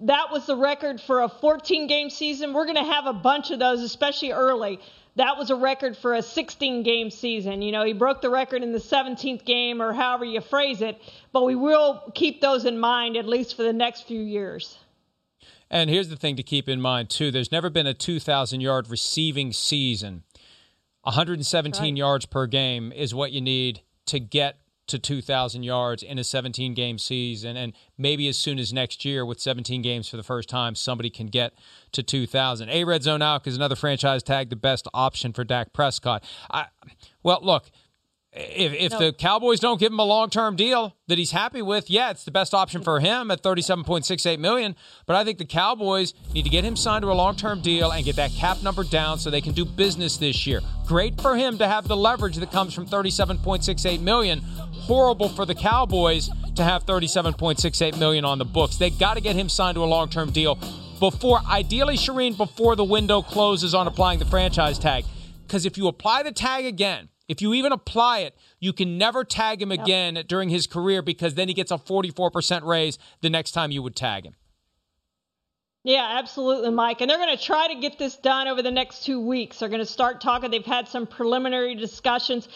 that 0.00 0.30
was 0.30 0.46
the 0.46 0.57
record 0.57 1.00
for 1.00 1.22
a 1.22 1.28
14 1.28 1.86
game 1.86 2.11
season. 2.11 2.52
We're 2.52 2.64
going 2.64 2.76
to 2.76 2.92
have 2.92 3.07
a 3.07 3.12
bunch 3.12 3.50
of 3.50 3.59
those, 3.59 3.80
especially 3.80 4.32
early 4.32 4.80
that 5.17 5.37
was 5.39 5.51
a 5.51 5.57
record 5.57 5.97
for 5.97 6.15
a 6.15 6.23
16 6.23 6.83
game 6.83 7.11
season. 7.11 7.62
You 7.62 7.73
know, 7.73 7.85
he 7.85 7.93
broke 7.93 8.21
the 8.21 8.31
record 8.31 8.62
in 8.62 8.73
the 8.73 8.79
17th 8.79 9.45
game 9.45 9.81
or 9.81 9.93
however 9.93 10.25
you 10.25 10.41
phrase 10.41 10.83
it, 10.83 11.01
but 11.33 11.45
we 11.45 11.55
will 11.55 12.12
keep 12.15 12.41
those 12.41 12.65
in 12.65 12.79
mind 12.79 13.17
at 13.17 13.27
least 13.27 13.57
for 13.57 13.62
the 13.62 13.73
next 13.73 14.03
few 14.03 14.21
years. 14.21 14.79
And 15.71 15.89
here's 15.89 16.09
the 16.09 16.17
thing 16.17 16.37
to 16.37 16.43
keep 16.43 16.69
in 16.69 16.81
mind, 16.81 17.11
too 17.11 17.31
there's 17.31 17.53
never 17.53 17.71
been 17.71 17.87
a 17.87 17.95
2,000 17.95 18.61
yard 18.61 18.89
receiving 18.91 19.53
season. 19.53 20.25
117 21.03 21.83
right. 21.83 21.97
yards 21.97 22.27
per 22.27 22.47
game 22.47 22.91
is 22.93 23.15
what 23.15 23.33
you 23.33 23.41
need 23.41 23.83
to 24.07 24.19
get 24.19 24.59
to 24.87 24.99
2,000 24.99 25.62
yards 25.62 26.03
in 26.03 26.18
a 26.18 26.24
17 26.24 26.74
game 26.74 26.99
season. 26.99 27.57
And 27.57 27.72
maybe 27.97 28.28
as 28.28 28.37
soon 28.37 28.59
as 28.59 28.72
next 28.72 29.05
year, 29.05 29.24
with 29.24 29.41
17 29.41 29.82
games 29.82 30.09
for 30.09 30.16
the 30.16 30.22
first 30.22 30.49
time, 30.49 30.74
somebody 30.74 31.11
can 31.11 31.26
get 31.26 31.55
to 31.93 32.03
2,000. 32.03 32.68
A 32.68 32.85
Red 32.85 33.03
Zone 33.03 33.22
Out 33.22 33.47
is 33.47 33.57
another 33.57 33.76
franchise 33.76 34.22
tag, 34.22 34.51
the 34.51 34.57
best 34.57 34.87
option 34.93 35.32
for 35.32 35.45
Dak 35.45 35.72
Prescott. 35.72 36.24
I, 36.51 36.66
well, 37.22 37.41
look, 37.43 37.70
if, 38.35 38.72
if 38.72 38.93
no. 38.93 38.99
the 38.99 39.12
Cowboys 39.12 39.61
don't 39.61 39.78
give 39.78 39.93
him 39.93 39.99
a 40.01 40.05
long 40.05 40.28
term 40.28 40.57
deal 40.57 40.97
that 41.07 41.18
he's 41.18 41.30
happy 41.30 41.62
with, 41.62 41.89
yeah, 41.89 42.11
it's 42.11 42.24
the 42.24 42.32
best 42.32 42.53
option 42.53 42.82
for 42.82 42.99
him 42.99 43.30
at 43.30 43.43
thirty 43.43 43.62
seven 43.62 43.85
point 43.85 44.05
six 44.05 44.26
eight 44.26 44.41
million. 44.41 44.74
But 45.07 45.14
I 45.14 45.24
think 45.24 45.39
the 45.39 45.45
Cowboys 45.45 46.14
need 46.32 46.43
to 46.43 46.51
get 46.51 46.64
him 46.64 46.74
signed 46.74 47.03
to 47.03 47.12
a 47.12 47.14
long 47.14 47.37
term 47.37 47.61
deal 47.61 47.93
and 47.93 48.05
get 48.05 48.16
that 48.16 48.32
cap 48.32 48.62
number 48.62 48.82
down 48.82 49.18
so 49.18 49.30
they 49.30 49.41
can 49.41 49.53
do 49.53 49.64
business 49.64 50.16
this 50.16 50.47
year. 50.47 50.61
Great 50.87 51.20
for 51.20 51.37
him 51.37 51.59
to 51.59 51.68
have 51.68 51.87
the 51.87 51.97
leverage 51.97 52.37
that 52.37 52.51
comes 52.51 52.74
from 52.74 52.87
thirty 52.87 53.11
seven 53.11 53.39
point 53.39 53.64
six 53.64 53.87
eight 53.87 54.01
million. 54.01 54.41
Horrible 54.41 55.28
for 55.28 55.47
the 55.47 55.55
Cowboys 55.55 56.28
to 56.57 56.64
have 56.64 56.82
thirty 56.82 57.07
seven 57.07 57.35
point 57.35 57.61
six 57.61 57.80
eight 57.80 57.97
million 57.99 58.24
on 58.24 58.39
the 58.39 58.45
books. 58.45 58.76
They 58.76 58.91
got 58.91 59.14
to 59.14 59.20
get 59.20 59.37
him 59.37 59.49
signed 59.49 59.76
to 59.76 59.85
a 59.85 59.87
long 59.87 60.09
term 60.09 60.32
deal 60.32 60.59
before, 60.99 61.41
ideally, 61.49 61.97
Charean, 61.97 62.37
before 62.37 62.74
the 62.74 62.85
window 62.85 63.22
closes 63.22 63.74
on 63.74 63.87
applying 63.87 64.18
the 64.18 64.24
franchise 64.24 64.78
tag. 64.78 65.05
Because 65.47 65.66
if 65.66 65.76
you 65.76 65.87
apply 65.87 66.22
the 66.22 66.32
tag 66.32 66.64
again 66.64 67.11
If 67.29 67.41
you 67.41 67.55
even 67.55 67.72
apply 67.72 68.20
it, 68.20 68.35
you 68.61 68.72
can 68.72 68.99
never 68.99 69.25
tag 69.25 69.62
him 69.62 69.72
again 69.72 70.16
yep. 70.16 70.29
during 70.29 70.51
his 70.51 70.66
career 70.66 71.01
because 71.01 71.35
then 71.35 71.49
he 71.49 71.55
gets 71.55 71.70
a 71.70 71.79
44% 71.79 72.64
raise 72.64 72.99
the 73.22 73.31
next 73.31 73.53
time 73.53 73.70
you 73.70 73.83
would 73.83 73.97
tag 73.97 74.27
him. 74.27 74.35
Yeah, 75.85 76.07
absolutely, 76.18 76.70
Mike. 76.70 77.03
And 77.03 77.11
they're 77.11 77.18
going 77.18 77.37
to 77.37 77.43
try 77.43 77.68
to 77.68 77.75
get 77.75 77.99
this 77.99 78.16
done 78.16 78.49
over 78.49 78.62
the 78.62 78.70
next 78.70 79.05
two 79.05 79.20
weeks. 79.20 79.59
They're 79.59 79.68
going 79.68 79.81
to 79.81 79.87
start 79.87 80.20
talking. 80.20 80.51
They've 80.51 80.64
had 80.64 80.89
some 80.89 81.07
preliminary 81.07 81.75
discussions. 81.75 82.49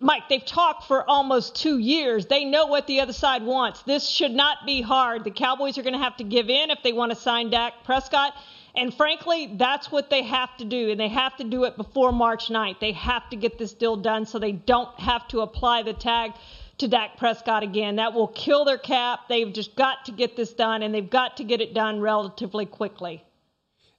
Mike, 0.00 0.28
they've 0.28 0.44
talked 0.44 0.84
for 0.84 1.08
almost 1.08 1.56
two 1.56 1.78
years. 1.78 2.26
They 2.26 2.44
know 2.44 2.66
what 2.66 2.86
the 2.86 3.00
other 3.00 3.14
side 3.14 3.42
wants. 3.42 3.82
This 3.84 4.06
should 4.06 4.32
not 4.32 4.58
be 4.66 4.82
hard. 4.82 5.24
The 5.24 5.30
Cowboys 5.30 5.78
are 5.78 5.82
going 5.82 5.94
to 5.94 5.98
have 5.98 6.16
to 6.18 6.24
give 6.24 6.50
in 6.50 6.70
if 6.70 6.82
they 6.82 6.92
want 6.92 7.10
to 7.12 7.16
sign 7.16 7.48
Dak 7.48 7.84
Prescott. 7.84 8.34
And 8.76 8.92
frankly, 8.92 9.54
that's 9.56 9.92
what 9.92 10.10
they 10.10 10.22
have 10.22 10.56
to 10.56 10.64
do. 10.64 10.90
And 10.90 10.98
they 10.98 11.08
have 11.08 11.36
to 11.36 11.44
do 11.44 11.64
it 11.64 11.76
before 11.76 12.10
March 12.10 12.48
9th. 12.48 12.80
They 12.80 12.92
have 12.92 13.28
to 13.30 13.36
get 13.36 13.58
this 13.58 13.72
deal 13.72 13.96
done 13.96 14.26
so 14.26 14.38
they 14.38 14.52
don't 14.52 14.98
have 14.98 15.28
to 15.28 15.40
apply 15.40 15.82
the 15.82 15.92
tag 15.92 16.32
to 16.78 16.88
Dak 16.88 17.16
Prescott 17.16 17.62
again. 17.62 17.96
That 17.96 18.14
will 18.14 18.28
kill 18.28 18.64
their 18.64 18.78
cap. 18.78 19.28
They've 19.28 19.52
just 19.52 19.76
got 19.76 20.04
to 20.06 20.12
get 20.12 20.36
this 20.36 20.52
done, 20.52 20.82
and 20.82 20.92
they've 20.92 21.08
got 21.08 21.36
to 21.36 21.44
get 21.44 21.60
it 21.60 21.72
done 21.72 22.00
relatively 22.00 22.66
quickly. 22.66 23.22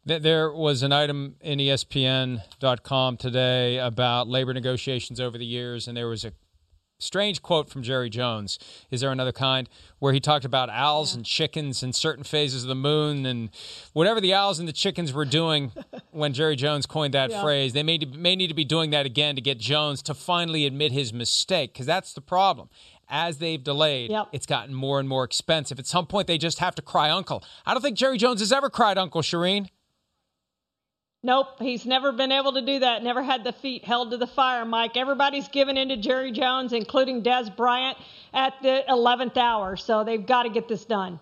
There 0.05 0.51
was 0.51 0.84
an 0.84 0.91
item 0.91 1.36
in 1.41 1.57
ESPN.com 1.57 3.17
today 3.17 3.80
about 3.80 4.28
labor 4.28 4.53
negotiations 4.53 5.19
over 5.19 5.38
the 5.38 5.45
years, 5.45 5.88
and 5.88 5.97
there 5.97 6.07
was 6.07 6.26
a 6.26 6.34
strange 6.97 7.41
quote 7.41 7.69
from 7.69 7.83
Jerry 7.83 8.09
Jones. 8.09 8.59
Is 8.89 9.01
there 9.01 9.11
another 9.11 9.31
kind 9.31 9.69
where 9.99 10.13
he 10.13 10.19
talked 10.19 10.45
about 10.45 10.69
owls 10.69 11.11
yeah. 11.11 11.17
and 11.17 11.25
chickens 11.25 11.83
in 11.83 11.93
certain 11.93 12.23
phases 12.23 12.63
of 12.63 12.69
the 12.69 12.75
moon 12.75 13.25
and 13.25 13.49
whatever 13.93 14.21
the 14.21 14.33
owls 14.33 14.59
and 14.59 14.67
the 14.67 14.73
chickens 14.73 15.13
were 15.13 15.25
doing 15.25 15.71
when 16.11 16.33
Jerry 16.33 16.55
Jones 16.55 16.85
coined 16.85 17.13
that 17.13 17.31
yeah. 17.31 17.41
phrase, 17.41 17.73
they 17.73 17.83
may, 17.83 17.97
may 17.97 18.35
need 18.35 18.47
to 18.47 18.53
be 18.53 18.65
doing 18.65 18.91
that 18.91 19.05
again 19.05 19.35
to 19.35 19.41
get 19.41 19.57
Jones 19.57 20.01
to 20.03 20.13
finally 20.13 20.65
admit 20.65 20.91
his 20.91 21.13
mistake 21.13 21.73
because 21.73 21.85
that's 21.85 22.13
the 22.13 22.21
problem. 22.21 22.69
As 23.07 23.37
they've 23.37 23.63
delayed, 23.63 24.09
yep. 24.09 24.29
it's 24.31 24.47
gotten 24.47 24.73
more 24.73 24.99
and 24.99 25.07
more 25.07 25.23
expensive. 25.23 25.77
At 25.77 25.85
some 25.85 26.07
point, 26.07 26.25
they 26.25 26.39
just 26.39 26.57
have 26.57 26.73
to 26.75 26.81
cry 26.81 27.11
uncle. 27.11 27.43
I 27.63 27.73
don't 27.73 27.83
think 27.83 27.97
Jerry 27.97 28.17
Jones 28.17 28.39
has 28.39 28.51
ever 28.51 28.67
cried 28.67 28.97
uncle, 28.97 29.21
Charean. 29.21 29.67
Nope, 31.26 31.59
he's 31.59 31.88
never 31.88 32.11
been 32.11 32.32
able 32.32 32.53
to 32.53 32.61
do 32.61 32.78
that. 32.78 33.01
Never 33.01 33.23
had 33.23 33.43
the 33.43 33.51
feet 33.51 33.84
held 33.84 34.11
to 34.11 34.17
the 34.17 34.28
fire, 34.28 34.63
Mike. 34.63 34.95
Everybody's 34.95 35.47
given 35.47 35.76
in 35.76 35.89
to 35.89 35.97
Jerry 35.97 36.32
Jones, 36.32 36.71
including 36.71 37.23
Dez 37.23 37.53
Bryant, 37.57 37.97
at 38.32 38.53
the 38.61 38.84
11th 38.88 39.36
hour. 39.36 39.76
So 39.76 40.03
they've 40.03 40.23
got 40.23 40.43
to 40.43 40.49
get 40.49 40.67
this 40.67 40.86
done. 40.86 41.19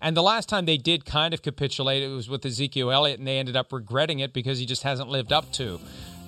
And 0.00 0.16
the 0.16 0.22
last 0.22 0.48
time 0.48 0.64
they 0.64 0.78
did 0.78 1.04
kind 1.04 1.32
of 1.32 1.42
capitulate, 1.42 2.02
it 2.02 2.08
was 2.08 2.28
with 2.28 2.44
Ezekiel 2.44 2.90
Elliott, 2.90 3.20
and 3.20 3.28
they 3.28 3.38
ended 3.38 3.54
up 3.54 3.72
regretting 3.72 4.18
it 4.18 4.32
because 4.32 4.58
he 4.58 4.66
just 4.66 4.82
hasn't 4.82 5.08
lived 5.08 5.32
up 5.32 5.52
to 5.52 5.78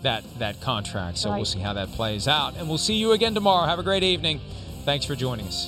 that 0.03 0.22
that 0.39 0.61
contract. 0.61 1.18
So 1.18 1.30
right. 1.30 1.37
we'll 1.39 1.45
see 1.45 1.59
how 1.59 1.72
that 1.72 1.89
plays 1.89 2.28
out. 2.28 2.57
And 2.57 2.68
we'll 2.68 2.78
see 2.78 2.95
you 2.95 3.11
again 3.11 3.34
tomorrow. 3.34 3.66
Have 3.66 3.80
a 3.80 3.82
great 3.82 4.05
evening. 4.05 4.41
Thanks 4.84 5.05
for 5.05 5.16
joining 5.16 5.49
us. 5.49 5.66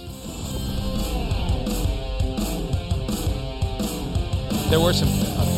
There 4.71 4.79
were 4.79 4.93
some. 4.93 5.58